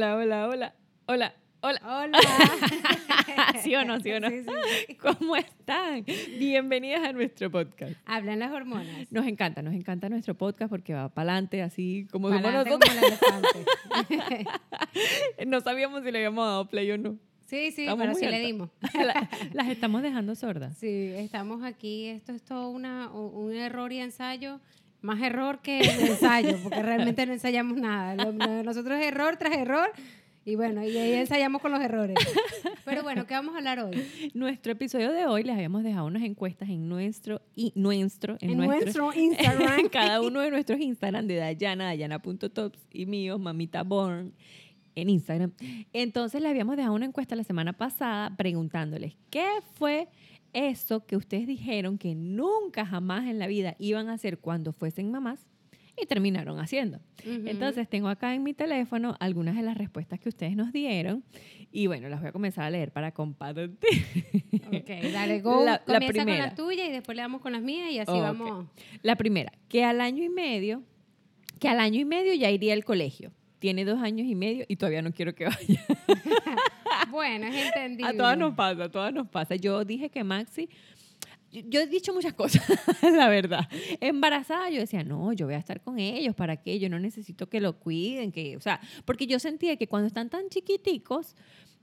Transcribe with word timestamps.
Hola, 0.00 0.16
hola, 0.16 0.48
hola, 0.48 0.74
hola, 1.04 1.34
hola. 1.60 1.80
Hola. 1.84 2.18
¿Sí 3.62 3.74
o 3.74 3.84
no, 3.84 4.00
sí 4.00 4.10
o 4.12 4.18
no? 4.18 4.30
Sí, 4.30 4.44
sí, 4.44 4.50
sí. 4.86 4.94
¿Cómo 4.94 5.36
están? 5.36 6.06
Bienvenidas 6.38 7.06
a 7.06 7.12
nuestro 7.12 7.50
podcast. 7.50 7.92
Hablan 8.06 8.38
las 8.38 8.50
hormonas. 8.50 9.12
Nos 9.12 9.26
encanta, 9.26 9.60
nos 9.60 9.74
encanta 9.74 10.08
nuestro 10.08 10.34
podcast 10.34 10.70
porque 10.70 10.94
va 10.94 11.10
para 11.10 11.32
adelante, 11.32 11.60
así 11.60 12.06
como 12.10 12.30
somos 12.30 12.50
nosotros. 12.50 12.78
No 15.46 15.60
sabíamos 15.60 16.02
si 16.02 16.10
le 16.10 16.16
habíamos 16.20 16.46
dado 16.46 16.66
play 16.66 16.90
o 16.92 16.96
no. 16.96 17.18
Sí, 17.44 17.70
sí, 17.72 17.82
Estamos 17.82 18.06
pero 18.06 18.14
sí 18.14 18.24
le 18.24 18.40
dimos. 18.40 18.70
La- 18.94 19.28
Las 19.52 19.68
estamos 19.68 20.00
dejando 20.00 20.34
sordas. 20.34 20.78
Sí, 20.78 21.12
estamos 21.14 21.62
aquí. 21.62 22.06
Esto 22.06 22.32
es 22.32 22.42
todo 22.42 22.70
una, 22.70 23.10
un 23.12 23.48
un 23.50 23.54
error 23.54 23.92
y 23.92 23.98
ensayo. 23.98 24.60
Más 25.02 25.20
error 25.22 25.60
que 25.60 25.80
ensayo, 25.80 26.56
porque 26.62 26.82
realmente 26.82 27.24
no 27.26 27.32
ensayamos 27.32 27.78
nada. 27.78 28.14
Nosotros 28.62 28.98
es 29.00 29.06
error 29.06 29.36
tras 29.36 29.56
error. 29.56 29.90
Y 30.44 30.56
bueno, 30.56 30.82
y 30.82 30.96
ahí 30.96 31.12
ensayamos 31.12 31.60
con 31.60 31.70
los 31.70 31.80
errores. 31.80 32.16
Pero 32.84 33.02
bueno, 33.02 33.26
¿qué 33.26 33.34
vamos 33.34 33.54
a 33.54 33.58
hablar 33.58 33.78
hoy? 33.80 34.02
Nuestro 34.32 34.72
episodio 34.72 35.12
de 35.12 35.26
hoy 35.26 35.42
les 35.42 35.54
habíamos 35.54 35.82
dejado 35.82 36.06
unas 36.06 36.22
encuestas 36.22 36.70
en 36.70 36.88
nuestro 36.88 37.42
y 37.54 37.72
nuestro 37.74 38.36
en, 38.40 38.52
En 38.52 38.56
nuestro, 38.56 39.04
nuestro 39.04 39.20
Instagram. 39.20 39.88
cada 39.92 40.22
uno 40.22 40.40
de 40.40 40.50
nuestros 40.50 40.80
Instagram 40.80 41.26
de 41.26 41.36
Dayana, 41.36 41.84
Dayana.tops 41.84 42.78
y 42.90 43.06
mío, 43.06 43.38
Mamita 43.38 43.82
Born 43.82 44.32
en 44.94 45.10
Instagram. 45.10 45.52
Entonces 45.92 46.40
le 46.40 46.48
habíamos 46.48 46.76
dejado 46.76 46.94
una 46.94 47.06
encuesta 47.06 47.36
la 47.36 47.44
semana 47.44 47.72
pasada 47.74 48.34
preguntándoles 48.36 49.16
qué 49.30 49.46
fue 49.74 50.08
eso 50.52 51.06
que 51.06 51.16
ustedes 51.16 51.46
dijeron 51.46 51.98
que 51.98 52.14
nunca 52.14 52.84
jamás 52.86 53.26
en 53.28 53.38
la 53.38 53.46
vida 53.46 53.76
iban 53.78 54.08
a 54.08 54.14
hacer 54.14 54.38
cuando 54.38 54.72
fuesen 54.72 55.10
mamás 55.10 55.46
y 56.00 56.06
terminaron 56.06 56.58
haciendo. 56.60 56.98
Ujú. 57.26 57.46
Entonces 57.46 57.88
tengo 57.88 58.08
acá 58.08 58.34
en 58.34 58.42
mi 58.42 58.54
teléfono 58.54 59.16
algunas 59.20 59.54
de 59.56 59.62
las 59.62 59.76
respuestas 59.76 60.18
que 60.18 60.28
ustedes 60.30 60.56
nos 60.56 60.72
dieron 60.72 61.22
y 61.72 61.86
bueno, 61.88 62.08
las 62.08 62.20
voy 62.20 62.30
a 62.30 62.32
comenzar 62.32 62.64
a 62.64 62.70
leer 62.70 62.90
para 62.90 63.12
compartir. 63.12 63.68
Ok, 64.68 65.12
dale, 65.12 65.40
go. 65.42 65.64
La- 65.64 65.72
la 65.72 65.94
Comienza 65.94 66.06
con 66.06 66.24
primera. 66.24 66.46
las 66.46 66.54
tuyas 66.54 66.88
y 66.88 66.92
después 66.92 67.14
le 67.16 67.22
damos 67.22 67.40
con 67.42 67.52
las 67.52 67.62
mías 67.62 67.90
y 67.92 67.98
así 67.98 68.10
Ok. 68.12 68.20
vamos. 68.22 68.66
La 69.02 69.16
primera, 69.16 69.52
que 69.68 69.84
al 69.84 70.00
año 70.00 70.24
y 70.24 70.30
medio, 70.30 70.82
que 71.58 71.68
al 71.68 71.78
año 71.80 72.00
y 72.00 72.04
medio 72.06 72.32
ya 72.34 72.50
iría 72.50 72.72
al 72.72 72.84
colegio. 72.84 73.30
Tiene 73.58 73.84
dos 73.84 74.00
años 74.00 74.26
y 74.26 74.34
medio 74.34 74.64
y 74.68 74.76
todavía 74.76 75.02
no 75.02 75.12
quiero 75.12 75.34
que 75.34 75.44
vaya. 75.44 75.84
Bueno, 77.10 77.46
es 77.46 77.66
entendible. 77.66 78.10
A 78.10 78.16
todas 78.16 78.38
nos 78.38 78.54
pasa, 78.54 78.84
a 78.84 78.88
todas 78.90 79.12
nos 79.12 79.28
pasa. 79.28 79.56
Yo 79.56 79.84
dije 79.84 80.10
que 80.10 80.24
Maxi, 80.24 80.68
yo, 81.52 81.62
yo 81.66 81.80
he 81.80 81.86
dicho 81.86 82.14
muchas 82.14 82.32
cosas, 82.34 82.62
la 83.02 83.28
verdad. 83.28 83.68
Embarazada 84.00 84.70
yo 84.70 84.80
decía, 84.80 85.02
no, 85.02 85.32
yo 85.32 85.46
voy 85.46 85.54
a 85.54 85.58
estar 85.58 85.80
con 85.80 85.98
ellos, 85.98 86.34
¿para 86.34 86.56
qué? 86.56 86.78
Yo 86.78 86.88
no 86.88 86.98
necesito 86.98 87.48
que 87.48 87.60
lo 87.60 87.78
cuiden, 87.78 88.32
que, 88.32 88.56
o 88.56 88.60
sea, 88.60 88.80
porque 89.04 89.26
yo 89.26 89.38
sentía 89.38 89.76
que 89.76 89.88
cuando 89.88 90.06
están 90.06 90.30
tan 90.30 90.48
chiquiticos, 90.48 91.34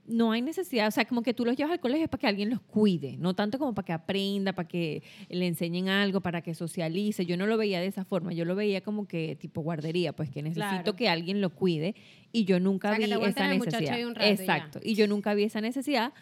no 0.08 0.32
hay 0.32 0.40
necesidad, 0.42 0.88
o 0.88 0.90
sea, 0.90 1.04
como 1.04 1.22
que 1.22 1.34
tú 1.34 1.44
los 1.44 1.54
llevas 1.56 1.72
al 1.72 1.80
colegio 1.80 2.04
es 2.04 2.10
para 2.10 2.20
que 2.20 2.26
alguien 2.26 2.48
los 2.50 2.60
cuide, 2.62 3.16
no 3.18 3.34
tanto 3.34 3.58
como 3.58 3.74
para 3.74 3.84
que 3.86 3.92
aprenda, 3.92 4.54
para 4.54 4.66
que 4.66 5.02
le 5.28 5.46
enseñen 5.46 5.88
algo, 5.90 6.20
para 6.22 6.40
que 6.42 6.54
socialice. 6.54 7.26
Yo 7.26 7.36
no 7.36 7.46
lo 7.46 7.56
veía 7.58 7.80
de 7.80 7.86
esa 7.86 8.04
forma, 8.04 8.32
yo 8.32 8.44
lo 8.44 8.54
veía 8.56 8.80
como 8.80 9.06
que 9.06 9.36
tipo 9.36 9.60
guardería, 9.60 10.14
pues 10.14 10.30
que 10.30 10.42
necesito 10.42 10.66
Claro. 10.68 10.96
que 10.96 11.08
alguien 11.08 11.40
lo 11.40 11.50
cuide 11.50 11.94
y 12.32 12.44
yo 12.46 12.58
nunca 12.58 12.88
O 12.88 12.90
sea, 12.92 12.98
que 12.98 13.04
vi 13.06 13.10
te 13.20 13.28
esa 13.28 13.48
necesidad. 13.48 13.94
ahí 13.94 14.04
un 14.04 14.14
rato 14.14 14.26
y 14.26 14.36
ya. 14.36 14.42
Exacto, 14.42 14.80
y 14.82 14.94
yo 14.94 15.06
nunca 15.06 15.34
vi 15.34 15.44
esa 15.44 15.60
necesidad. 15.60 16.12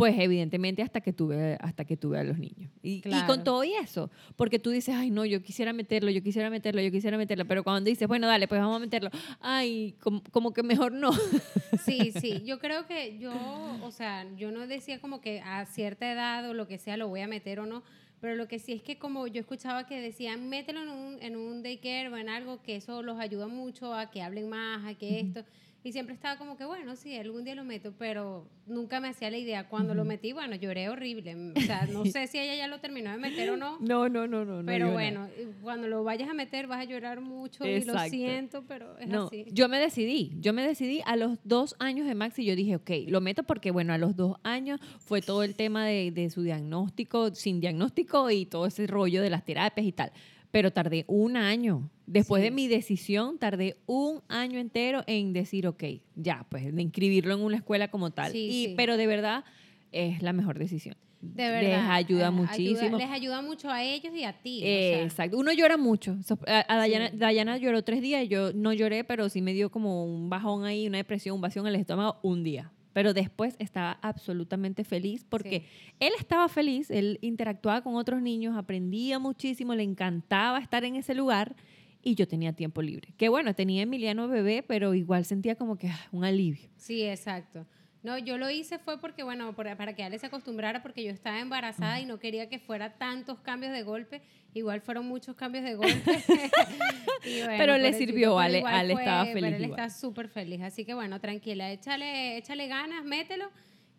Pues 0.00 0.18
evidentemente 0.18 0.80
hasta 0.80 1.02
que 1.02 1.12
tuve 1.12 1.58
hasta 1.60 1.84
que 1.84 1.94
tuve 1.94 2.18
a 2.18 2.24
los 2.24 2.38
niños. 2.38 2.70
Y, 2.82 3.02
con 3.26 3.44
todo 3.44 3.62
y 3.64 3.74
eso, 3.74 4.10
porque 4.34 4.58
tú 4.58 4.70
dices, 4.70 4.94
ay 4.96 5.10
no, 5.10 5.26
yo 5.26 5.42
quisiera 5.42 5.74
meterlo, 5.74 6.10
yo 6.10 6.22
quisiera 6.22 6.48
meterlo, 6.48 6.80
yo 6.80 6.90
quisiera 6.90 7.18
meterlo, 7.18 7.44
pero 7.44 7.62
cuando 7.62 7.86
dices, 7.86 8.08
bueno, 8.08 8.26
dale, 8.26 8.48
pues 8.48 8.62
vamos 8.62 8.76
a 8.76 8.78
meterlo, 8.78 9.10
ay, 9.40 9.94
como, 10.00 10.22
como 10.30 10.54
que 10.54 10.62
mejor 10.62 10.92
no. 10.92 11.10
Sí, 11.84 12.12
sí, 12.18 12.42
yo 12.46 12.58
creo 12.58 12.86
que 12.86 13.18
yo, 13.18 13.34
o 13.82 13.90
sea, 13.90 14.26
yo 14.36 14.50
no 14.50 14.66
decía 14.66 15.00
como 15.00 15.20
que 15.20 15.42
a 15.42 15.66
cierta 15.66 16.10
edad 16.10 16.48
o 16.48 16.54
lo 16.54 16.66
que 16.66 16.78
sea 16.78 16.96
lo 16.96 17.08
voy 17.08 17.20
a 17.20 17.28
meter 17.28 17.60
o 17.60 17.66
no, 17.66 17.82
pero 18.22 18.36
lo 18.36 18.48
que 18.48 18.58
sí 18.58 18.72
es 18.72 18.82
que 18.82 18.98
como 18.98 19.26
yo 19.26 19.40
escuchaba 19.40 19.86
que 19.86 20.00
decían, 20.00 20.48
mételo 20.48 20.82
en 20.82 20.88
un, 20.88 21.22
en 21.22 21.36
un 21.36 21.62
daycare 21.62 22.08
o 22.08 22.16
en 22.16 22.30
algo 22.30 22.62
que 22.62 22.76
eso 22.76 23.02
los 23.02 23.20
ayuda 23.20 23.48
mucho 23.48 23.92
a 23.94 24.10
que 24.10 24.22
hablen 24.22 24.48
más, 24.48 24.86
a 24.86 24.94
que 24.94 25.20
esto, 25.20 25.44
y 25.82 25.92
siempre 25.92 26.14
estaba 26.14 26.36
como 26.36 26.56
que, 26.56 26.64
bueno, 26.64 26.94
sí, 26.94 27.16
algún 27.16 27.44
día 27.44 27.54
lo 27.54 27.64
meto, 27.64 27.94
pero 27.98 28.46
nunca 28.66 29.00
me 29.00 29.08
hacía 29.08 29.30
la 29.30 29.38
idea. 29.38 29.68
Cuando 29.68 29.94
lo 29.94 30.04
metí, 30.04 30.32
bueno, 30.32 30.54
lloré 30.56 30.88
horrible, 30.90 31.34
o 31.56 31.60
sea, 31.60 31.86
no 31.86 32.04
sé 32.04 32.26
si 32.26 32.38
ella 32.38 32.54
ya 32.54 32.68
lo 32.68 32.80
terminó 32.80 33.10
de 33.10 33.16
meter 33.16 33.50
o 33.50 33.56
no. 33.56 33.78
No, 33.80 34.08
no, 34.08 34.26
no, 34.26 34.44
no. 34.44 34.64
Pero 34.66 34.88
no. 34.88 34.92
bueno, 34.92 35.28
cuando 35.62 35.88
lo 35.88 36.04
vayas 36.04 36.28
a 36.28 36.34
meter 36.34 36.66
vas 36.66 36.80
a 36.80 36.84
llorar 36.84 37.20
mucho 37.20 37.64
y 37.66 37.82
lo 37.84 37.98
siento, 38.00 38.62
pero 38.68 38.98
es 38.98 39.08
No, 39.08 39.26
así. 39.26 39.46
yo 39.52 39.68
me 39.68 39.78
decidí, 39.78 40.32
yo 40.40 40.52
me 40.52 40.66
decidí 40.66 41.00
a 41.06 41.16
los 41.16 41.38
dos 41.44 41.74
años 41.78 42.06
de 42.06 42.14
Maxi, 42.14 42.44
yo 42.44 42.54
dije, 42.56 42.76
ok, 42.76 42.90
lo 43.08 43.20
meto 43.20 43.42
porque, 43.42 43.70
bueno, 43.70 43.92
a 43.94 43.98
los 43.98 44.16
dos 44.16 44.36
años 44.42 44.80
fue 44.98 45.22
todo 45.22 45.42
el 45.44 45.54
tema 45.54 45.86
de, 45.86 46.10
de 46.10 46.28
su 46.30 46.42
diagnóstico, 46.42 47.34
sin 47.34 47.60
diagnóstico 47.60 48.30
y 48.30 48.44
todo 48.46 48.66
ese 48.66 48.86
rollo 48.86 49.22
de 49.22 49.30
las 49.30 49.44
terapias 49.44 49.86
y 49.86 49.92
tal. 49.92 50.12
Pero 50.50 50.72
tardé 50.72 51.04
un 51.06 51.36
año. 51.36 51.88
Después 52.12 52.40
Sí. 52.40 52.44
de 52.44 52.50
mi 52.50 52.66
decisión, 52.66 53.38
tardé 53.38 53.76
un 53.86 54.20
año 54.26 54.58
entero 54.58 55.04
en 55.06 55.32
decir, 55.32 55.68
ok, 55.68 55.84
ya, 56.16 56.44
pues 56.50 56.74
de 56.74 56.82
inscribirlo 56.82 57.34
en 57.34 57.40
una 57.40 57.56
escuela 57.56 57.86
como 57.88 58.10
tal. 58.10 58.32
Sí, 58.32 58.38
y, 58.48 58.66
sí. 58.66 58.74
Pero 58.76 58.96
de 58.96 59.06
verdad 59.06 59.44
es 59.92 60.20
la 60.20 60.32
mejor 60.32 60.58
decisión. 60.58 60.96
De 61.20 61.48
verdad. 61.50 61.82
Les 61.82 61.88
ayuda 61.88 62.28
eh, 62.28 62.30
muchísimo. 62.30 62.98
les 62.98 63.10
ayuda 63.10 63.42
mucho 63.42 63.70
a 63.70 63.84
ellos 63.84 64.12
y 64.12 64.24
a 64.24 64.32
ti. 64.32 64.58
o 64.58 64.64
sea. 64.64 65.02
Exacto. 65.02 65.38
Uno 65.38 65.52
llora 65.52 65.76
mucho. 65.76 66.16
A, 66.48 66.64
a 66.66 66.76
Dayana, 66.78 67.10
Sí. 67.10 67.16
Dayana 67.18 67.56
lloró 67.58 67.84
tres 67.84 68.02
días. 68.02 68.28
Yo 68.28 68.52
no 68.54 68.72
lloré, 68.72 69.04
pero 69.04 69.28
sí 69.28 69.40
me 69.40 69.52
dio 69.52 69.70
como 69.70 70.04
un 70.04 70.30
bajón 70.30 70.64
ahí, 70.64 70.88
una 70.88 70.98
depresión, 70.98 71.36
un 71.36 71.40
vacío 71.42 71.62
en 71.62 71.68
el 71.68 71.76
estómago 71.76 72.18
un 72.22 72.42
día. 72.42 72.72
Pero 72.92 73.14
después 73.14 73.54
estaba 73.60 73.92
absolutamente 74.02 74.82
feliz 74.82 75.24
porque 75.28 75.64
él 76.00 76.12
estaba 76.18 76.48
feliz, 76.48 76.90
él 76.90 77.18
interactuaba 77.20 77.82
con 77.82 77.94
otros 77.94 78.20
niños, 78.20 78.56
aprendía 78.56 79.20
muchísimo, 79.20 79.76
le 79.76 79.84
encantaba 79.84 80.58
estar 80.58 80.84
en 80.84 80.96
ese 80.96 81.14
lugar 81.14 81.54
y 82.02 82.14
yo 82.14 82.26
tenía 82.26 82.52
tiempo 82.52 82.82
libre. 82.82 83.12
Que 83.16 83.28
bueno, 83.28 83.54
tenía 83.54 83.82
Emiliano 83.82 84.28
bebé, 84.28 84.62
pero 84.66 84.94
igual 84.94 85.24
sentía 85.24 85.54
como 85.54 85.76
que 85.76 85.88
ah, 85.88 86.08
un 86.12 86.24
alivio. 86.24 86.68
Sí, 86.76 87.02
exacto. 87.04 87.66
No, 88.02 88.16
yo 88.16 88.38
lo 88.38 88.48
hice 88.48 88.78
fue 88.78 88.98
porque, 88.98 89.22
bueno, 89.22 89.54
para 89.54 89.94
que 89.94 90.02
Ale 90.02 90.18
se 90.18 90.24
acostumbrara, 90.26 90.80
porque 90.82 91.04
yo 91.04 91.10
estaba 91.10 91.38
embarazada 91.38 92.00
y 92.00 92.06
no 92.06 92.18
quería 92.18 92.48
que 92.48 92.58
fuera 92.58 92.94
tantos 92.96 93.40
cambios 93.40 93.72
de 93.72 93.82
golpe. 93.82 94.22
Igual 94.54 94.80
fueron 94.80 95.06
muchos 95.06 95.36
cambios 95.36 95.64
de 95.64 95.74
golpe. 95.74 96.24
Y 97.24 97.40
bueno, 97.42 97.54
Pero 97.58 97.76
le 97.76 97.92
sirvió, 97.92 98.30
pero 98.30 98.38
Ale- 98.38 98.62
Ale 98.66 98.92
estaba 98.94 99.24
pero 99.24 99.34
feliz 99.34 99.54
él 99.56 99.64
igual. 99.64 99.80
está 99.80 99.90
súper 99.90 100.28
feliz. 100.28 100.62
Así 100.62 100.86
que 100.86 100.94
bueno, 100.94 101.20
tranquila, 101.20 101.70
échale, 101.70 102.38
échale 102.38 102.66
ganas, 102.66 103.04
mételo. 103.04 103.50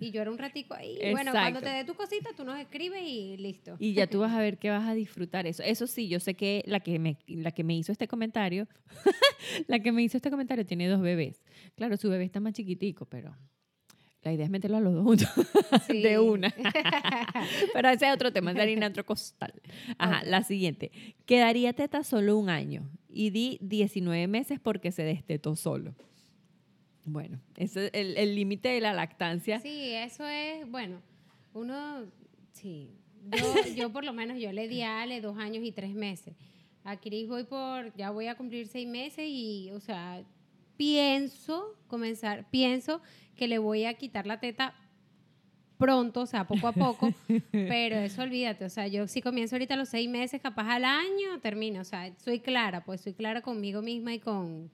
Y 0.02 0.12
llora 0.12 0.32
un 0.32 0.38
ratico 0.38 0.74
ahí. 0.74 0.98
Y 1.02 1.12
Bueno, 1.12 1.32
cuando 1.32 1.60
Exacto. 1.60 1.62
te 1.62 1.70
dé 1.70 1.86
tu 1.86 1.94
cosita, 1.94 2.32
tú 2.36 2.44
nos 2.44 2.60
escribes 2.60 3.04
y 3.06 3.38
listo. 3.38 3.76
Y 3.80 3.94
ya 3.94 4.08
tú 4.08 4.20
vas 4.20 4.34
a 4.34 4.40
ver 4.40 4.58
que 4.58 4.70
vas 4.72 4.88
a 4.88 4.94
disfrutar 4.94 5.46
eso. 5.48 5.62
Eso 5.64 5.86
sí, 5.88 6.08
yo 6.10 6.20
sé 6.20 6.34
que 6.34 6.64
la 6.66 6.80
que 6.80 6.98
me, 7.00 7.18
la 7.28 7.52
que 7.52 7.64
me 7.64 7.76
hizo 7.78 7.92
este 7.92 8.08
comentario, 8.08 8.68
la 9.68 9.80
que 9.80 9.92
me 9.92 10.02
hizo 10.02 10.18
este 10.18 10.32
comentario 10.32 10.66
tiene 10.66 10.88
dos 10.88 11.02
bebés. 11.02 11.42
Claro, 11.76 11.96
su 11.98 12.10
bebé 12.10 12.24
está 12.26 12.40
más 12.40 12.54
chiquitico, 12.54 13.06
pero 13.06 13.36
la 14.24 14.34
idea 14.34 14.46
es 14.46 14.52
meterlo 14.52 14.78
a 14.78 14.82
los 14.82 14.94
dos 14.94 15.04
juntos 15.04 15.30
Sí. 15.88 16.02
de 16.02 16.20
una. 16.20 16.52
pero 17.74 17.90
ese 17.90 18.08
es 18.08 18.14
otro 18.14 18.32
tema, 18.34 18.52
es 18.52 18.58
harina 18.58 18.88
otro 18.88 19.06
costal. 19.06 19.54
Ajá, 19.98 20.24
la 20.26 20.44
siguiente. 20.44 20.92
Quedaría 21.26 21.74
teta 21.74 22.04
solo 22.04 22.38
un 22.38 22.50
año 22.50 22.90
y 23.08 23.30
di 23.30 23.60
19 23.62 24.28
meses 24.28 24.60
porque 24.60 24.92
se 24.92 25.04
destetó 25.04 25.56
solo. 25.56 25.96
Bueno, 27.06 27.40
ese 27.58 27.88
es 27.94 28.18
el 28.18 28.36
límite 28.36 28.70
de 28.70 28.82
la 28.82 28.94
lactancia. 28.94 29.60
Sí, 29.60 29.94
eso 29.94 30.26
es, 30.28 30.70
bueno, 30.70 31.02
uno, 31.54 32.06
sí, 32.54 32.92
yo, 33.30 33.54
yo 33.76 33.92
por 33.92 34.04
lo 34.04 34.14
menos, 34.14 34.40
yo 34.40 34.52
le 34.52 34.68
di 34.68 34.82
a 34.82 35.02
Ale 35.02 35.22
dos 35.22 35.38
años 35.38 35.64
y 35.64 35.72
tres 35.72 35.94
meses. 35.94 36.36
A 36.84 36.98
Cris 36.98 37.28
voy 37.28 37.44
por, 37.44 37.94
ya 37.96 38.10
voy 38.10 38.28
a 38.28 38.36
cumplir 38.36 38.68
seis 38.68 38.88
meses 38.88 39.26
y, 39.28 39.70
o 39.72 39.80
sea, 39.80 40.24
pienso 40.78 41.76
comenzar, 41.88 42.50
pienso 42.50 43.02
que 43.36 43.48
le 43.48 43.60
voy 43.60 43.86
a 43.86 43.94
quitar 43.94 44.26
la 44.26 44.40
teta 44.40 44.74
pronto, 45.78 46.22
o 46.22 46.26
sea, 46.26 46.46
poco 46.46 46.68
a 46.68 46.74
poco, 46.74 47.12
pero 47.52 47.98
eso 47.98 48.22
olvídate, 48.22 48.66
o 48.66 48.70
sea, 48.70 48.88
yo 48.88 49.08
si 49.08 49.22
comienzo 49.22 49.56
ahorita 49.56 49.74
a 49.74 49.78
los 49.78 49.90
seis 49.90 50.08
meses, 50.10 50.42
capaz 50.42 50.76
al 50.76 50.86
año, 50.86 51.40
termino, 51.42 51.82
o 51.82 51.84
sea, 51.84 52.12
soy 52.18 52.40
clara, 52.40 52.84
pues 52.84 53.02
soy 53.02 53.14
clara 53.14 53.42
conmigo 53.42 53.82
misma 53.82 54.14
y 54.14 54.20
con, 54.20 54.72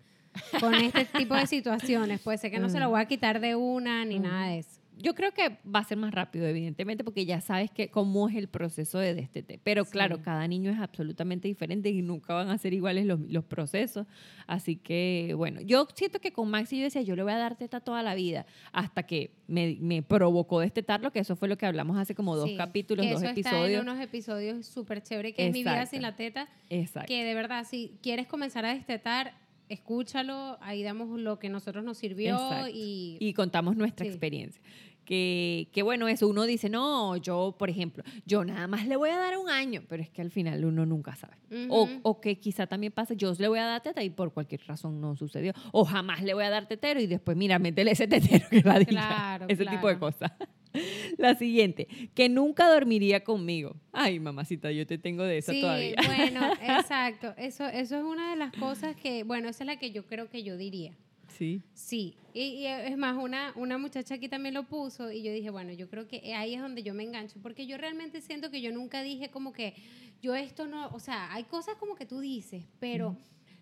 con 0.60 0.74
este 0.76 1.06
tipo 1.06 1.36
de 1.36 1.48
situaciones, 1.48 2.20
pues 2.24 2.42
sé 2.42 2.52
que 2.52 2.60
no 2.60 2.70
se 2.70 2.80
lo 2.80 2.90
voy 2.90 3.02
a 3.02 3.06
quitar 3.06 3.40
de 3.40 3.56
una 3.56 4.04
ni 4.06 4.20
nada 4.20 4.48
de 4.48 4.60
eso. 4.60 4.72
Yo 5.00 5.14
creo 5.14 5.32
que 5.32 5.60
va 5.64 5.82
a 5.82 5.84
ser 5.84 5.96
más 6.00 6.12
rápido, 6.12 6.48
evidentemente, 6.48 7.04
porque 7.04 7.24
ya 7.24 7.40
sabes 7.40 7.70
que 7.70 7.90
cómo 7.90 8.28
es 8.30 8.36
el 8.36 8.48
proceso 8.48 8.98
de 8.98 9.14
destete. 9.14 9.60
Pero 9.64 9.86
Sí. 9.86 9.92
claro, 9.92 10.24
cada 10.24 10.48
niño 10.48 10.72
es 10.72 10.80
absolutamente 10.80 11.48
diferente 11.48 11.90
y 11.92 12.02
nunca 12.02 12.34
van 12.34 12.50
a 12.50 12.58
ser 12.58 12.74
iguales 12.74 13.06
los, 13.06 13.20
los 13.20 13.44
procesos. 13.46 14.08
Así 14.48 14.76
que, 14.76 15.36
bueno, 15.38 15.62
yo 15.62 15.88
siento 15.94 16.20
que 16.20 16.32
con 16.34 16.50
Maxi 16.50 16.80
yo 16.80 16.86
decía, 16.86 17.04
yo 17.04 17.16
le 17.16 17.22
voy 17.22 17.32
a 17.34 17.38
dar 17.38 17.56
teta 17.56 17.80
toda 17.80 18.02
la 18.02 18.16
vida, 18.16 18.48
hasta 18.72 19.04
que 19.04 19.30
me, 19.46 19.78
me 19.80 20.02
provocó 20.02 20.62
destetarlo, 20.62 21.12
que 21.12 21.20
eso 21.20 21.36
fue 21.36 21.48
lo 21.48 21.60
que 21.60 21.68
hablamos 21.68 21.96
hace 22.00 22.16
como 22.16 22.36
dos 22.36 22.50
Sí, 22.50 22.58
capítulos, 22.58 23.06
que 23.06 23.12
dos 23.14 23.22
eso 23.22 23.30
Está 23.30 23.40
episodios. 23.52 23.84
en 23.84 23.88
unos 23.88 24.04
episodios 24.04 24.66
súper 24.66 25.04
chévere, 25.04 25.32
que 25.34 25.46
es 25.46 25.54
mi 25.54 25.60
vida 25.62 25.74
Exacto. 25.74 25.92
sin 25.92 26.02
la 26.02 26.16
teta, 26.16 26.48
Exacto. 26.72 27.08
que 27.08 27.24
de 27.24 27.36
verdad, 27.36 27.68
si 27.70 28.00
quieres 28.02 28.26
comenzar 28.26 28.66
a 28.66 28.74
destetar, 28.74 29.36
escúchalo, 29.70 30.58
ahí 30.62 30.84
damos 30.84 31.20
lo 31.20 31.40
que 31.40 31.50
nosotros 31.50 31.84
nos 31.84 31.98
sirvió 31.98 32.38
y, 32.74 33.18
y 33.20 33.34
contamos 33.34 33.76
nuestra 33.76 34.06
Sí. 34.06 34.10
experiencia. 34.12 34.62
Que, 35.06 35.70
que 35.72 35.84
bueno, 35.84 36.10
eso 36.10 36.28
uno 36.28 36.44
dice, 36.44 36.68
no, 36.70 37.16
yo, 37.16 37.56
por 37.58 37.70
ejemplo, 37.70 38.04
yo 38.26 38.44
nada 38.44 38.68
más 38.68 38.86
le 38.88 38.98
voy 38.98 39.10
a 39.10 39.18
dar 39.18 39.38
un 39.38 39.50
año, 39.50 39.82
pero 39.88 40.04
es 40.04 40.10
que 40.10 40.22
al 40.22 40.32
final 40.32 40.66
uno 40.66 40.86
nunca 40.86 41.16
sabe. 41.16 41.38
o, 41.70 41.88
o 42.04 42.20
que 42.20 42.40
quizá 42.42 42.68
también 42.68 42.92
pase, 42.92 43.16
yo 43.16 43.32
le 43.40 43.48
voy 43.48 43.60
a 43.60 43.66
dar 43.66 43.82
teta 43.82 44.04
y 44.04 44.10
por 44.10 44.34
cualquier 44.34 44.62
razón 44.68 45.00
no 45.00 45.16
sucedió. 45.16 45.54
O 45.72 45.86
jamás 45.86 46.24
le 46.24 46.34
voy 46.34 46.44
a 46.44 46.50
dar 46.50 46.68
tetero 46.68 47.00
y 47.00 47.08
después, 47.08 47.38
mira, 47.38 47.58
métele 47.58 47.92
ese 47.92 48.06
tetero 48.06 48.50
que 48.50 48.62
la 48.62 48.80
diga. 48.80 48.90
Claro, 48.92 49.46
Ese 49.48 49.66
tipo 49.66 49.88
de 49.88 49.98
cosas. 49.98 50.30
La 51.18 51.36
siguiente, 51.36 51.88
que 52.14 52.30
nunca 52.30 52.70
dormiría 52.70 53.24
conmigo. 53.24 53.76
Ay, 53.92 54.20
mamacita, 54.20 54.72
yo 54.72 54.86
te 54.86 54.98
tengo 54.98 55.24
de 55.24 55.40
esa 55.40 55.52
sí, 55.52 55.62
todavía. 55.62 55.96
bueno, 56.06 56.52
exacto. 56.62 57.34
Eso, 57.38 57.66
eso 57.68 57.98
es 57.98 58.04
una 58.04 58.32
de 58.32 58.38
las 58.38 58.52
cosas 58.54 58.96
que, 58.96 59.24
bueno, 59.24 59.50
esa 59.50 59.64
es 59.64 59.68
la 59.68 59.78
que 59.78 59.92
yo 59.92 60.06
creo 60.06 60.30
que 60.30 60.44
yo 60.44 60.58
diría. 60.58 60.94
Sí. 61.28 61.62
Sí, 61.74 62.16
y, 62.34 62.42
y 62.42 62.66
es 62.66 62.98
más, 62.98 63.18
una, 63.18 63.54
una 63.56 63.78
muchacha 63.78 64.16
aquí 64.16 64.28
también 64.28 64.56
lo 64.56 64.64
puso 64.64 65.12
y 65.12 65.22
yo 65.22 65.32
dije, 65.32 65.50
bueno, 65.50 65.72
yo 65.74 65.90
creo 65.90 66.08
que 66.08 66.34
ahí 66.34 66.56
es 66.56 66.62
donde 66.62 66.84
yo 66.84 66.94
me 66.94 67.04
engancho, 67.04 67.40
porque 67.42 67.68
yo 67.68 67.78
realmente 67.78 68.22
siento 68.22 68.50
que 68.50 68.62
yo 68.62 68.72
nunca 68.72 69.04
dije 69.04 69.30
como 69.30 69.54
que 69.54 69.76
yo 70.22 70.36
esto 70.36 70.68
no, 70.68 70.88
o 70.90 71.00
sea, 71.00 71.32
hay 71.34 71.44
cosas 71.44 71.76
como 71.76 71.96
que 71.96 72.06
tú 72.06 72.20
dices, 72.22 72.64
pero 72.80 73.18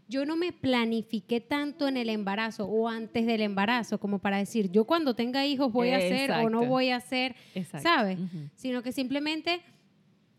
yo 0.08 0.26
no 0.26 0.36
me 0.36 0.52
planifiqué 0.52 1.42
tanto 1.42 1.88
en 1.88 1.98
el 1.98 2.10
embarazo 2.10 2.66
o 2.66 2.88
antes 2.88 3.26
del 3.26 3.42
embarazo 3.42 4.00
como 4.00 4.20
para 4.20 4.38
decir, 4.38 4.72
yo 4.72 4.86
cuando 4.86 5.16
tenga 5.16 5.46
hijos 5.46 5.72
voy 5.72 5.90
a 5.90 5.98
hacer 5.98 6.32
o 6.32 6.50
no 6.50 6.66
voy 6.66 6.90
a 6.90 6.98
hacer, 6.98 7.36
Exacto. 7.56 7.88
¿sabes? 7.88 8.20
Sino 8.56 8.84
que 8.84 8.92
simplemente 8.92 9.62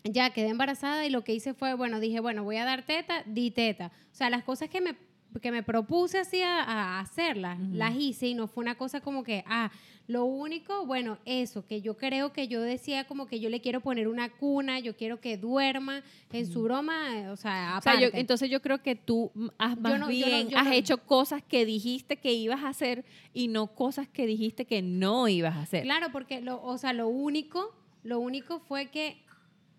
ya 0.04 0.30
quedé 0.30 0.48
embarazada 0.48 1.04
y 1.04 1.10
lo 1.10 1.24
que 1.24 1.34
hice 1.34 1.54
fue, 1.54 1.74
bueno, 1.74 2.00
dije, 2.00 2.20
bueno, 2.20 2.44
voy 2.44 2.56
a 2.56 2.64
dar 2.64 2.84
teta, 2.84 3.22
di 3.26 3.50
teta. 3.50 3.90
O 4.12 4.14
sea, 4.14 4.30
las 4.30 4.44
cosas 4.44 4.68
que 4.68 4.80
me, 4.80 4.96
que 5.40 5.50
me 5.52 5.62
propuse 5.62 6.18
así 6.18 6.40
a, 6.42 6.62
a 6.62 7.00
hacerlas, 7.00 7.58
las 7.72 7.94
hice 7.94 8.28
y 8.28 8.34
no 8.34 8.46
fue 8.48 8.62
una 8.62 8.76
cosa 8.76 9.00
como 9.00 9.22
que, 9.22 9.44
ah, 9.46 9.70
lo 10.08 10.24
único, 10.24 10.86
bueno, 10.86 11.18
eso, 11.24 11.66
que 11.66 11.82
yo 11.82 11.96
creo 11.96 12.32
que 12.32 12.46
yo 12.48 12.62
decía 12.62 13.06
como 13.06 13.26
que 13.26 13.40
yo 13.40 13.50
le 13.50 13.60
quiero 13.60 13.80
poner 13.80 14.06
una 14.08 14.30
cuna, 14.30 14.78
yo 14.78 14.96
quiero 14.96 15.20
que 15.20 15.36
duerma 15.36 16.02
en 16.32 16.46
su 16.46 16.62
broma, 16.62 17.18
eh, 17.18 17.28
o 17.28 17.36
sea, 17.36 17.76
O 17.78 17.82
sea, 17.82 17.92
aparte. 17.92 18.02
yo- 18.02 18.08
entonces 18.14 18.48
yo 18.48 18.62
creo 18.62 18.82
que 18.82 18.94
tú 18.94 19.30
has 19.58 19.78
más 19.78 19.92
no- 19.92 19.98
yo 19.98 19.98
no- 19.98 20.06
bien 20.08 20.48
yo 20.48 20.56
has 20.58 20.66
no- 20.66 20.72
hecho 20.72 20.98
cosas 20.98 21.42
que 21.42 21.66
dijiste 21.66 22.16
que 22.16 22.32
ibas 22.32 22.62
a 22.62 22.68
hacer 22.68 23.04
y 23.34 23.48
no 23.48 23.66
cosas 23.74 24.06
que 24.08 24.26
dijiste 24.26 24.64
que 24.64 24.80
no 24.80 25.26
ibas 25.28 25.56
a 25.56 25.62
hacer. 25.62 25.82
Claro, 25.82 26.06
porque 26.12 26.40
lo, 26.40 26.62
o 26.62 26.78
sea, 26.78 26.92
lo 26.92 27.08
único, 27.08 27.74
lo 28.04 28.20
único 28.20 28.60
fue 28.60 28.86
que 28.86 29.16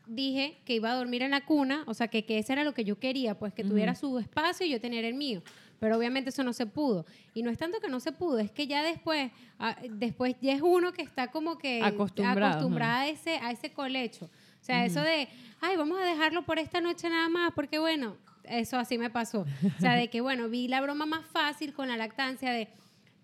dije 0.07 0.57
que 0.65 0.73
iba 0.73 0.91
a 0.91 0.95
dormir 0.95 1.21
en 1.21 1.31
la 1.31 1.45
cuna, 1.45 1.83
o 1.87 1.93
sea, 1.93 2.07
que, 2.07 2.25
que 2.25 2.37
eso 2.39 2.53
era 2.53 2.63
lo 2.63 2.73
que 2.73 2.83
yo 2.83 2.99
quería, 2.99 3.37
pues 3.37 3.53
que 3.53 3.63
tuviera 3.63 3.95
su 3.95 4.17
espacio 4.19 4.65
y 4.65 4.69
yo 4.69 4.81
tener 4.81 5.05
el 5.05 5.13
mío. 5.13 5.41
Pero 5.79 5.97
obviamente 5.97 6.29
eso 6.29 6.43
no 6.43 6.53
se 6.53 6.65
pudo. 6.65 7.05
Y 7.33 7.43
no 7.43 7.51
es 7.51 7.57
tanto 7.57 7.79
que 7.79 7.87
no 7.87 7.99
se 7.99 8.11
pudo, 8.11 8.39
es 8.39 8.51
que 8.51 8.67
ya 8.67 8.83
después, 8.83 9.31
ah, 9.59 9.77
después 9.89 10.35
ya 10.41 10.53
es 10.53 10.61
uno 10.61 10.91
que 10.91 11.03
está 11.03 11.27
como 11.27 11.57
que 11.57 11.83
Acostumbrado, 11.83 12.45
acostumbrada 12.47 13.01
a 13.01 13.07
ese, 13.09 13.37
a 13.37 13.51
ese 13.51 13.71
colecho. 13.71 14.25
O 14.25 14.65
sea, 14.67 14.85
eso 14.85 15.01
de, 15.01 15.29
ay, 15.61 15.77
vamos 15.77 15.99
a 15.99 16.03
dejarlo 16.03 16.43
por 16.43 16.59
esta 16.59 16.81
noche 16.81 17.09
nada 17.09 17.29
más, 17.29 17.53
porque 17.53 17.79
bueno, 17.79 18.17
eso 18.43 18.77
así 18.77 18.97
me 18.97 19.09
pasó. 19.09 19.45
O 19.77 19.79
sea, 19.79 19.93
de 19.93 20.09
que 20.09 20.21
bueno, 20.21 20.49
vi 20.49 20.67
la 20.67 20.81
broma 20.81 21.05
más 21.05 21.25
fácil 21.25 21.73
con 21.73 21.87
la 21.87 21.97
lactancia 21.97 22.51
de 22.51 22.67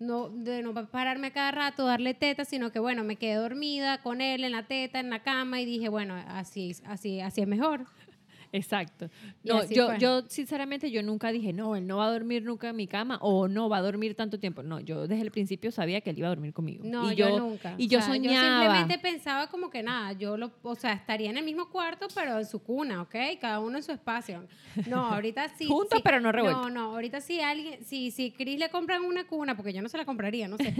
no, 0.06 0.28
de 0.28 0.62
no 0.62 0.74
pararme 0.88 1.28
a 1.28 1.32
cada 1.32 1.50
rato, 1.50 1.86
darle 1.86 2.14
teta, 2.14 2.44
sino 2.44 2.70
que 2.70 2.78
bueno, 2.78 3.04
me 3.04 3.16
quedé 3.16 3.34
dormida 3.34 4.02
con 4.02 4.20
él 4.20 4.44
en 4.44 4.52
la 4.52 4.64
teta, 4.64 5.00
en 5.00 5.10
la 5.10 5.22
cama 5.22 5.60
y 5.60 5.64
dije, 5.64 5.88
bueno, 5.88 6.14
así, 6.28 6.76
así, 6.86 7.20
así 7.20 7.40
es 7.40 7.48
mejor. 7.48 7.86
Exacto. 8.54 9.10
No, 9.42 9.64
yo, 9.68 9.86
fue. 9.86 9.98
yo 9.98 10.22
sinceramente 10.28 10.90
yo 10.90 11.02
nunca 11.02 11.32
dije, 11.32 11.52
no, 11.52 11.74
él 11.74 11.86
no 11.86 11.96
va 11.96 12.06
a 12.06 12.12
dormir 12.12 12.44
nunca 12.44 12.68
en 12.70 12.76
mi 12.76 12.86
cama 12.86 13.18
o 13.20 13.48
no 13.48 13.68
va 13.68 13.78
a 13.78 13.82
dormir 13.82 14.14
tanto 14.14 14.38
tiempo. 14.38 14.62
No, 14.62 14.78
yo 14.78 15.08
desde 15.08 15.22
el 15.22 15.30
principio 15.32 15.72
sabía 15.72 16.00
que 16.00 16.10
él 16.10 16.18
iba 16.18 16.28
a 16.28 16.30
dormir 16.30 16.52
conmigo. 16.52 16.84
No, 16.86 17.10
y 17.10 17.16
yo, 17.16 17.36
nunca. 17.38 17.74
Y 17.78 17.88
yo 17.88 17.98
O 17.98 18.02
sea, 18.02 18.12
soñaba. 18.12 18.34
Yo 18.36 18.70
simplemente 18.70 18.98
pensaba 18.98 19.48
como 19.48 19.70
que 19.70 19.82
nada, 19.82 20.12
yo 20.12 20.36
lo, 20.36 20.52
o 20.62 20.74
sea, 20.76 20.92
estaría 20.92 21.30
en 21.30 21.36
el 21.36 21.44
mismo 21.44 21.68
cuarto, 21.68 22.06
pero 22.14 22.38
en 22.38 22.46
su 22.46 22.60
cuna, 22.62 23.02
¿ok? 23.02 23.14
Cada 23.40 23.58
uno 23.58 23.76
en 23.76 23.82
su 23.82 23.90
espacio. 23.90 24.44
No, 24.88 25.04
ahorita 25.06 25.48
sí. 25.58 25.66
Juntos, 25.66 25.96
sí. 25.98 26.02
pero 26.04 26.20
no 26.20 26.30
revueltos. 26.30 26.62
No, 26.62 26.70
no, 26.70 26.94
ahorita 26.94 27.20
sí 27.20 27.40
alguien, 27.40 27.84
si, 27.84 28.12
si 28.12 28.30
Chris 28.30 28.58
le 28.58 28.68
compran 28.70 29.02
una 29.02 29.26
cuna, 29.26 29.56
porque 29.56 29.72
yo 29.72 29.82
no 29.82 29.88
se 29.88 29.96
la 29.98 30.04
compraría, 30.04 30.46
no 30.46 30.56
sé, 30.58 30.74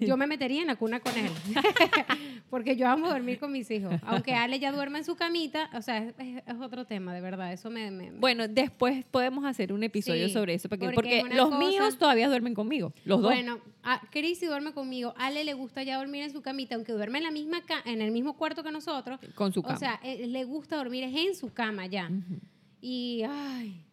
yo 0.00 0.16
me 0.16 0.26
metería 0.26 0.62
en 0.62 0.66
la 0.66 0.74
cuna 0.76 0.98
con 0.98 1.12
él. 1.16 1.30
porque 2.50 2.76
yo 2.76 2.88
amo 2.88 3.08
dormir 3.08 3.38
con 3.38 3.52
mis 3.52 3.70
hijos. 3.70 3.94
Aunque 4.02 4.34
Ale 4.34 4.58
ya 4.58 4.72
duerma 4.72 4.98
en 4.98 5.04
su 5.04 5.14
camita, 5.16 5.70
o 5.74 5.82
sea, 5.82 5.98
es, 5.98 6.14
es- 6.18 6.42
es 6.46 6.60
otro 6.60 6.84
tema, 6.84 7.14
de 7.14 7.19
verdad, 7.20 7.52
eso 7.52 7.70
me... 7.70 7.90
me- 7.90 8.10
Bueno, 8.12 8.48
después 8.48 9.04
podemos 9.10 9.44
hacer 9.44 9.72
un 9.72 9.82
episodio 9.82 10.26
Sí, 10.28 10.32
sobre 10.34 10.54
eso, 10.54 10.68
porque, 10.68 10.90
porque 10.94 11.20
porque 11.22 11.34
los 11.36 11.46
cosa- 11.50 11.58
míos 11.58 11.98
todavía 11.98 12.28
duermen 12.28 12.54
conmigo, 12.54 12.92
los 13.04 13.20
dos. 13.22 13.30
Bueno, 13.32 13.60
a 13.82 14.00
Chris 14.10 14.38
sí 14.38 14.46
duerme 14.46 14.72
conmigo. 14.72 15.14
Ale 15.16 15.44
le 15.44 15.54
gusta 15.54 15.82
ya 15.82 15.96
dormir 15.98 16.22
en 16.22 16.30
su 16.32 16.42
camita, 16.42 16.74
aunque 16.74 16.92
duerme 16.92 17.18
en 17.18 17.24
la 17.24 17.30
misma 17.30 17.62
en 17.84 18.02
el 18.02 18.10
mismo 18.10 18.36
cuarto 18.36 18.62
que 18.62 18.70
nosotros. 18.72 19.20
con 19.34 19.52
su 19.52 19.62
cama. 19.62 19.74
O 19.74 19.78
sea, 19.78 20.00
eh, 20.02 20.26
le 20.26 20.44
gusta 20.44 20.76
dormir 20.76 21.04
es 21.04 21.14
en 21.16 21.34
su 21.34 21.52
cama 21.52 21.86
ya. 21.86 22.06
Ujú. 22.06 22.40
Y 22.80 23.22
ay, 23.28 23.84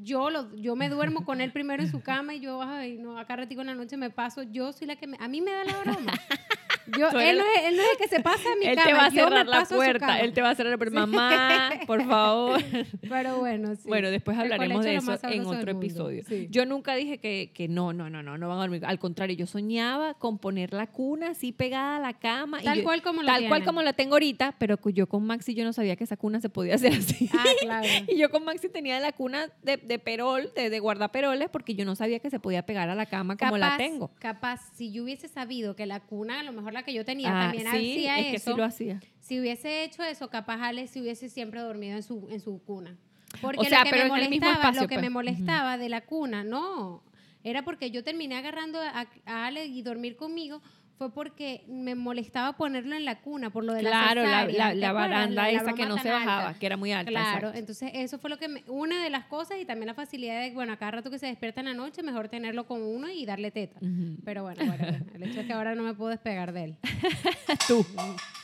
yo 0.00 0.30
lo, 0.30 0.54
yo 0.56 0.76
me 0.76 0.88
duermo 0.88 1.24
con 1.24 1.40
él 1.40 1.50
primero 1.52 1.82
en 1.82 1.90
su 1.90 2.00
cama 2.00 2.34
y 2.34 2.40
yo, 2.40 2.62
ay, 2.62 2.98
no, 2.98 3.18
acá 3.18 3.36
ratico 3.36 3.62
en 3.62 3.66
la 3.68 3.74
noche 3.74 3.96
me 3.96 4.10
paso, 4.10 4.42
yo 4.44 4.72
soy 4.72 4.86
la 4.86 4.96
que 4.96 5.06
me, 5.06 5.16
a 5.20 5.26
mí 5.28 5.40
me 5.40 5.50
da 5.50 5.64
la 5.64 5.78
broma. 5.80 6.12
Yo, 6.96 7.08
él, 7.20 7.38
no 7.38 7.44
es, 7.44 7.64
él 7.66 7.76
no 7.76 7.82
es 7.82 7.88
el 7.92 7.98
que 7.98 8.08
se 8.08 8.20
pasa 8.20 8.48
a 8.52 8.56
mi 8.56 8.66
él 8.66 8.76
cama, 8.76 8.86
te 8.88 8.92
va 8.94 9.06
a 9.06 9.10
cerrar 9.10 9.46
la 9.46 9.64
puerta, 9.64 10.20
él 10.20 10.32
te 10.32 10.42
va 10.42 10.50
a 10.50 10.54
cerrar 10.54 10.70
la 10.72 10.78
puerta. 10.78 10.94
Mamá, 11.06 11.70
por 11.86 12.04
favor. 12.06 12.60
Pero 13.08 13.38
bueno, 13.38 13.74
sí. 13.74 13.82
Bueno, 13.88 14.10
después 14.10 14.38
hablaremos 14.38 14.84
de 14.84 14.96
eso 14.96 15.18
en 15.24 15.46
otro 15.46 15.70
episodio. 15.70 16.22
Sí. 16.28 16.48
Yo 16.50 16.66
nunca 16.66 16.94
dije 16.94 17.18
que, 17.18 17.50
que 17.54 17.68
no, 17.68 17.92
no, 17.92 18.08
no, 18.10 18.22
no, 18.22 18.38
no 18.38 18.48
van 18.48 18.58
a 18.58 18.60
dormir. 18.62 18.84
Al 18.86 18.98
contrario, 18.98 19.36
yo 19.36 19.46
soñaba 19.46 20.14
con 20.14 20.38
poner 20.38 20.72
la 20.72 20.86
cuna 20.86 21.30
así 21.30 21.52
pegada 21.52 21.96
a 21.96 22.00
la 22.00 22.14
cama. 22.14 22.60
y 22.60 22.64
Tal 22.64 22.78
yo- 22.78 22.84
cual 22.84 23.02
como 23.02 23.22
lo 23.22 23.28
Tal 23.28 23.48
cual 23.48 23.64
como 23.64 23.82
la 23.82 23.92
tengo 23.92 24.14
ahorita, 24.14 24.54
pero 24.58 24.78
yo 24.92 25.06
con 25.08 25.24
Maxi 25.26 25.54
yo 25.54 25.64
no 25.64 25.72
sabía 25.72 25.96
que 25.96 26.04
esa 26.04 26.16
cuna 26.16 26.40
se 26.40 26.48
podía 26.48 26.74
hacer 26.76 26.92
así. 26.94 27.28
Ah, 27.32 27.44
claro. 27.60 27.88
Y 28.08 28.16
yo 28.18 28.30
con 28.30 28.44
Maxi 28.44 28.68
tenía 28.68 28.98
la 29.00 29.12
cuna 29.12 29.50
de, 29.62 29.76
de 29.76 29.98
perol, 29.98 30.50
de, 30.54 30.70
de 30.70 30.78
guardaperoles, 30.80 31.48
porque 31.50 31.74
yo 31.74 31.84
no 31.84 31.94
sabía 31.94 32.18
que 32.20 32.30
se 32.30 32.40
podía 32.40 32.64
pegar 32.64 32.88
a 32.88 32.94
la 32.94 33.06
cama 33.06 33.36
como 33.36 33.58
la 33.58 33.76
tengo. 33.76 34.10
Capaz, 34.18 34.60
si 34.74 34.92
yo 34.92 35.04
hubiese 35.04 35.28
sabido 35.28 35.76
que 35.76 35.86
la 35.86 36.00
cuna, 36.00 36.40
a 36.40 36.42
lo 36.42 36.52
mejor 36.52 36.72
la 36.80 36.84
que 36.84 36.92
yo 36.92 37.04
tenía, 37.04 37.28
Ah, 37.28 37.42
también 37.44 37.64
sí, 37.70 37.76
hacía 38.06 38.18
es 38.20 38.26
que 38.26 38.36
eso. 38.36 38.50
sí 38.52 38.56
lo 38.56 38.64
hacía. 38.64 39.00
Si 39.20 39.38
hubiese 39.40 39.84
hecho 39.84 40.02
eso, 40.02 40.28
capaz 40.30 40.60
Ale 40.62 40.86
si 40.86 41.00
hubiese 41.00 41.28
siempre 41.28 41.60
dormido 41.60 41.96
en 41.96 42.02
su, 42.02 42.26
en 42.30 42.40
su 42.40 42.62
cuna. 42.64 42.96
Porque 43.42 43.60
O 43.60 43.64
sea, 43.64 43.80
lo 43.80 43.84
que, 43.84 43.90
pero 43.90 44.02
me 44.04 44.08
molestaba, 44.08 44.52
espacio, 44.54 44.82
lo 44.82 44.88
que 44.88 44.94
pues. 44.94 45.02
me 45.02 45.10
molestaba 45.10 45.76
de 45.78 45.88
la 45.90 46.00
cuna, 46.06 46.44
no, 46.44 47.02
era 47.44 47.62
porque 47.62 47.90
yo 47.90 48.02
terminé 48.02 48.36
agarrando 48.36 48.80
a, 48.80 49.06
a 49.26 49.46
Ale 49.46 49.66
y 49.66 49.82
dormir 49.82 50.16
conmigo, 50.16 50.62
fue 50.98 51.10
porque 51.12 51.62
me 51.68 51.94
molestaba 51.94 52.56
ponerlo 52.56 52.96
en 52.96 53.04
la 53.04 53.20
cuna 53.20 53.50
por 53.50 53.64
lo 53.64 53.72
de 53.72 53.80
Claro, 53.80 54.22
la 54.22 54.28
cesárea, 54.46 54.58
la, 54.58 54.70
¿te 54.70 54.76
la 54.76 54.92
baranda 54.92 55.42
La- 55.44 55.50
esa 55.50 55.72
que 55.72 55.86
no 55.86 55.96
se 55.98 56.10
alta. 56.10 56.26
bajaba, 56.26 56.54
que 56.58 56.66
era 56.66 56.76
muy 56.76 56.90
alta. 56.92 57.10
Claro, 57.10 57.36
exacto. 57.38 57.58
entonces 57.58 57.90
eso 57.94 58.18
fue 58.18 58.28
lo 58.30 58.36
que 58.38 58.48
me- 58.48 58.64
una 58.66 59.02
de 59.02 59.08
las 59.10 59.26
cosas 59.26 59.58
y 59.60 59.64
también 59.64 59.86
la 59.86 59.94
facilidad 59.94 60.40
de, 60.42 60.50
bueno, 60.50 60.72
a 60.72 60.76
cada 60.76 60.90
rato 60.90 61.10
que 61.10 61.18
se 61.18 61.26
despierta 61.26 61.60
en 61.60 61.66
la 61.66 61.74
noche, 61.74 62.02
mejor 62.02 62.28
tenerlo 62.28 62.66
con 62.66 62.82
uno 62.82 63.08
y 63.10 63.24
darle 63.24 63.50
teta. 63.52 63.78
Pero 64.24 64.42
bueno, 64.42 64.64
bueno, 64.66 64.86
el 65.14 65.22
hecho 65.22 65.40
es 65.40 65.46
que 65.46 65.52
ahora 65.52 65.74
no 65.76 65.84
me 65.84 65.94
puedo 65.94 66.10
despegar 66.10 66.52
de 66.52 66.64
él. 66.64 66.76
Tú. 67.68 67.86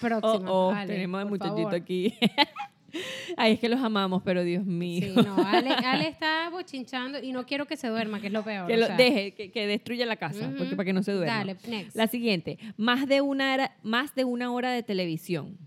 Próximo. 0.01 0.51
Oh, 0.51 0.69
oh, 0.71 0.87
tenemos 0.87 1.23
por 1.23 1.31
muchachito 1.31 1.57
favor. 1.57 1.75
aquí. 1.75 2.15
Ay, 3.37 3.55
es 3.55 3.61
que 3.61 3.69
los 3.69 3.81
amamos, 3.81 4.23
pero 4.25 4.43
Dios 4.45 4.65
mío. 4.65 5.03
Sí, 5.15 5.23
no, 5.23 5.37
Ale, 5.47 5.71
Ale 5.85 6.09
está 6.09 6.49
bochinchando 6.51 7.19
y 7.23 7.33
no 7.33 7.47
quiero 7.47 7.67
que 7.67 7.77
se 7.77 7.89
duerma, 7.89 8.21
que 8.21 8.29
es 8.29 8.33
lo 8.33 8.43
peor. 8.43 8.67
Que 8.67 8.75
o 8.75 8.77
lo 8.77 8.87
sea. 8.87 8.97
deje, 8.97 9.35
que, 9.35 9.51
que 9.51 9.67
destruya 9.67 10.07
la 10.07 10.17
casa, 10.17 10.51
porque 10.57 10.77
para 10.77 10.87
que 10.87 10.93
no 10.93 11.03
se 11.03 11.13
duerma. 11.13 11.39
Dale, 11.39 11.57
next. 11.69 11.97
La 11.97 12.07
siguiente, 12.07 12.59
más 12.77 13.07
de 13.07 13.21
una 13.21 13.73
más 13.83 14.15
de 14.15 14.25
una 14.25 14.53
hora 14.53 14.73
de 14.73 14.83
televisión. 14.83 15.59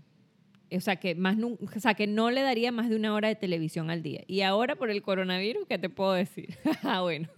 O 0.70 0.80
sea, 0.80 0.96
que 0.96 1.14
más 1.14 1.36
o 1.42 1.80
sea, 1.80 1.94
que 1.94 2.06
no 2.06 2.30
le 2.30 2.42
daría 2.42 2.72
más 2.72 2.88
de 2.88 2.96
una 2.96 3.14
hora 3.14 3.28
de 3.28 3.34
televisión 3.34 3.90
al 3.90 4.02
día. 4.02 4.22
Y 4.26 4.42
ahora 4.42 4.76
por 4.76 4.90
el 4.90 5.02
coronavirus, 5.02 5.66
¿qué 5.66 5.78
te 5.78 5.88
puedo 5.88 6.12
decir? 6.12 6.56
ah, 6.82 7.02
bueno. 7.02 7.28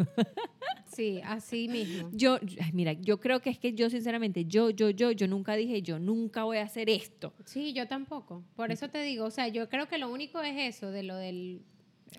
Sí, 0.87 1.21
así 1.25 1.69
mismo. 1.69 2.11
Yo, 2.13 2.39
ay, 2.61 2.73
mira, 2.73 2.93
yo 2.93 3.21
creo 3.21 3.41
que 3.41 3.51
es 3.51 3.59
que 3.59 3.73
yo 3.73 3.89
sinceramente, 3.91 4.45
yo, 4.45 4.71
yo, 4.71 4.91
yo, 4.91 5.13
yo 5.13 5.29
nunca 5.29 5.55
dije, 5.55 5.83
yo 5.83 5.99
nunca 5.99 6.45
voy 6.45 6.59
a 6.59 6.65
hacer 6.65 6.91
esto. 6.91 7.33
Sí, 7.45 7.73
yo 7.73 7.87
tampoco. 7.87 8.43
Por 8.57 8.73
eso 8.73 8.89
te 8.89 9.03
digo, 9.03 9.25
o 9.25 9.31
sea, 9.31 9.49
yo 9.49 9.69
creo 9.69 9.87
que 9.89 9.99
lo 9.99 10.11
único 10.11 10.41
es 10.41 10.75
eso, 10.77 10.91
de 10.91 11.03
lo 11.05 11.17
del... 11.17 11.63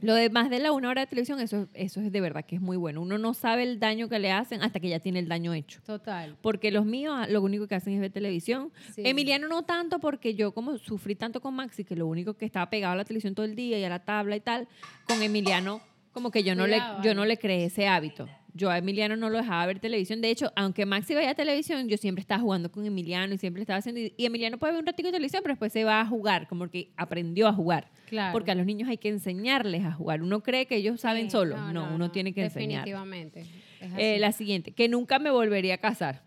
Lo 0.01 0.15
de 0.15 0.29
más 0.29 0.50
de 0.50 0.60
la 0.60 0.71
una 0.71 0.89
hora 0.89 1.01
de 1.01 1.07
televisión, 1.07 1.39
eso, 1.39 1.67
eso 1.74 2.01
es 2.01 2.12
de 2.12 2.21
verdad 2.21 2.45
que 2.45 2.55
es 2.55 2.62
muy 2.62 2.77
bueno. 2.77 3.01
Uno 3.01 3.17
no 3.17 3.33
sabe 3.33 3.63
el 3.63 3.79
daño 3.79 4.10
que 4.10 4.19
le 4.19 4.31
hacen 4.31 4.63
hasta 4.63 4.79
que 4.79 4.89
ya 4.89 5.00
tiene 5.00 5.19
el 5.19 5.27
daño 5.27 5.53
hecho. 5.53 5.81
Total. 5.86 6.38
Porque 6.41 6.71
los 6.71 6.86
míos 6.86 7.13
ah, 7.15 7.27
lo 7.27 7.41
único 7.41 7.67
que 7.67 7.75
hacen 7.75 7.93
es 7.93 8.00
ver 8.00 8.12
televisión. 8.12 8.71
Sí. 8.95 9.03
Emiliano 9.05 9.48
no 9.48 9.63
tanto 9.63 10.00
porque 10.00 10.33
yo 10.33 10.53
como 10.53 10.77
sufrí 10.77 11.15
tanto 11.15 11.41
con 11.41 11.53
Maxi 11.53 11.83
que 11.83 11.95
lo 11.95 12.07
único 12.07 12.36
que 12.36 12.45
estaba 12.45 12.69
pegado 12.69 12.93
a 12.93 12.95
la 12.95 13.05
televisión 13.05 13.36
todo 13.36 13.45
el 13.45 13.55
día 13.55 13.77
y 13.77 13.83
a 13.83 13.89
la 13.89 14.00
tabla 14.00 14.36
y 14.36 14.39
tal, 14.39 14.67
con 15.07 15.21
Emiliano 15.21 15.81
como 16.13 16.31
que 16.31 16.43
yo 16.43 16.55
no 16.55 16.67
le 16.67 16.81
yo 17.03 17.15
no 17.15 17.25
le 17.25 17.38
creé 17.38 17.65
ese 17.65 17.88
hábito 17.88 18.27
yo 18.53 18.70
a 18.70 18.77
Emiliano 18.77 19.15
no 19.15 19.29
lo 19.29 19.38
dejaba 19.38 19.65
ver 19.65 19.79
televisión. 19.79 20.22
De 20.22 20.29
hecho, 20.29 20.51
aunque 20.55 20.86
Maxi 20.86 21.15
veía 21.15 21.34
televisión, 21.36 21.88
yo 21.88 21.98
siempre 21.98 22.22
estaba 22.22 22.41
jugando 22.41 22.72
con 22.72 22.86
Emiliano 22.86 23.34
y 23.34 23.38
siempre 23.38 23.62
estaba 23.62 23.79
haciendo... 23.79 24.01
Y 24.01 24.25
Emiliano 24.25 24.58
puede 24.58 24.74
ver 24.74 24.79
un 24.81 24.86
ratito 24.86 25.08
de 25.08 25.13
televisión, 25.13 25.41
pero 25.43 25.53
después 25.53 25.72
se 25.72 25.84
va 25.84 26.01
a 26.01 26.05
jugar, 26.05 26.48
como 26.48 26.70
que 26.70 26.91
aprendió 26.98 27.48
a 27.48 27.53
jugar. 27.53 27.89
Claro. 28.08 28.34
Porque 28.34 28.51
a 28.51 28.55
los 28.55 28.65
niños 28.65 28.89
hay 28.89 28.98
que 28.98 29.10
enseñarles 29.10 29.84
a 29.86 29.91
jugar. 29.93 30.22
Uno 30.22 30.41
cree 30.43 30.65
que 30.65 30.75
ellos 30.75 31.00
saben 31.00 31.25
Sí, 31.25 31.31
solos. 31.31 31.60
No, 31.74 31.93
uno 31.96 32.12
tiene 32.12 32.34
que 32.34 32.43
enseñar. 32.43 32.86
Definitivamente. 32.86 33.41
es 33.79 33.91
Eh, 33.98 34.12
así. 34.13 34.20
la 34.20 34.31
siguiente, 34.31 34.72
que 34.74 34.88
nunca 34.89 35.17
me 35.20 35.31
volvería 35.31 35.75
a 35.75 35.77
casar. 35.77 36.24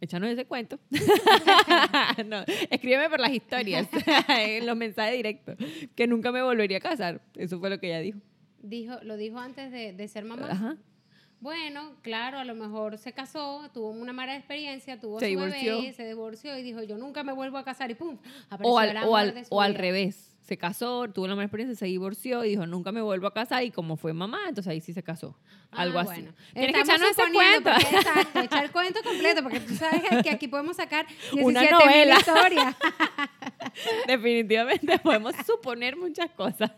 Échanos 0.00 0.30
ese 0.30 0.46
cuento. 0.46 0.80
no, 2.26 2.44
escríbeme 2.70 3.08
por 3.08 3.20
las 3.20 3.32
historias, 3.32 3.88
en 4.28 4.66
los 4.66 4.76
mensajes 4.76 5.16
directos. 5.16 5.56
Que 5.94 6.06
nunca 6.06 6.32
me 6.32 6.42
volvería 6.42 6.78
a 6.78 6.80
casar. 6.80 7.20
Eso 7.36 7.60
fue 7.60 7.70
lo 7.70 7.78
que 7.78 7.86
ella 7.88 8.00
dijo. 8.00 8.18
Dijo, 8.62 8.94
lo 9.02 9.16
dijo 9.16 9.38
antes 9.38 9.70
de, 9.70 9.92
de 9.92 10.08
ser 10.08 10.24
mamá. 10.24 10.48
Ajá. 10.50 10.76
Bueno, 11.42 11.96
claro, 12.02 12.38
a 12.38 12.44
lo 12.44 12.54
mejor 12.54 12.98
se 12.98 13.12
casó, 13.12 13.68
tuvo 13.74 13.90
una 13.90 14.12
mala 14.12 14.36
experiencia, 14.36 15.00
tuvo 15.00 15.18
Se 15.18 15.26
su 15.26 15.30
divorció. 15.30 15.78
bebé, 15.80 15.92
se 15.92 16.06
divorció 16.06 16.56
y 16.56 16.62
dijo, 16.62 16.84
yo 16.84 16.96
nunca 16.96 17.24
me 17.24 17.32
vuelvo 17.32 17.58
a 17.58 17.64
casar 17.64 17.90
y 17.90 17.94
pum, 17.96 18.16
O 18.62 18.78
al, 18.78 18.96
o, 19.04 19.16
al, 19.16 19.34
de 19.34 19.44
su 19.44 19.52
o 19.54 19.60
al 19.60 19.72
vida. 19.72 19.80
revés. 19.80 20.31
Se 20.42 20.56
casó, 20.58 21.08
tuvo 21.08 21.28
la 21.28 21.36
mala 21.36 21.44
experiencia, 21.46 21.76
se 21.78 21.86
divorció 21.86 22.44
y 22.44 22.50
dijo, 22.50 22.66
nunca 22.66 22.90
me 22.90 23.00
vuelvo 23.00 23.28
a 23.28 23.32
casar. 23.32 23.62
Y 23.62 23.70
como 23.70 23.96
fue 23.96 24.12
mamá, 24.12 24.40
entonces 24.48 24.70
ahí 24.70 24.80
sí 24.80 24.92
se 24.92 25.02
casó. 25.02 25.38
Ah, 25.70 25.82
Algo 25.82 26.00
así. 26.00 26.20
bueno. 26.22 26.32
Tienes 26.52 26.74
que 26.74 26.80
echarnos 26.80 27.10
ese 27.10 27.22
cuento. 27.32 27.70
porque- 27.70 27.96
exacto, 27.96 28.40
echar 28.40 28.64
el 28.64 28.70
cuento 28.72 29.00
completo, 29.04 29.42
porque 29.44 29.60
tú 29.60 29.74
sabes 29.76 30.02
que 30.22 30.30
aquí 30.30 30.48
podemos 30.48 30.76
sacar 30.76 31.06
17 31.32 31.44
Una 31.44 31.62
novela. 31.70 32.16
historias. 32.18 32.76
Definitivamente 34.06 34.98
podemos 34.98 35.34
suponer 35.46 35.96
muchas 35.96 36.30
cosas. 36.32 36.72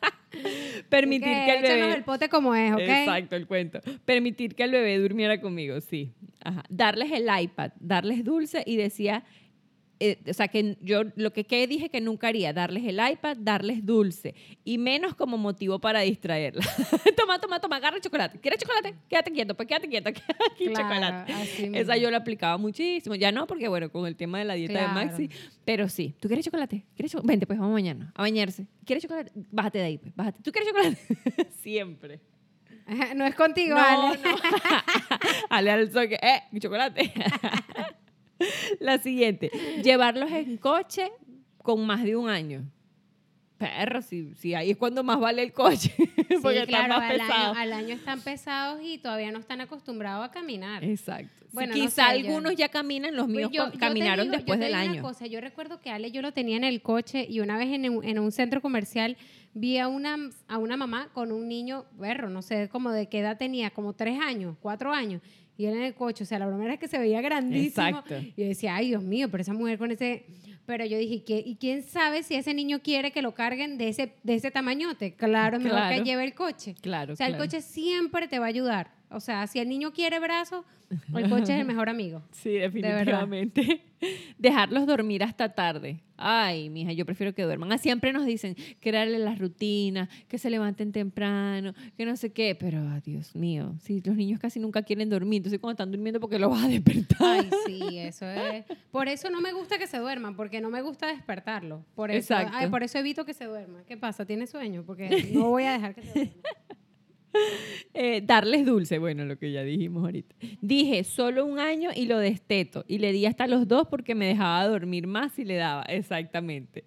Permitir 0.88 1.28
que, 1.28 1.54
el 1.56 1.62
bebé... 1.62 1.94
el 1.94 2.04
pote 2.04 2.28
como 2.28 2.54
es, 2.54 2.72
¿ok? 2.72 2.80
Exacto, 2.80 3.36
el 3.36 3.46
cuento. 3.46 3.80
Permitir 4.04 4.54
que 4.54 4.64
el 4.64 4.70
bebé 4.72 4.98
durmiera 4.98 5.40
conmigo, 5.40 5.80
sí. 5.80 6.12
Ajá. 6.42 6.62
Darles 6.68 7.10
el 7.12 7.28
iPad, 7.40 7.72
darles 7.80 8.24
dulce 8.24 8.62
y 8.66 8.76
decía, 8.76 9.24
eh, 10.10 10.18
o 10.28 10.32
sea, 10.34 10.48
que 10.48 10.76
yo 10.80 11.02
lo 11.16 11.32
que, 11.32 11.44
que 11.44 11.66
dije 11.66 11.88
que 11.88 12.00
nunca 12.00 12.28
haría, 12.28 12.52
darles 12.52 12.84
el 12.84 13.00
iPad, 13.10 13.36
darles 13.40 13.84
dulce 13.84 14.34
y 14.64 14.78
menos 14.78 15.14
como 15.14 15.36
motivo 15.38 15.78
para 15.78 16.00
distraerla. 16.00 16.62
toma, 17.16 17.38
toma, 17.40 17.60
toma, 17.60 17.76
agarra 17.76 17.96
el 17.96 18.02
chocolate. 18.02 18.38
¿Quieres 18.40 18.60
chocolate? 18.60 18.94
Quédate 19.08 19.32
quieto, 19.32 19.54
pues 19.54 19.68
quédate 19.68 19.88
quieto, 19.88 20.12
quédate 20.12 20.34
aquí 20.52 20.66
Claro, 20.66 20.88
chocolate. 20.88 21.32
así 21.32 21.64
Esa 21.72 21.92
mismo. 21.92 21.94
yo 21.96 22.10
la 22.10 22.18
aplicaba 22.18 22.56
muchísimo. 22.58 23.14
Ya 23.14 23.32
no, 23.32 23.46
porque 23.46 23.68
bueno, 23.68 23.90
con 23.90 24.06
el 24.06 24.16
tema 24.16 24.38
de 24.38 24.44
la 24.44 24.54
dieta 24.54 24.72
Claro. 24.74 24.98
de 25.00 25.06
Maxi. 25.06 25.30
Pero 25.64 25.88
sí. 25.88 26.14
¿Tú 26.20 26.28
quieres 26.28 26.44
chocolate? 26.44 26.84
¿Quieres 26.94 27.12
chocolate? 27.12 27.28
Vente, 27.32 27.46
pues 27.46 27.58
vamos 27.58 27.72
mañana 27.74 28.12
a 28.14 28.22
bañarse. 28.22 28.66
¿Quieres 28.84 29.02
chocolate? 29.02 29.32
Bájate 29.50 29.78
de 29.78 29.84
ahí, 29.84 29.98
pues. 29.98 30.14
Bájate. 30.14 30.42
¿Tú 30.42 30.52
quieres 30.52 30.68
chocolate? 30.70 30.98
Siempre. 31.62 32.20
No 33.16 33.24
es 33.24 33.34
contigo, 33.34 33.74
No, 33.76 33.80
Ale. 33.82 34.18
no. 34.22 34.36
Ale 35.48 35.70
al 35.70 35.90
soque. 35.90 36.16
¡Eh! 36.22 36.42
mi 36.52 36.60
chocolate. 36.60 37.12
La 38.80 38.98
siguiente. 38.98 39.50
Llevarlos 39.82 40.30
en 40.32 40.56
coche 40.56 41.10
con 41.58 41.84
más 41.86 42.02
de 42.04 42.16
un 42.16 42.28
año. 42.28 42.64
Perro, 43.56 44.02
si, 44.02 44.34
si 44.34 44.52
ahí 44.52 44.72
es 44.72 44.76
cuando 44.76 45.04
más 45.04 45.18
vale 45.20 45.42
el 45.42 45.52
coche. 45.52 45.94
Porque 46.42 46.56
Sí, 46.56 46.62
está 46.62 46.66
claro, 46.66 46.94
más 46.98 47.10
al 47.10 47.20
año, 47.20 47.54
al 47.58 47.72
año 47.72 47.94
están 47.94 48.20
pesados 48.20 48.80
y 48.82 48.98
todavía 48.98 49.30
no 49.30 49.38
están 49.38 49.60
acostumbrados 49.60 50.26
a 50.26 50.30
caminar. 50.32 50.82
Exacto. 50.84 51.30
Sí, 51.44 51.48
Bueno, 51.52 51.74
no 51.76 51.80
quizá 51.84 52.12
yo- 52.16 52.26
algunos 52.26 52.56
ya 52.56 52.68
caminan, 52.68 53.14
los 53.14 53.28
míos 53.28 53.50
Pues 53.50 53.56
yo- 53.56 53.66
co- 53.66 53.72
yo 53.74 53.78
caminaron 53.78 54.26
digo- 54.26 54.36
después 54.36 54.58
yo 54.58 54.66
te 54.66 54.72
del 54.72 54.80
digo 54.80 54.90
año. 54.92 55.00
Una 55.00 55.08
cosa, 55.08 55.26
yo 55.28 55.40
recuerdo 55.40 55.80
que 55.80 55.90
Ale 55.90 56.10
yo 56.10 56.20
lo 56.20 56.32
tenía 56.32 56.56
en 56.56 56.64
el 56.64 56.82
coche 56.82 57.24
y 57.30 57.38
una 57.40 57.56
vez 57.56 57.68
en 57.72 57.88
un, 57.88 58.04
en 58.04 58.18
un 58.18 58.32
centro 58.32 58.60
comercial 58.60 59.16
vi 59.54 59.78
a 59.78 59.86
una, 59.86 60.16
a 60.48 60.58
una 60.58 60.76
mamá 60.76 61.10
con 61.14 61.30
un 61.30 61.48
niño, 61.48 61.84
berro, 61.92 62.28
no 62.28 62.42
sé 62.42 62.68
como 62.68 62.90
de 62.90 63.06
qué 63.08 63.20
edad 63.20 63.38
tenía, 63.38 63.70
como 63.70 63.92
tres 63.92 64.18
años, 64.20 64.56
cuatro 64.60 64.92
años, 64.92 65.22
y 65.56 65.66
él 65.66 65.74
en 65.76 65.82
el 65.82 65.94
coche. 65.94 66.24
O 66.24 66.26
sea, 66.26 66.38
la 66.38 66.46
broma 66.46 66.64
era 66.64 66.76
que 66.76 66.88
se 66.88 66.98
veía 66.98 67.20
grandísimo. 67.20 67.86
Exacto. 67.86 68.18
Y 68.18 68.34
yo 68.36 68.46
decía, 68.46 68.74
ay, 68.74 68.88
Dios 68.88 69.02
mío, 69.02 69.28
pero 69.30 69.42
esa 69.42 69.52
mujer 69.52 69.78
con 69.78 69.90
ese... 69.90 70.26
Pero 70.66 70.84
yo 70.86 70.96
dije, 70.98 71.22
¿qué- 71.24 71.42
¿y 71.44 71.56
quién 71.56 71.82
sabe 71.82 72.22
si 72.22 72.34
ese 72.34 72.54
niño 72.54 72.80
quiere 72.82 73.10
que 73.12 73.20
lo 73.22 73.34
carguen 73.34 73.76
de 73.78 73.88
ese, 73.88 74.14
de 74.22 74.34
ese 74.34 74.50
tamañote? 74.50 75.14
Claro, 75.14 75.58
mejor 75.58 75.78
Claro. 75.78 75.96
que 75.96 76.04
lleve 76.08 76.24
el 76.24 76.34
coche. 76.34 76.74
Claro, 76.80 77.12
O 77.12 77.16
sea, 77.16 77.26
claro. 77.26 77.42
el 77.42 77.48
coche 77.50 77.60
siempre 77.62 78.28
te 78.28 78.38
va 78.38 78.46
a 78.46 78.48
ayudar. 78.48 78.90
O 79.10 79.20
sea, 79.20 79.46
si 79.46 79.58
el 79.60 79.68
niño 79.68 79.92
quiere 79.92 80.18
brazos, 80.18 80.64
el 81.14 81.28
coche 81.28 81.52
es 81.54 81.60
el 81.60 81.66
mejor 81.66 81.88
amigo. 81.88 82.22
Sí, 82.32 82.50
definitivamente. 82.50 83.82
Dejarlos 84.38 84.86
dormir 84.86 85.22
hasta 85.22 85.48
tarde. 85.54 86.00
Ay, 86.16 86.68
mija, 86.70 86.92
yo 86.92 87.04
prefiero 87.06 87.34
que 87.34 87.42
duerman. 87.42 87.72
Ah, 87.72 87.78
siempre 87.78 88.12
nos 88.12 88.24
dicen 88.26 88.54
crearle 88.80 89.18
las 89.18 89.38
rutinas, 89.38 90.08
que 90.28 90.38
se 90.38 90.50
levanten 90.50 90.92
temprano, 90.92 91.74
que 91.96 92.04
no 92.04 92.16
sé 92.16 92.32
qué. 92.32 92.54
Pero, 92.54 92.78
ah, 92.80 93.00
Dios 93.04 93.34
mío, 93.34 93.74
sí, 93.80 94.00
los 94.04 94.14
niños 94.14 94.38
casi 94.38 94.60
nunca 94.60 94.82
quieren 94.82 95.08
dormir. 95.08 95.38
Entonces, 95.38 95.58
cuando 95.58 95.72
están 95.72 95.90
durmiendo, 95.90 96.20
porque 96.20 96.38
los 96.38 96.50
vas 96.50 96.64
a 96.64 96.68
despertar. 96.68 97.18
Ay, 97.20 97.50
sí, 97.66 97.98
eso 97.98 98.26
es. 98.28 98.64
Por 98.92 99.08
eso 99.08 99.30
no 99.30 99.40
me 99.40 99.52
gusta 99.52 99.78
que 99.78 99.86
se 99.86 99.98
duerman, 99.98 100.36
porque 100.36 100.53
no 100.60 100.70
me 100.70 100.82
gusta 100.82 101.06
despertarlo. 101.08 101.84
Por 101.94 102.10
eso, 102.10 102.34
Exacto. 102.34 102.52
ay, 102.56 102.68
por 102.68 102.82
eso 102.82 102.98
evito 102.98 103.24
que 103.24 103.34
se 103.34 103.44
duerma. 103.44 103.84
¿Qué 103.84 103.96
pasa? 103.96 104.24
¿Tiene 104.24 104.46
sueño? 104.46 104.84
Porque 104.84 105.30
no 105.32 105.50
voy 105.50 105.64
a 105.64 105.72
dejar 105.72 105.94
que 105.94 106.02
se 106.02 106.12
duerma. 106.12 106.32
Eh, 107.92 108.22
darles 108.24 108.64
dulce, 108.64 108.98
bueno, 108.98 109.24
lo 109.24 109.36
que 109.38 109.50
ya 109.50 109.64
dijimos 109.64 110.04
ahorita. 110.04 110.36
Dije, 110.60 111.02
solo 111.02 111.44
un 111.44 111.58
año 111.58 111.90
y 111.94 112.06
lo 112.06 112.18
desteto. 112.18 112.84
Y 112.86 112.98
le 112.98 113.12
di 113.12 113.26
hasta 113.26 113.48
los 113.48 113.66
dos 113.66 113.88
porque 113.88 114.14
me 114.14 114.26
dejaba 114.26 114.66
dormir 114.68 115.08
más 115.08 115.36
y 115.38 115.44
le 115.44 115.56
daba. 115.56 115.82
Exactamente. 115.82 116.84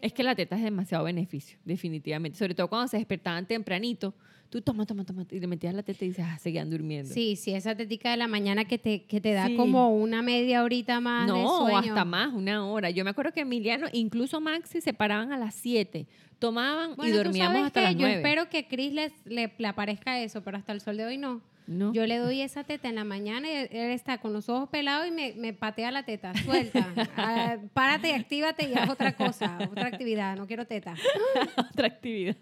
Es 0.00 0.12
que 0.12 0.22
la 0.22 0.34
teta 0.34 0.56
es 0.56 0.62
demasiado 0.62 1.04
beneficio, 1.04 1.58
definitivamente. 1.64 2.38
Sobre 2.38 2.54
todo 2.54 2.68
cuando 2.68 2.88
se 2.88 2.96
despertaban 2.98 3.46
tempranito. 3.46 4.14
Tú 4.52 4.60
toma, 4.60 4.84
toma, 4.84 5.02
toma. 5.06 5.24
Y 5.30 5.40
le 5.40 5.46
metías 5.46 5.72
la 5.72 5.82
teta 5.82 6.04
y 6.04 6.08
dices, 6.08 6.26
ah, 6.28 6.38
seguían 6.38 6.68
durmiendo. 6.68 7.10
Sí, 7.14 7.36
sí, 7.36 7.54
esa 7.54 7.74
tetica 7.74 8.10
de 8.10 8.18
la 8.18 8.28
mañana 8.28 8.66
que 8.66 8.76
te, 8.76 9.04
que 9.04 9.18
te 9.18 9.32
da 9.32 9.46
Sí. 9.46 9.56
como 9.56 9.96
una 9.96 10.20
media 10.20 10.62
horita 10.62 11.00
más 11.00 11.26
de 11.26 11.32
No, 11.32 11.60
sueño. 11.60 11.78
hasta 11.78 12.04
más, 12.04 12.34
una 12.34 12.66
hora. 12.66 12.90
Yo 12.90 13.02
me 13.02 13.08
acuerdo 13.10 13.32
que 13.32 13.40
Emiliano, 13.40 13.86
incluso 13.94 14.42
Maxi, 14.42 14.82
se 14.82 14.92
paraban 14.92 15.32
a 15.32 15.38
las 15.38 15.54
7, 15.54 16.06
tomaban 16.38 16.96
Bueno, 16.96 17.08
y 17.14 17.16
tú 17.16 17.24
dormíamos 17.24 17.54
sabes 17.54 17.66
hasta 17.68 17.80
qué? 17.80 17.84
las 17.86 17.94
Yo 17.94 18.00
9. 18.00 18.14
espero 18.16 18.50
que 18.50 18.68
Chris 18.68 18.92
les, 18.92 19.12
le, 19.24 19.50
le 19.56 19.66
aparezca 19.66 20.20
eso, 20.20 20.42
pero 20.42 20.58
hasta 20.58 20.72
el 20.74 20.82
sol 20.82 20.98
de 20.98 21.06
hoy 21.06 21.16
no. 21.16 21.40
¿No? 21.66 21.92
Yo 21.94 22.04
le 22.06 22.18
doy 22.18 22.42
esa 22.42 22.64
teta 22.64 22.88
en 22.90 22.96
la 22.96 23.04
mañana 23.04 23.48
y 23.48 23.54
él 23.54 23.90
está 23.92 24.18
con 24.18 24.32
los 24.34 24.48
ojos 24.50 24.68
pelados 24.68 25.06
y 25.06 25.12
me, 25.12 25.32
me 25.34 25.54
patea 25.54 25.90
la 25.92 26.02
teta. 26.04 26.34
Suelta. 26.44 26.86
Ah, 27.16 27.56
párate 27.72 28.08
y 28.08 28.12
actívate 28.12 28.68
y 28.68 28.74
haz 28.74 28.90
otra 28.90 29.16
cosa, 29.16 29.56
otra 29.70 29.86
actividad. 29.86 30.36
No 30.36 30.46
quiero 30.46 30.66
teta. 30.66 30.94
otra 31.72 31.86
actividad. 31.86 32.36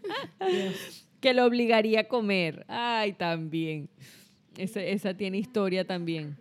Que 1.20 1.34
lo 1.34 1.44
obligaría 1.44 2.00
a 2.00 2.04
comer. 2.04 2.64
Ay, 2.68 3.12
también. 3.12 3.88
Esa, 4.56 4.82
esa 4.82 5.14
tiene 5.14 5.38
historia 5.38 5.86
también. 5.86 6.36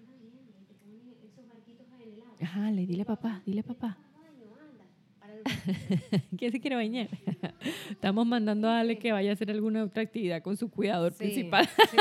Ajá, 2.42 2.72
le 2.72 2.86
dile 2.86 3.06
papá, 3.06 3.42
dile 3.46 3.64
papá. 3.64 3.98
¿Quién 6.38 6.52
se 6.52 6.60
quiere 6.60 6.76
bañar? 6.76 7.08
Estamos 7.90 8.26
mandando 8.26 8.68
a 8.68 8.80
Ale 8.80 8.98
que 9.00 9.12
vaya 9.12 9.30
a 9.32 9.34
hacer 9.34 9.50
alguna 9.52 9.84
otra 9.84 10.04
actividad 10.04 10.42
con 10.42 10.58
su 10.58 10.70
cuidador 10.70 11.14
Sí, 11.14 11.18
principal. 11.20 11.68
sí. 11.90 11.98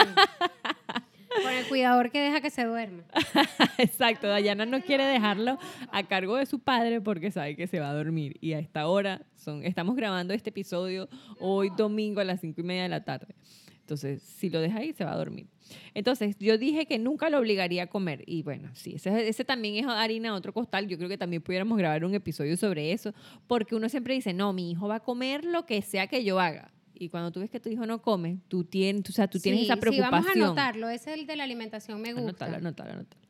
El 1.58 1.66
cuidador 1.66 2.10
que 2.10 2.20
deja 2.20 2.40
que 2.40 2.50
se 2.50 2.64
duerma. 2.64 3.02
Exacto, 3.78 4.28
Dayana 4.28 4.66
no 4.66 4.80
quiere 4.80 5.04
dejarlo 5.04 5.58
a 5.90 6.02
cargo 6.04 6.36
de 6.36 6.46
su 6.46 6.60
padre 6.60 7.00
porque 7.00 7.30
sabe 7.30 7.56
que 7.56 7.66
se 7.66 7.80
va 7.80 7.90
a 7.90 7.94
dormir. 7.94 8.36
Y 8.40 8.52
a 8.52 8.58
esta 8.58 8.86
hora 8.86 9.22
son, 9.34 9.64
estamos 9.64 9.96
grabando 9.96 10.34
este 10.34 10.50
episodio 10.50 11.08
hoy 11.40 11.70
domingo 11.76 12.20
a 12.20 12.24
las 12.24 12.40
cinco 12.40 12.60
y 12.60 12.64
media 12.64 12.84
de 12.84 12.88
la 12.88 13.04
tarde. 13.04 13.34
Entonces, 13.80 14.22
si 14.22 14.50
lo 14.50 14.60
deja 14.60 14.80
ahí, 14.80 14.92
se 14.92 15.02
va 15.02 15.12
a 15.12 15.16
dormir. 15.16 15.46
Entonces, 15.94 16.36
yo 16.38 16.58
dije 16.58 16.84
que 16.84 16.98
nunca 16.98 17.30
lo 17.30 17.38
obligaría 17.38 17.84
a 17.84 17.86
comer. 17.86 18.22
Y 18.26 18.42
bueno, 18.42 18.68
sí, 18.74 18.96
ese, 18.96 19.28
ese 19.28 19.44
también 19.46 19.76
es 19.76 19.86
harina 19.86 20.34
otro 20.34 20.52
costal. 20.52 20.86
Yo 20.86 20.98
creo 20.98 21.08
que 21.08 21.16
también 21.16 21.40
pudiéramos 21.40 21.78
grabar 21.78 22.04
un 22.04 22.14
episodio 22.14 22.56
sobre 22.58 22.92
eso. 22.92 23.14
Porque 23.46 23.74
uno 23.74 23.88
siempre 23.88 24.12
dice, 24.12 24.34
no, 24.34 24.52
mi 24.52 24.70
hijo 24.70 24.88
va 24.88 24.96
a 24.96 25.00
comer 25.00 25.42
lo 25.42 25.64
que 25.64 25.80
sea 25.80 26.06
que 26.06 26.22
yo 26.22 26.38
haga. 26.38 26.70
Y 27.00 27.08
cuando 27.10 27.30
tú 27.30 27.40
ves 27.40 27.48
que 27.50 27.60
tu 27.60 27.68
hijo 27.68 27.86
no 27.86 28.02
come, 28.02 28.38
tú 28.48 28.64
tienes, 28.64 29.08
o 29.08 29.12
sea, 29.12 29.28
tú 29.28 29.38
tienes 29.38 29.60
Sí, 29.60 29.64
esa 29.66 29.74
Sí, 29.74 29.80
preocupación. 29.80 30.10
vamos 30.10 30.28
a 30.28 30.32
anotarlo. 30.32 30.88
Ese 30.88 31.12
es 31.12 31.20
el 31.20 31.26
de 31.26 31.36
la 31.36 31.44
alimentación, 31.44 32.00
me 32.00 32.12
gusta. 32.12 32.46
Anótalo, 32.46 32.56
anótalo, 32.56 32.92
anótalo. 32.92 33.22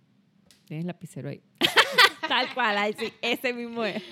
Tienes 0.66 0.87
lapicero 0.87 1.28
ahí. 1.28 1.40
Tal 2.28 2.52
cual, 2.54 2.76
ahí 2.78 2.94
sí, 2.98 3.12
ese 3.22 3.52
mismo 3.52 3.84
es. 3.84 4.02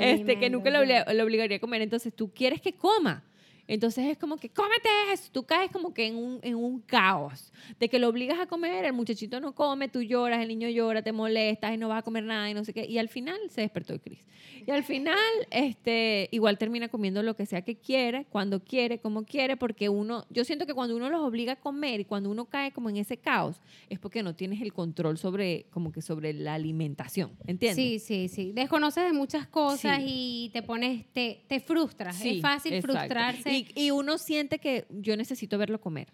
Este, 0.00 0.38
que 0.38 0.50
nunca 0.50 0.70
lo 0.70 0.80
obligaría 1.24 1.56
a 1.56 1.60
comer. 1.60 1.82
Entonces, 1.82 2.14
tú 2.14 2.32
quieres 2.32 2.60
que 2.60 2.72
coma. 2.74 3.24
Entonces 3.66 4.06
es 4.06 4.18
como 4.18 4.36
que, 4.36 4.50
cómete 4.50 4.88
eso. 5.12 5.30
Tú 5.32 5.44
caes 5.44 5.70
como 5.70 5.94
que 5.94 6.06
en 6.06 6.16
un, 6.16 6.38
en 6.42 6.54
un 6.54 6.80
caos. 6.80 7.52
De 7.78 7.88
que 7.88 7.98
lo 7.98 8.08
obligas 8.08 8.38
a 8.38 8.46
comer, 8.46 8.84
el 8.84 8.92
muchachito 8.92 9.40
no 9.40 9.54
come, 9.54 9.88
tú 9.88 10.02
lloras, 10.02 10.40
el 10.40 10.48
niño 10.48 10.68
llora, 10.68 11.02
te 11.02 11.12
molestas 11.12 11.74
y 11.74 11.78
no 11.78 11.88
vas 11.88 12.00
a 12.00 12.02
comer 12.02 12.24
nada 12.24 12.50
y 12.50 12.54
no 12.54 12.64
sé 12.64 12.72
qué. 12.72 12.84
Y 12.86 12.98
al 12.98 13.08
final 13.08 13.38
se 13.48 13.62
despertó 13.62 13.92
el 13.92 14.00
Cris. 14.00 14.24
Y 14.66 14.70
al 14.70 14.82
final, 14.82 15.18
este, 15.50 16.28
igual 16.30 16.58
termina 16.58 16.88
comiendo 16.88 17.22
lo 17.22 17.34
que 17.36 17.46
sea 17.46 17.62
que 17.62 17.76
quiere, 17.76 18.26
cuando 18.26 18.62
quiere, 18.62 18.98
como 18.98 19.24
quiere, 19.24 19.56
porque 19.56 19.88
uno, 19.88 20.26
yo 20.30 20.44
siento 20.44 20.66
que 20.66 20.74
cuando 20.74 20.96
uno 20.96 21.10
los 21.10 21.22
obliga 21.22 21.54
a 21.54 21.56
comer 21.56 22.00
y 22.00 22.04
cuando 22.04 22.30
uno 22.30 22.46
cae 22.46 22.72
como 22.72 22.90
en 22.90 22.96
ese 22.96 23.16
caos, 23.16 23.60
es 23.88 23.98
porque 23.98 24.22
no 24.22 24.34
tienes 24.34 24.60
el 24.60 24.72
control 24.72 25.18
sobre, 25.18 25.66
como 25.70 25.92
que 25.92 26.02
sobre 26.02 26.32
la 26.32 26.54
alimentación. 26.54 27.32
¿Entiendes? 27.46 27.76
Sí, 27.76 27.98
sí, 27.98 28.28
sí. 28.28 28.52
Desconoces 28.52 29.04
de 29.04 29.12
muchas 29.12 29.46
cosas 29.46 29.98
Sí. 29.98 30.04
y 30.06 30.50
te 30.52 30.62
pones, 30.62 31.06
te, 31.12 31.44
te 31.46 31.60
frustras. 31.60 32.16
Sí, 32.16 32.36
es 32.36 32.42
fácil 32.42 32.74
exacto. 32.74 32.98
frustrarse. 32.98 33.52
Y, 33.52 33.53
y 33.54 33.90
uno 33.90 34.18
siente 34.18 34.58
que 34.58 34.86
yo 34.90 35.16
necesito 35.16 35.58
verlo 35.58 35.80
comer. 35.80 36.08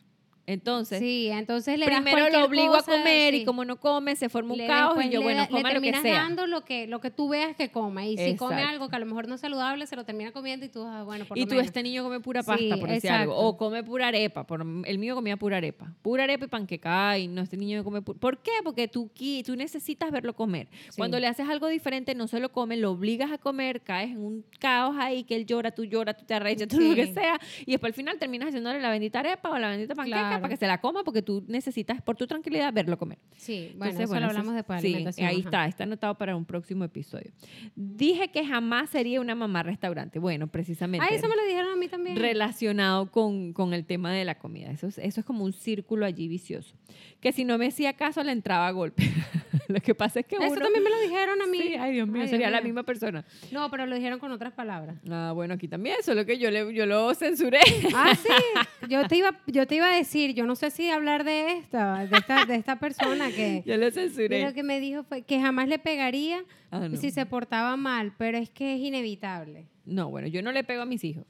Entonces, 0.53 0.99
Sí, 0.99 1.29
entonces 1.31 1.79
le 1.79 1.87
primero 1.87 2.29
lo 2.31 2.45
obligo 2.45 2.75
a 2.75 2.83
comer 2.83 3.35
y 3.35 3.45
como 3.45 3.65
no 3.65 3.77
come, 3.79 4.17
se 4.17 4.29
forma 4.29 4.53
un 4.53 4.59
Le- 4.59 4.67
caos 4.67 4.95
después 4.95 5.07
y 5.07 5.11
yo, 5.11 5.21
le 5.21 5.25
bueno, 5.25 5.47
le 5.51 5.75
lo 5.75 5.81
que 5.81 5.93
sea. 6.01 6.15
dando 6.23 6.47
lo 6.47 6.65
que, 6.65 6.87
lo 6.87 7.01
que 7.01 7.11
tú 7.11 7.29
veas 7.29 7.55
que 7.57 7.71
come. 7.71 8.11
Y 8.11 8.17
si 8.19 8.37
come 8.37 8.63
algo 8.63 8.89
que 8.89 8.97
a 8.97 8.99
lo 8.99 9.07
mejor 9.07 9.29
no 9.29 9.35
es 9.37 9.41
saludable, 9.41 9.87
se 9.87 9.97
lo 9.97 10.05
termina 10.05 10.33
comiendo 10.33 10.67
y 10.67 10.69
tú, 10.69 10.83
ah, 10.85 11.03
bueno, 11.05 11.25
por 11.25 11.37
Y 11.39 11.43
lo 11.43 11.47
tú, 11.47 11.51
menos. 11.55 11.67
este 11.67 11.83
niño 11.83 12.03
come 12.03 12.21
pura 12.21 12.43
pasta, 12.43 12.63
Sí, 12.75 12.81
por 12.81 12.89
decir 12.89 13.11
algo. 13.11 13.37
O 13.37 13.57
come 13.57 13.83
pura 13.85 14.09
arepa. 14.09 14.45
Por, 14.47 14.61
el 14.85 14.99
mío 14.99 15.15
comía 15.15 15.37
pura 15.37 15.59
arepa. 15.59 15.93
Pura 16.03 16.25
arepa 16.25 16.45
y 16.47 16.49
panqueca. 16.49 17.19
Y 17.19 17.29
no, 17.29 17.43
este 17.43 17.57
niño 17.57 17.85
come 17.85 18.03
pura... 18.03 18.19
¿Por 18.19 18.39
qué? 18.39 18.53
Porque 18.65 18.89
tú, 18.89 19.11
tú 19.47 19.57
necesitas 19.57 20.11
verlo 20.11 20.35
comer. 20.35 20.69
Sí. 20.89 20.97
Cuando 20.97 21.19
le 21.19 21.27
haces 21.27 21.49
algo 21.49 21.69
diferente, 21.69 22.15
no 22.15 22.27
se 22.27 22.41
lo 22.41 22.51
come, 22.51 22.77
lo 22.77 22.91
obligas 22.93 23.31
a 23.33 23.39
comer, 23.39 23.81
caes 23.83 24.11
en 24.11 24.19
un 24.19 24.45
caos 24.59 24.97
ahí, 24.99 25.25
que 25.25 25.37
él 25.37 25.47
llora, 25.47 25.71
tú 25.71 25.85
lloras, 25.85 26.17
tú 26.17 26.25
te 26.25 26.35
arrechas, 26.35 26.69
tú 26.69 26.81
lo 26.81 26.95
que 26.95 27.13
sea. 27.13 27.39
Y 27.67 27.73
después 27.73 27.91
al 27.91 27.95
final 27.95 28.19
terminas 28.19 28.49
haciéndole 28.49 28.81
la 28.81 28.91
bendita 28.91 29.21
arepa 29.21 29.51
o 29.51 29.59
la 29.59 29.69
bendita 29.71 29.95
panqueca 29.95 30.21
Claro. 30.21 30.40
Para 30.41 30.51
que 30.55 30.57
se 30.57 30.67
la 30.67 30.81
coma 30.81 31.05
porque 31.05 31.23
tú 31.23 31.45
necesitas, 31.49 32.01
por 32.03 32.17
tu 32.17 32.27
tranquilidad, 32.27 32.73
verlo 32.73 32.99
comer. 32.99 33.19
Sí, 33.37 33.73
bueno, 33.77 33.93
Entonces, 33.93 34.01
eso 34.05 34.09
bueno, 34.13 34.27
lo 34.27 34.31
hablamos 34.31 34.51
es- 34.53 34.57
después 34.57 34.77
de 34.83 34.89
sí, 34.89 34.95
alimentación. 34.95 35.29
ahí 35.29 35.37
ajá. 35.41 35.45
está, 35.45 35.67
está 35.67 35.85
anotado 35.85 36.15
para 36.17 36.37
un 36.37 36.45
próximo 36.45 36.85
episodio. 36.85 37.31
Dije 37.75 38.29
que 38.31 38.45
jamás 38.47 38.91
sería 38.91 39.21
una 39.21 39.35
mamá 39.35 39.63
restaurante. 39.63 40.19
Bueno, 40.19 40.47
precisamente 40.49 41.07
Ah, 41.11 41.15
eso 41.15 41.29
me 41.29 41.37
lo 41.37 41.45
dijeron 41.45 41.73
a 41.73 41.77
mí 41.77 41.89
también. 41.89 42.17
relacionado 42.17 43.11
con, 43.11 43.53
con 43.53 43.75
el 43.75 43.85
tema 43.85 44.13
de 44.13 44.25
la 44.25 44.37
comida. 44.39 44.71
Eso 44.71 44.87
es, 44.89 44.99
eso 44.99 45.21
es 45.21 45.27
como 45.27 45.45
un 45.45 45.53
círculo 45.53 46.07
allí 46.07 46.29
vicioso. 46.29 46.75
Que 47.21 47.33
si 47.33 47.45
no 47.45 47.59
me 47.59 47.67
hacía 47.69 47.93
caso, 47.95 48.23
le 48.23 48.33
entraba 48.33 48.67
a 48.67 48.71
golpe. 48.73 49.03
lo 49.69 49.81
que 49.81 49.95
pasa 49.95 50.21
es 50.21 50.27
que 50.27 50.37
eso 50.37 50.47
uno... 50.53 50.61
también 50.61 50.83
me 50.83 50.91
lo 50.91 51.01
dijeron 51.01 51.41
a 51.43 51.47
mí. 51.47 51.59
Sí, 51.61 51.75
ay 51.77 51.93
Dios 51.95 52.09
mío, 52.09 52.23
Ay, 52.23 52.29
sería 52.29 52.47
Dios 52.49 52.53
la 52.53 52.59
mío. 52.61 52.69
misma 52.69 52.83
persona. 52.85 53.25
No, 53.53 53.71
pero 53.71 53.87
lo 53.87 53.95
dijeron 53.95 54.19
con 54.19 54.33
otras 54.33 54.53
palabras. 54.53 54.97
Ah, 55.11 55.33
bueno, 55.35 55.55
aquí 55.55 55.69
también, 55.69 55.97
solo 56.03 56.25
que 56.27 56.39
yo, 56.39 56.51
le, 56.51 56.73
yo 56.75 56.87
lo 56.87 57.15
censuré. 57.15 57.61
Ah, 57.95 58.15
sí. 58.15 58.29
Yo 58.89 59.07
te 59.07 59.17
iba, 59.17 59.39
yo 59.47 59.67
te 59.67 59.77
iba 59.77 59.93
a 59.93 59.95
decir, 59.95 60.20
yo 60.35 60.47
no 60.47 60.55
sé 60.57 60.71
si 60.71 60.91
hablar 60.91 61.25
de 61.25 61.57
esta, 61.59 62.07
de 62.07 62.17
esta, 62.17 62.45
de 62.45 62.55
esta 62.57 62.79
persona 62.79 63.31
que 63.31 63.63
yo 63.67 63.77
lo 63.77 63.91
censuré. 63.91 64.45
lo 64.45 64.53
que 64.53 64.63
me 64.63 64.79
dijo 64.81 65.03
fue 65.05 65.23
que 65.23 65.41
jamás 65.41 65.69
le 65.69 65.79
pegaría 65.79 66.45
Ah, 66.71 66.89
no. 66.89 66.97
si 66.97 67.11
se 67.11 67.27
portaba 67.27 67.77
mal, 67.77 68.13
pero 68.17 68.39
es 68.39 68.51
que 68.51 68.75
es 68.77 68.81
inevitable. 68.81 69.67
No, 69.85 70.09
bueno, 70.11 70.29
yo 70.29 70.43
no 70.43 70.53
le 70.53 70.63
pego 70.63 70.83
a 70.83 70.87
mis 70.87 71.03
hijos. 71.03 71.25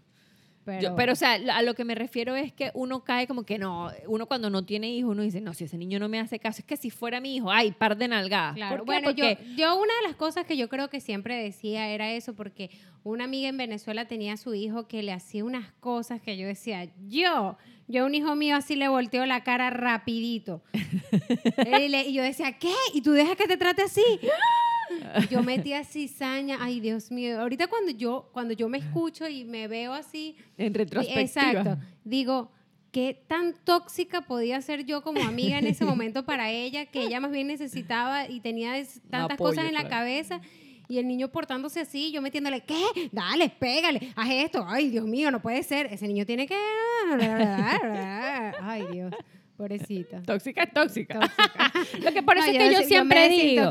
Pero, 0.65 0.81
Yo- 0.83 0.95
pero, 0.97 1.13
o 1.15 1.17
sea, 1.17 1.33
a 1.55 1.63
lo 1.63 1.75
que 1.75 1.85
me 1.85 1.95
refiero 1.95 2.37
es 2.37 2.53
que 2.53 2.71
uno 2.75 3.03
cae 3.03 3.27
como 3.27 3.45
que 3.45 3.59
no, 3.59 3.91
uno 4.07 4.27
cuando 4.27 4.51
no 4.51 4.65
tiene 4.65 4.91
hijos, 4.91 5.13
uno 5.13 5.23
dice, 5.23 5.41
no, 5.41 5.55
si 5.55 5.65
ese 5.65 5.79
niño 5.79 5.99
no 5.99 6.09
me 6.09 6.21
hace 6.21 6.39
caso, 6.39 6.59
es 6.61 6.67
que 6.67 6.77
si 6.77 6.91
fuera 6.91 7.19
mi 7.21 7.35
hijo, 7.37 7.51
ay, 7.51 7.73
par 7.73 7.97
de 7.97 8.09
nalgadas. 8.09 8.55
Claro, 8.57 8.85
bueno, 8.85 9.11
yo, 9.11 9.25
yo 9.57 9.75
una 9.77 9.95
de 10.03 10.09
las 10.09 10.17
cosas 10.17 10.45
que 10.45 10.57
yo 10.59 10.69
creo 10.69 10.91
que 10.91 11.01
siempre 11.01 11.35
decía 11.43 11.89
era 11.89 12.13
eso, 12.13 12.35
porque 12.35 12.71
una 13.05 13.25
amiga 13.25 13.49
en 13.49 13.57
Venezuela 13.57 14.05
tenía 14.07 14.35
a 14.35 14.37
su 14.37 14.55
hijo 14.55 14.87
que 14.87 15.03
le 15.03 15.13
hacía 15.13 15.45
unas 15.45 15.73
cosas 15.81 16.21
que 16.21 16.37
yo 16.37 16.47
decía, 16.47 16.89
yo, 17.09 17.57
yo 17.89 18.03
a 18.03 18.07
un 18.07 18.15
hijo 18.15 18.37
mío 18.37 18.55
así 18.57 18.77
le 18.77 18.89
volteo 18.89 19.25
la 19.25 19.43
cara 19.43 19.71
rapidito. 19.71 20.63
y, 20.75 21.89
le- 21.89 22.03
y 22.07 22.13
yo 22.13 22.23
decía, 22.23 22.59
¿qué? 22.59 22.75
¿Y 22.93 23.01
tú 23.01 23.13
dejas 23.13 23.37
que 23.37 23.47
te 23.49 23.57
trate 23.57 23.83
así? 23.83 24.05
Y 25.01 25.29
yo 25.35 25.43
metía 25.43 25.85
cizaña, 25.85 26.59
ay 26.61 26.81
Dios 26.81 27.11
mío, 27.11 27.41
ahorita 27.41 27.67
cuando 27.67 27.91
yo, 27.93 28.29
cuando 28.33 28.55
yo 28.55 28.69
me 28.69 28.79
escucho 28.79 29.29
y 29.29 29.45
me 29.45 29.69
veo 29.69 29.93
así, 29.93 30.37
en 30.57 30.75
retrospectiva. 30.75 31.21
Exacto. 31.21 31.79
Digo, 32.05 32.51
¿qué 32.93 33.23
tan 33.27 33.55
tóxica 33.65 34.23
podía 34.23 34.61
ser 34.61 34.85
yo 34.85 35.03
como 35.03 35.23
amiga 35.23 35.59
en 35.59 35.67
ese 35.67 35.85
momento 35.85 36.25
para 36.25 36.51
ella, 36.51 36.87
que 36.87 37.03
ella 37.03 37.21
más 37.21 37.31
bien 37.31 37.47
necesitaba 37.47 38.29
y 38.29 38.41
tenía 38.41 38.73
tantas 39.11 39.37
apoyo, 39.37 39.51
cosas 39.51 39.67
en 39.67 39.75
la 39.75 39.81
claro. 39.81 39.97
cabeza? 39.97 40.41
Y 40.91 40.99
el 40.99 41.07
niño 41.07 41.29
portándose 41.29 41.79
así, 41.79 42.11
yo 42.11 42.21
metiéndole, 42.21 42.63
¿qué? 42.63 42.83
Dale, 43.13 43.49
pégale, 43.49 44.13
haz 44.17 44.29
esto. 44.29 44.67
Ay, 44.67 44.89
Dios 44.91 45.07
mío, 45.07 45.31
no 45.31 45.41
puede 45.41 45.63
ser. 45.63 45.87
Ese 45.87 46.09
niño 46.09 46.27
tiene 46.27 46.49
que... 46.49 46.57
Ay, 48.61 48.83
Dios, 48.91 49.15
pobrecita. 49.61 50.23
Tóxica 50.23 50.63
es 50.63 50.73
tóxica. 50.73 51.21
Tóxica. 51.21 51.73
Lo 52.03 52.13
que 52.13 52.23
por 52.23 52.37
No, 52.37 52.43
eso 52.43 52.51
es 52.53 52.59
que 52.59 52.73
yo 52.73 52.83
siempre 52.83 53.29
digo. 53.29 53.71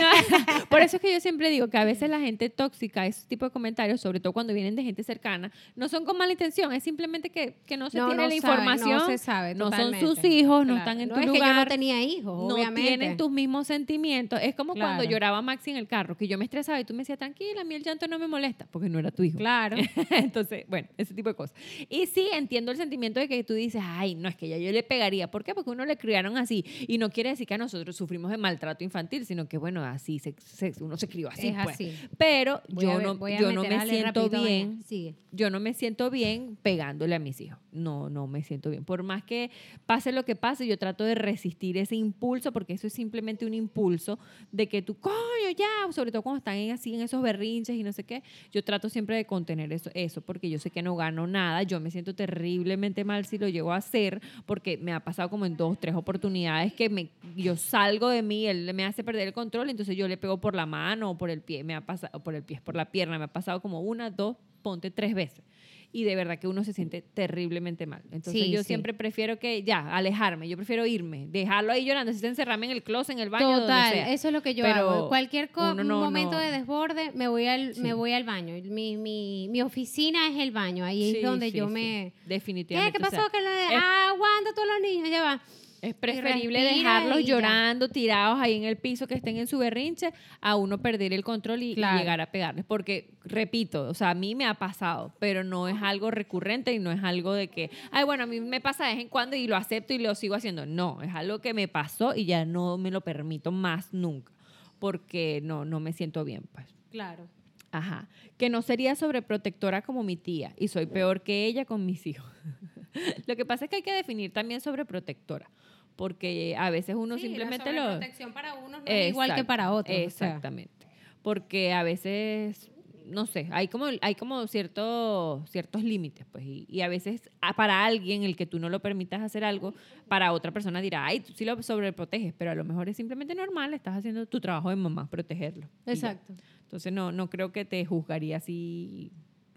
No, 0.00 0.66
por 0.68 0.80
eso 0.82 0.96
es 0.96 1.02
que 1.02 1.12
yo 1.12 1.20
siempre 1.20 1.50
digo 1.50 1.68
que 1.68 1.78
a 1.78 1.84
veces 1.84 2.10
la 2.10 2.18
gente 2.20 2.50
tóxica, 2.50 3.06
ese 3.06 3.26
tipo 3.28 3.44
de 3.44 3.50
comentarios, 3.50 4.00
sobre 4.00 4.20
todo 4.20 4.32
cuando 4.32 4.52
vienen 4.52 4.74
de 4.76 4.82
gente 4.82 5.02
cercana, 5.04 5.52
no 5.76 5.88
son 5.88 6.04
con 6.04 6.16
mala 6.16 6.32
intención, 6.32 6.72
es 6.72 6.82
simplemente 6.82 7.30
que, 7.30 7.54
que 7.66 7.76
no 7.76 7.90
se 7.90 7.98
No, 7.98 8.06
tiene 8.06 8.22
la 8.22 8.28
sabe, 8.28 8.36
información, 8.36 8.90
no 8.98 9.06
se 9.06 9.18
sabe 9.18 9.54
no 9.54 9.70
son 9.70 9.94
sus 10.00 10.24
hijos, 10.24 10.66
no 10.66 10.76
están 10.76 11.00
en 11.00 11.08
No, 11.08 11.14
tu 11.14 11.20
es 11.20 11.26
lugar. 11.26 11.42
que 11.42 11.46
yo 11.48 11.54
no 11.54 11.66
tenía 11.66 12.02
hijos, 12.02 12.48
no 12.48 12.74
tienen 12.74 13.16
tus 13.16 13.30
mismos 13.30 13.66
sentimientos. 13.66 14.40
Es 14.42 14.54
como 14.54 14.74
cuando 14.74 15.04
lloraba 15.04 15.42
Maxi 15.42 15.70
en 15.70 15.76
el 15.76 15.86
carro, 15.86 16.16
que 16.16 16.26
yo 16.26 16.38
me 16.38 16.44
estresaba 16.44 16.80
y 16.80 16.84
tú 16.84 16.94
me 16.94 16.98
decías, 17.00 17.18
tranquila, 17.18 17.60
a 17.60 17.64
mí 17.64 17.74
el 17.74 17.82
llanto 17.82 18.08
no 18.08 18.18
me 18.18 18.26
molesta, 18.26 18.66
porque 18.70 18.88
no 18.88 18.98
era 18.98 19.10
tu 19.10 19.22
hijo. 19.22 19.38
Claro. 19.38 19.76
Entonces, 20.10 20.64
bueno, 20.68 20.88
ese 20.96 21.14
tipo 21.14 21.28
de 21.28 21.34
cosas. 21.34 21.56
Y 21.88 22.06
sí, 22.06 22.28
entiendo 22.32 22.72
el 22.72 22.76
sentimiento 22.78 23.20
de 23.20 23.28
que 23.28 23.44
tú 23.44 23.54
dices, 23.54 23.82
ay, 23.84 24.14
no, 24.14 24.28
es 24.28 24.36
que 24.36 24.48
ya 24.48 24.58
yo 24.58 24.72
le 24.72 24.82
pegaría. 24.82 25.19
¿Por 25.28 25.44
qué? 25.44 25.54
Porque 25.54 25.70
uno 25.70 25.84
le 25.84 25.96
criaron 25.96 26.36
así. 26.36 26.64
Y 26.86 26.98
no 26.98 27.10
quiere 27.10 27.30
decir 27.30 27.46
que 27.46 27.54
a 27.54 27.58
nosotros 27.58 27.96
sufrimos 27.96 28.30
de 28.30 28.36
maltrato 28.36 28.84
infantil, 28.84 29.26
sino 29.26 29.48
que, 29.48 29.58
bueno, 29.58 29.82
así 29.84 30.18
se, 30.18 30.34
se- 30.38 30.72
uno 30.80 30.96
se 30.96 31.08
crió 31.08 31.28
así. 31.28 31.48
es 31.48 31.56
pues. 31.62 31.74
así. 31.74 31.94
Pero 32.16 32.62
Voy 32.68 32.84
yo 32.84 32.92
a 32.92 33.02
no, 33.02 33.28
yo 33.28 33.52
no 33.52 33.62
me 33.62 33.86
siento 33.86 34.28
bien. 34.28 34.82
Sigue. 34.84 35.14
Yo 35.32 35.48
no 35.50 35.60
me 35.60 35.74
siento 35.74 36.10
bien 36.10 36.56
pegándole 36.62 37.14
a 37.14 37.18
mis 37.18 37.40
hijos. 37.40 37.58
No, 37.72 38.10
no 38.10 38.26
me 38.26 38.42
siento 38.42 38.70
bien. 38.70 38.84
Por 38.84 39.02
más 39.04 39.22
que 39.22 39.50
pase 39.86 40.10
lo 40.10 40.24
que 40.24 40.34
pase, 40.34 40.66
yo 40.66 40.76
trato 40.76 41.04
de 41.04 41.14
resistir 41.14 41.76
ese 41.78 41.94
impulso, 41.94 42.52
porque 42.52 42.72
eso 42.72 42.86
es 42.88 42.92
simplemente 42.92 43.46
un 43.46 43.54
impulso 43.54 44.18
de 44.50 44.68
que 44.68 44.82
tú, 44.82 44.98
coño, 44.98 45.14
ya, 45.56 45.92
sobre 45.92 46.10
todo 46.10 46.22
cuando 46.22 46.38
están 46.38 46.56
en, 46.56 46.72
así 46.72 46.94
en 46.94 47.00
esos 47.02 47.22
berrinches 47.22 47.76
y 47.76 47.82
no 47.82 47.92
sé 47.92 48.04
qué. 48.04 48.22
Yo 48.52 48.64
trato 48.64 48.88
siempre 48.88 49.16
de 49.16 49.24
contener 49.24 49.72
eso, 49.72 49.90
eso, 49.94 50.20
porque 50.20 50.50
yo 50.50 50.58
sé 50.58 50.70
que 50.70 50.82
no 50.82 50.96
gano 50.96 51.26
nada. 51.26 51.62
Yo 51.62 51.78
me 51.78 51.90
siento 51.90 52.14
terriblemente 52.14 53.04
mal 53.04 53.24
si 53.26 53.38
lo 53.38 53.48
llego 53.48 53.72
a 53.72 53.76
hacer, 53.76 54.20
porque 54.46 54.78
me 54.78 54.92
ha 54.92 55.00
pasado 55.00 55.09
como 55.30 55.46
en 55.46 55.56
dos, 55.56 55.78
tres 55.78 55.94
oportunidades 55.94 56.72
que 56.72 56.88
me, 56.88 57.10
yo 57.36 57.56
salgo 57.56 58.08
de 58.08 58.22
mí, 58.22 58.46
él 58.46 58.72
me 58.74 58.84
hace 58.84 59.04
perder 59.04 59.28
el 59.28 59.34
control, 59.34 59.70
entonces 59.70 59.96
yo 59.96 60.08
le 60.08 60.16
pego 60.16 60.40
por 60.40 60.54
la 60.54 60.66
mano 60.66 61.10
o 61.10 61.18
por 61.18 61.30
el 61.30 61.40
pie, 61.40 61.64
me 61.64 61.74
ha 61.74 61.80
pasado, 61.80 62.22
por 62.22 62.34
el 62.34 62.42
pie, 62.42 62.60
por 62.62 62.76
la 62.76 62.86
pierna, 62.86 63.18
me 63.18 63.24
ha 63.24 63.32
pasado 63.32 63.60
como 63.60 63.80
una, 63.80 64.10
dos, 64.10 64.36
ponte 64.62 64.90
tres 64.90 65.14
veces. 65.14 65.44
Y 65.92 66.04
de 66.04 66.14
verdad 66.14 66.38
que 66.38 66.46
uno 66.46 66.62
se 66.62 66.72
siente 66.72 67.02
terriblemente 67.02 67.84
mal. 67.84 68.02
Entonces 68.12 68.32
Sí, 68.44 68.50
yo 68.52 68.60
sí. 68.60 68.66
siempre 68.68 68.94
prefiero 68.94 69.40
que 69.40 69.64
ya, 69.64 69.96
alejarme, 69.96 70.48
yo 70.48 70.56
prefiero 70.56 70.86
irme, 70.86 71.26
dejarlo 71.28 71.72
ahí 71.72 71.84
llorando, 71.84 72.12
si 72.12 72.24
encerrarme 72.24 72.66
en 72.66 72.72
el 72.72 72.84
closet, 72.84 73.16
en 73.16 73.18
el 73.22 73.28
baño, 73.28 73.46
donde 73.46 73.62
Total, 73.62 73.92
sea. 73.92 74.12
eso 74.12 74.28
es 74.28 74.32
lo 74.34 74.40
que 74.40 74.54
yo 74.54 74.62
Pero 74.64 74.88
hago. 74.88 75.08
Cualquier 75.08 75.50
no- 75.56 75.98
momento 76.00 76.32
no- 76.32 76.38
de 76.38 76.52
desborde, 76.52 77.10
me 77.14 77.26
voy 77.26 77.46
al, 77.46 77.74
Sí. 77.74 77.80
me 77.80 77.92
voy 77.92 78.12
al 78.12 78.22
baño. 78.22 78.54
Mi, 78.70 78.96
mi, 78.96 79.48
mi 79.50 79.62
oficina 79.62 80.28
es 80.28 80.36
el 80.38 80.52
baño, 80.52 80.84
ahí 80.84 81.16
es 81.16 81.22
donde 81.24 81.50
yo 81.50 81.66
me... 81.68 82.12
¿Qué? 82.14 82.28
Definitivamente. 82.28 82.96
¿Qué 82.98 83.04
o 83.04 83.10
sea, 83.10 83.18
pasó? 83.18 83.32
que 83.32 83.40
lo 83.42 83.50
de... 83.50 83.64
es- 83.64 83.82
Ah, 83.82 84.10
aguanta 84.14 84.52
todos 84.54 84.68
los 84.68 84.80
niños, 84.88 85.10
ya 85.10 85.22
va. 85.22 85.42
Es 85.82 85.94
preferible 85.94 86.62
dejarlos 86.62 87.24
llorando, 87.24 87.88
tirados 87.88 88.38
ahí 88.38 88.54
en 88.54 88.64
el 88.64 88.76
piso, 88.76 89.06
que 89.06 89.14
estén 89.14 89.38
en 89.38 89.46
su 89.46 89.58
berrinche, 89.58 90.12
a 90.40 90.56
uno 90.56 90.78
perder 90.78 91.12
el 91.12 91.24
control 91.24 91.62
y, 91.62 91.74
llegar 91.74 92.20
a 92.20 92.30
pegarles. 92.30 92.64
Porque, 92.66 93.14
repito, 93.24 93.88
o 93.88 93.94
sea, 93.94 94.10
a 94.10 94.14
mí 94.14 94.34
me 94.34 94.46
ha 94.46 94.54
pasado, 94.54 95.14
pero 95.18 95.42
no 95.42 95.68
es 95.68 95.76
algo 95.82 96.10
recurrente 96.10 96.72
y 96.74 96.78
no 96.78 96.92
es 96.92 97.02
algo 97.02 97.32
de 97.32 97.48
que, 97.48 97.70
ay, 97.90 98.04
bueno, 98.04 98.24
a 98.24 98.26
mí 98.26 98.40
me 98.40 98.60
pasa 98.60 98.86
de 98.86 98.94
vez 98.94 99.02
en 99.02 99.08
cuando 99.08 99.36
y 99.36 99.46
lo 99.46 99.56
acepto 99.56 99.94
y 99.94 99.98
lo 99.98 100.14
sigo 100.14 100.34
haciendo. 100.34 100.66
No, 100.66 101.00
es 101.02 101.14
algo 101.14 101.38
que 101.40 101.54
me 101.54 101.66
pasó 101.66 102.14
y 102.14 102.26
ya 102.26 102.44
no 102.44 102.76
me 102.76 102.90
lo 102.90 103.00
permito 103.00 103.50
más 103.50 103.94
nunca, 103.94 104.32
porque 104.78 105.40
no, 105.42 105.64
no 105.64 105.80
me 105.80 105.92
siento 105.92 106.24
bien, 106.24 106.44
pues. 106.52 106.66
Claro. 106.90 107.26
Ajá. 107.72 108.08
Que 108.36 108.48
no 108.48 108.62
sería 108.62 108.94
sobreprotectora 108.96 109.82
como 109.82 110.02
mi 110.02 110.16
tía 110.16 110.52
y 110.56 110.68
soy 110.68 110.86
peor 110.86 111.22
que 111.22 111.46
ella 111.46 111.64
con 111.64 111.86
mis 111.86 112.06
hijos. 112.06 112.30
lo 113.26 113.36
que 113.36 113.44
pasa 113.44 113.64
es 113.64 113.70
que 113.70 113.76
hay 113.76 113.82
que 113.82 113.92
definir 113.92 114.32
también 114.32 114.60
sobreprotectora, 114.60 115.50
porque 115.96 116.56
a 116.58 116.70
veces 116.70 116.94
uno 116.96 117.16
Sí, 117.16 117.22
la 117.22 117.28
simplemente 117.28 117.72
lo... 117.72 117.82
sobreprotección 117.82 118.32
para 118.32 118.54
unos 118.54 118.82
no 118.82 118.86
es 118.86 119.10
igual 119.10 119.34
que 119.34 119.44
para 119.44 119.72
otros. 119.72 119.94
o 119.94 119.98
sea. 119.98 120.04
Exactamente. 120.06 120.86
Porque 121.22 121.72
a 121.74 121.82
veces, 121.82 122.70
no 123.06 123.26
sé, 123.26 123.48
hay 123.52 123.68
como, 123.68 123.86
hay 124.00 124.14
como 124.14 124.46
ciertos, 124.46 125.48
ciertos 125.50 125.82
límites, 125.84 126.24
pues, 126.32 126.44
y, 126.44 126.66
y 126.68 126.80
a 126.80 126.88
veces 126.88 127.30
para 127.56 127.84
alguien 127.84 128.22
el 128.22 128.36
que 128.36 128.46
tú 128.46 128.58
no 128.58 128.70
lo 128.70 128.80
permitas 128.80 129.20
hacer 129.20 129.44
algo, 129.44 129.74
para 130.08 130.32
otra 130.32 130.50
persona 130.50 130.80
dirá, 130.80 131.04
ay, 131.04 131.20
tú 131.20 131.32
sí 131.34 131.44
lo 131.44 131.62
sobreproteges, 131.62 132.32
pero 132.38 132.52
a 132.52 132.54
lo 132.54 132.64
mejor 132.64 132.88
es 132.88 132.96
simplemente 132.96 133.34
normal, 133.34 133.74
estás 133.74 133.98
haciendo 133.98 134.24
tu 134.26 134.40
trabajo 134.40 134.70
de 134.70 134.76
mamá, 134.76 135.10
protegerlo. 135.10 135.68
Exacto. 135.84 136.32
Entonces 136.62 136.92
no, 136.92 137.12
no 137.12 137.28
creo 137.28 137.52
que 137.52 137.64
te 137.66 137.84
juzgaría 137.84 138.38
así, 138.38 139.12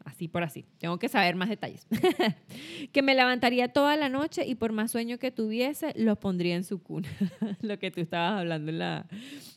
así 0.05 0.27
por 0.27 0.43
así. 0.43 0.65
Tengo 0.79 0.97
que 0.99 1.09
saber 1.09 1.35
más 1.35 1.49
detalles. 1.49 1.87
que 2.91 3.01
me 3.01 3.15
levantaría 3.15 3.69
toda 3.69 3.95
la 3.97 4.09
noche 4.09 4.45
y 4.45 4.55
por 4.55 4.71
más 4.71 4.91
sueño 4.91 5.17
que 5.17 5.31
tuviese, 5.31 5.93
lo 5.95 6.15
pondría 6.19 6.55
en 6.55 6.63
su 6.63 6.81
cuna. 6.81 7.07
Lo 7.61 7.79
que 7.79 7.91
tú 7.91 8.01
estabas 8.01 8.39
hablando 8.41 8.71
en 8.71 8.79
la, 8.79 9.05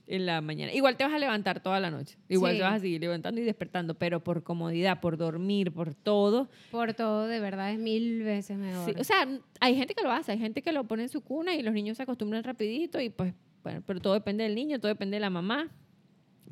en 0.07 0.27
la 0.27 0.41
mañana. 0.41 0.73
Igual 0.73 0.97
te 0.97 1.05
vas 1.05 1.13
a 1.13 1.19
levantar 1.19 1.61
toda 1.61 1.81
la 1.81 1.91
noche. 1.91 2.17
Igual 2.29 2.53
Sí. 2.53 2.59
te 2.59 2.63
vas 2.65 2.75
a 2.75 2.79
seguir 2.81 3.01
levantando 3.01 3.41
y 3.41 3.45
despertando, 3.45 3.95
pero 3.95 4.23
por 4.23 4.43
comodidad, 4.43 5.01
por 5.01 5.17
dormir, 5.17 5.73
por 5.73 5.95
todo. 5.95 6.49
Por 6.71 6.95
todo, 6.95 7.27
de 7.27 7.41
verdad, 7.41 7.73
es 7.73 7.79
mil 7.79 8.23
veces 8.23 8.57
mejor. 8.57 8.85
Sí, 8.95 9.01
o 9.01 9.05
sea, 9.05 9.27
hay 9.61 9.75
gente 9.77 9.95
que 9.95 10.03
lo 10.03 10.13
hace, 10.13 10.33
hay 10.33 10.39
gente 10.39 10.63
que 10.63 10.73
lo 10.73 10.85
pone 10.85 11.03
en 11.05 11.09
su 11.09 11.23
cuna 11.23 11.55
y 11.55 11.63
los 11.63 11.75
niños 11.75 11.97
se 11.97 12.05
acostumbran 12.05 12.45
rapidito 12.45 13.01
y 13.01 13.11
pues, 13.11 13.35
bueno, 13.63 13.83
pero 13.85 14.01
todo 14.01 14.15
depende 14.15 14.45
del 14.45 14.55
niño, 14.55 14.79
todo 14.79 14.89
depende 14.89 15.17
de 15.17 15.21
la 15.21 15.31
mamá. 15.31 15.71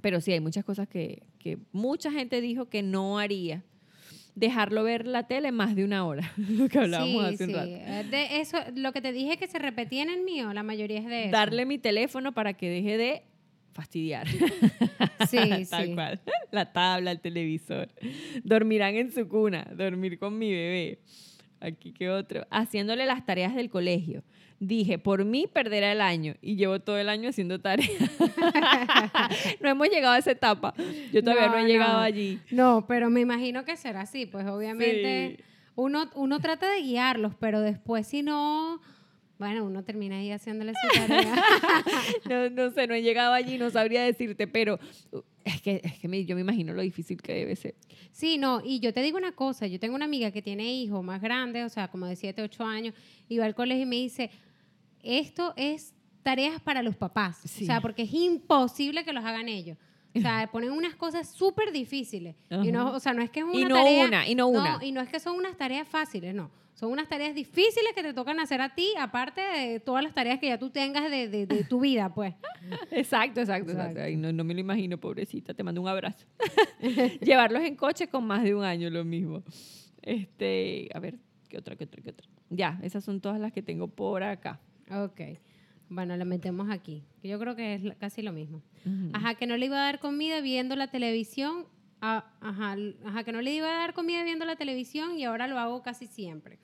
Pero 0.01 0.21
sí, 0.21 0.33
hay 0.33 0.41
muchas 0.41 0.65
cosas 0.65 0.89
que, 0.89 1.23
que 1.39 1.59
mucha 1.73 2.11
gente 2.11 2.41
dijo 2.41 2.69
que 2.69 2.83
no 2.83 3.19
haría 3.19 3.65
dejarlo 4.35 4.83
ver 4.83 5.07
la 5.07 5.27
tele 5.27 5.53
más 5.53 5.77
de 5.77 5.85
una 5.85 6.07
hora, 6.07 6.33
lo 6.37 6.69
que 6.69 6.79
hablábamos 6.79 7.29
Sí, 7.29 7.35
hace 7.35 7.45
un 7.45 7.53
rato. 7.53 7.69
Eh, 7.71 8.05
De 8.11 8.41
eso, 8.41 8.59
lo 8.75 8.93
que 8.93 9.01
te 9.01 9.13
dije 9.13 9.37
que 9.37 9.47
se 9.47 9.59
repetía 9.59 10.03
en 10.03 10.11
el 10.11 10.23
mío, 10.23 10.53
la 10.53 10.63
mayoría 10.63 10.99
es 10.99 11.07
de 11.07 11.23
eso. 11.25 11.33
Darle 11.33 11.67
mi 11.67 11.79
teléfono 11.79 12.33
para 12.33 12.55
que 12.55 12.69
deje 12.69 12.97
de 12.97 13.23
fastidiar. 13.73 14.27
Sí, 14.29 15.67
Tal 15.71 15.87
sí. 15.87 15.95
cual. 15.95 16.21
La 16.53 16.73
tabla, 16.73 17.11
el 17.11 17.21
televisor. 17.21 17.89
Dormirán 18.45 18.95
en 18.97 19.11
su 19.13 19.29
cuna, 19.29 19.67
dormir 19.77 20.19
con 20.19 20.39
mi 20.39 20.51
bebé. 20.53 21.01
Aquí 21.61 21.93
que 21.93 22.11
otro. 22.11 22.47
Haciéndole 22.51 23.07
las 23.07 23.25
tareas 23.25 23.55
del 23.55 23.71
colegio. 23.71 24.23
Dije, 24.61 24.99
por 24.99 25.25
mí 25.25 25.47
perderá 25.53 25.93
el 25.93 26.01
año. 26.01 26.37
Y 26.41 26.57
llevo 26.57 26.81
todo 26.81 26.97
el 26.99 27.09
año 27.09 27.29
haciendo 27.29 27.61
tareas. 27.61 27.91
no 29.61 29.69
hemos 29.69 29.89
llegado 29.89 30.15
a 30.15 30.19
esa 30.19 30.31
etapa. 30.31 30.75
Yo 31.13 31.23
todavía 31.23 31.47
no, 31.49 31.53
No, 31.57 31.59
he 31.59 31.67
llegado 31.69 31.93
no. 31.95 31.99
allí. 32.01 32.41
No, 32.51 32.85
pero 32.87 33.11
me 33.11 33.21
imagino 33.21 33.65
que 33.65 33.77
será 33.77 34.03
así, 34.03 34.27
pues 34.27 34.47
obviamente 34.47 35.37
Sí. 35.39 35.45
uno, 35.75 36.09
uno 36.15 36.41
trata 36.41 36.71
de 36.71 36.81
guiarlos, 36.83 37.35
pero 37.39 37.61
después 37.61 38.07
si 38.07 38.23
no, 38.23 38.81
bueno, 39.39 39.65
uno 39.65 39.83
termina 39.83 40.17
ahí 40.19 40.31
haciéndole 40.31 40.73
su 40.73 40.99
tarea. 41.01 41.35
No, 42.29 42.49
no 42.51 42.71
sé, 42.71 42.87
no 42.87 42.95
he 42.95 43.03
llegado 43.03 43.33
allí, 43.35 43.59
no 43.59 43.69
sabría 43.71 44.03
decirte, 44.05 44.47
pero 44.47 44.79
es 45.45 45.61
que, 45.61 45.81
es 45.85 45.99
que 45.99 46.09
me- 46.09 46.25
yo 46.25 46.35
me 46.35 46.41
imagino 46.41 46.73
lo 46.73 46.83
difícil 46.83 47.21
que 47.21 47.33
debe 47.35 47.55
ser. 47.57 47.75
Sí, 48.13 48.39
no, 48.39 48.63
y 48.65 48.81
yo 48.81 48.93
te 48.95 49.03
digo 49.03 49.19
una 49.19 49.33
cosa, 49.33 49.67
yo 49.67 49.79
tengo 49.79 49.95
una 49.95 50.05
amiga 50.07 50.31
que 50.31 50.41
tiene 50.43 50.73
hijos 50.75 51.05
más 51.05 51.21
grandes, 51.21 51.65
o 51.65 51.69
sea, 51.69 51.89
como 51.89 52.07
de 52.07 52.17
7, 52.17 52.43
8 52.43 52.65
años, 52.65 52.95
y 53.29 53.39
va 53.39 53.45
al 53.45 53.55
colegio 53.55 53.83
y 53.83 53.87
me 53.87 53.97
dice, 53.97 54.31
esto 55.03 55.53
es 55.57 55.95
tareas 56.23 56.61
para 56.61 56.83
los 56.83 56.97
papás, 56.97 57.39
Sí. 57.45 57.65
o 57.65 57.67
sea, 57.67 57.81
porque 57.81 58.03
es 58.03 58.13
imposible 58.15 59.05
que 59.05 59.13
los 59.13 59.25
hagan 59.25 59.49
ellos. 59.49 59.77
O 60.17 60.21
sea, 60.21 60.49
ponen 60.53 60.71
unas 60.71 60.95
cosas 60.95 61.29
súper 61.29 61.73
difíciles. 61.73 62.37
Y 62.63 62.71
no, 62.73 62.93
o 62.93 63.01
sea, 63.01 63.13
no 63.13 63.23
es 63.23 63.31
que 63.31 63.41
es 63.41 63.47
una 63.47 63.59
Y 63.61 63.65
no 63.65 63.75
tarea... 63.75 64.07
una, 64.07 64.29
y 64.29 64.35
no 64.35 64.47
una. 64.47 64.79
y 64.83 64.93
no 64.93 65.01
es 65.01 65.09
que 65.09 65.21
son 65.21 65.37
unas 65.37 65.57
tareas 65.57 65.87
fáciles, 65.89 66.35
no. 66.35 66.51
Son 66.75 66.91
unas 66.91 67.09
tareas 67.09 67.35
difíciles 67.35 67.93
que 67.95 68.03
te 68.03 68.13
tocan 68.13 68.41
hacer 68.41 68.61
a 68.61 68.75
ti, 68.75 68.89
aparte 68.99 69.41
de 69.41 69.79
todas 69.81 70.03
las 70.03 70.13
tareas 70.13 70.41
que 70.41 70.49
ya 70.49 70.59
tú 70.59 70.71
tengas 70.71 71.09
de, 71.11 71.29
de- 71.29 71.47
de 71.47 71.65
tu 71.65 71.81
vida, 71.81 72.13
pues. 72.13 72.35
Exacto, 72.91 73.41
exacto, 73.41 73.71
exacto. 73.71 73.73
Exacto. 73.73 74.01
Ay, 74.03 74.17
no, 74.17 74.33
no 74.33 74.43
me 74.45 74.55
lo 74.55 74.61
imagino, 74.61 74.99
pobrecita. 74.99 75.55
Te 75.55 75.63
mando 75.63 75.81
un 75.81 75.89
abrazo. 75.89 76.27
Llevarlos 77.21 77.63
en 77.63 77.77
coche 77.77 78.09
con 78.09 78.27
más 78.27 78.43
de 78.43 78.55
un 78.55 78.65
año, 78.65 78.91
lo 78.91 79.05
mismo. 79.05 79.43
Este, 80.03 80.89
a 80.95 80.99
ver, 80.99 81.19
¿qué 81.49 81.59
otra, 81.59 81.77
qué 81.77 81.85
otra, 81.85 82.03
qué 82.03 82.11
otra? 82.11 82.27
Ya, 82.51 82.79
esas 82.83 83.05
son 83.05 83.21
todas 83.21 83.41
las 83.41 83.53
que 83.53 83.63
tengo 83.63 83.89
por 83.89 84.23
acá. 84.23 84.61
Ok. 84.91 85.21
Bueno, 85.89 86.17
la 86.17 86.25
metemos 86.25 86.71
aquí. 86.71 87.05
que 87.23 87.29
Yo 87.29 87.39
creo 87.39 87.55
que 87.57 87.75
es 87.75 87.83
casi 87.99 88.23
lo 88.23 88.33
mismo. 88.33 88.63
Ajá, 89.13 89.35
que 89.35 89.47
no 89.47 89.57
le 89.57 89.67
iba 89.67 89.77
a 89.77 89.85
dar 89.85 90.01
comida 90.01 90.41
viendo 90.41 90.77
la 90.77 90.89
televisión. 90.89 91.67
Ajá, 92.41 92.77
ajá, 93.03 93.25
que 93.25 93.33
no 93.33 93.41
le 93.41 93.55
iba 93.55 93.69
a 93.69 93.79
dar 93.79 93.95
comida 93.95 94.23
viendo 94.25 94.45
la 94.45 94.57
televisión 94.57 95.19
y 95.19 95.25
ahora 95.25 95.47
lo 95.47 95.59
hago 95.59 95.83
casi 95.83 96.07
siempre. 96.07 96.59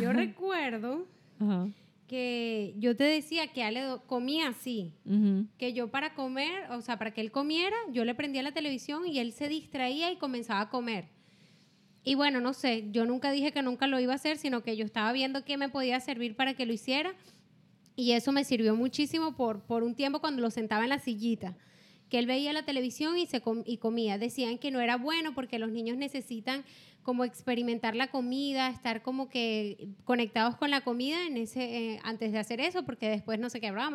Yo 0.00 0.12
recuerdo 0.12 1.06
Ajá. 1.38 1.68
que 2.06 2.74
yo 2.78 2.96
te 2.96 3.04
decía 3.04 3.48
que 3.48 3.62
Ale 3.62 3.98
comía 4.06 4.48
así. 4.48 4.92
Ujú. 5.04 5.46
Que 5.58 5.72
yo 5.72 5.90
para 5.90 6.14
comer, 6.14 6.70
o 6.70 6.80
sea, 6.80 6.98
para 6.98 7.12
que 7.12 7.20
él 7.20 7.30
comiera, 7.30 7.76
yo 7.92 8.04
le 8.04 8.14
prendía 8.14 8.42
la 8.42 8.52
televisión 8.52 9.06
y 9.06 9.18
él 9.18 9.32
se 9.32 9.48
distraía 9.48 10.10
y 10.10 10.16
comenzaba 10.16 10.62
a 10.62 10.70
comer. 10.70 11.08
Y 12.02 12.14
bueno, 12.14 12.40
no 12.40 12.54
sé, 12.54 12.88
yo 12.90 13.04
nunca 13.04 13.30
dije 13.30 13.52
que 13.52 13.62
nunca 13.62 13.86
lo 13.86 14.00
iba 14.00 14.12
a 14.12 14.16
hacer, 14.16 14.38
sino 14.38 14.62
que 14.62 14.76
yo 14.76 14.84
estaba 14.86 15.12
viendo 15.12 15.44
qué 15.44 15.58
me 15.58 15.68
podía 15.68 16.00
servir 16.00 16.34
para 16.34 16.54
que 16.54 16.64
lo 16.64 16.72
hiciera. 16.72 17.12
Y 17.96 18.12
eso 18.12 18.32
me 18.32 18.44
sirvió 18.44 18.74
muchísimo 18.74 19.36
por, 19.36 19.60
por 19.60 19.82
un 19.82 19.94
tiempo 19.94 20.20
cuando 20.20 20.40
lo 20.40 20.50
sentaba 20.50 20.84
en 20.84 20.88
la 20.88 20.98
sillita, 20.98 21.54
que 22.10 22.18
él 22.18 22.26
veía 22.26 22.52
la 22.52 22.64
televisión 22.64 23.16
y, 23.16 23.26
se 23.26 23.40
com- 23.40 23.62
y 23.64 23.78
comía. 23.78 24.18
Decían 24.18 24.58
que 24.58 24.70
no 24.70 24.80
era 24.80 24.96
bueno 24.96 25.32
porque 25.34 25.58
los 25.58 25.70
niños 25.70 25.96
necesitan 25.96 26.64
como 27.02 27.24
experimentar 27.24 27.96
la 27.96 28.08
comida, 28.08 28.68
estar 28.68 29.02
como 29.02 29.28
que 29.28 29.88
conectados 30.04 30.56
con 30.56 30.70
la 30.70 30.82
comida 30.82 31.26
en 31.26 31.38
ese, 31.38 31.94
eh, 31.94 32.00
antes 32.02 32.32
de 32.32 32.38
hacer 32.38 32.60
eso, 32.60 32.84
porque 32.84 33.08
después 33.08 33.38
no 33.38 33.48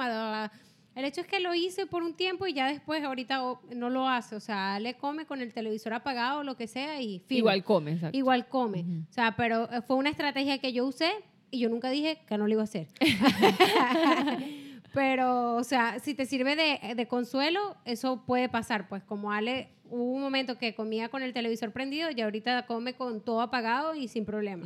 bla, 0.08 0.50
bla. 0.50 0.52
El 0.96 1.04
hecho 1.04 1.20
es 1.20 1.28
que 1.28 1.42
lo 1.42 1.54
hice 1.54 1.86
por 1.86 2.04
un 2.04 2.14
tiempo 2.14 2.48
y 2.48 2.54
ya 2.54 2.68
después 2.68 3.04
ahorita 3.04 3.44
oh, 3.46 3.62
no 3.76 3.90
lo 3.90 4.08
hace. 4.08 4.36
O 4.36 4.40
sea, 4.40 4.80
le 4.80 4.94
come 4.96 5.26
con 5.26 5.42
el 5.42 5.54
televisor 5.54 5.94
apagado 5.94 6.40
o 6.40 6.44
lo 6.44 6.56
que 6.56 6.68
sea 6.68 7.02
y. 7.02 7.22
Igual 7.30 7.64
come, 7.66 7.92
exacto. 7.92 8.18
Igual 8.18 8.48
come. 8.48 8.86
O 9.10 9.14
sea, 9.14 9.36
pero 9.36 9.70
eh, 9.72 9.82
fue 9.82 9.98
una 9.98 10.10
estrategia 10.10 10.58
que 10.58 10.72
yo 10.72 10.86
usé 10.86 11.12
y 11.52 11.60
yo 11.60 11.70
nunca 11.70 11.90
dije 11.90 12.20
que 12.26 12.38
no 12.38 12.48
lo 12.48 12.54
iba 12.54 12.62
a 12.62 12.64
hacer. 12.64 12.88
pero, 14.96 15.56
o 15.58 15.64
sea, 15.64 16.00
si 16.00 16.16
te 16.16 16.26
sirve 16.26 16.56
de, 16.56 16.96
de 16.96 17.08
consuelo, 17.08 17.76
eso 17.86 18.24
puede 18.26 18.50
pasar. 18.50 18.88
Pues 18.90 19.04
como 19.04 19.32
Ale, 19.32 19.70
hubo 19.90 20.14
un 20.14 20.22
momento 20.22 20.58
que 20.58 20.74
comía 20.74 21.10
con 21.10 21.22
el 21.22 21.34
televisor 21.34 21.72
prendido 21.72 22.10
y 22.16 22.22
ahorita 22.22 22.66
come 22.66 22.94
con 22.96 23.22
todo 23.24 23.42
apagado 23.42 23.94
y 23.94 24.08
sin 24.08 24.26
problema. 24.26 24.66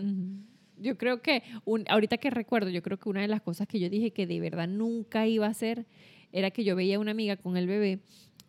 Yo 0.77 0.97
creo 0.97 1.21
que, 1.21 1.43
un- 1.65 1.83
ahorita 1.89 2.17
que 2.17 2.29
recuerdo, 2.29 2.69
yo 2.69 2.81
creo 2.81 2.97
que 2.97 3.09
una 3.09 3.21
de 3.21 3.27
las 3.27 3.41
cosas 3.41 3.67
que 3.67 3.79
yo 3.81 3.89
dije 3.89 4.11
que 4.11 4.25
de 4.25 4.39
verdad 4.39 4.67
nunca 4.69 5.27
iba 5.27 5.45
a 5.47 5.49
hacer 5.49 5.85
era 6.31 6.51
que 6.51 6.63
yo 6.63 6.75
veía 6.75 6.95
a 6.95 6.99
una 6.99 7.11
amiga 7.11 7.35
con 7.35 7.57
el 7.57 7.67
bebé 7.67 7.99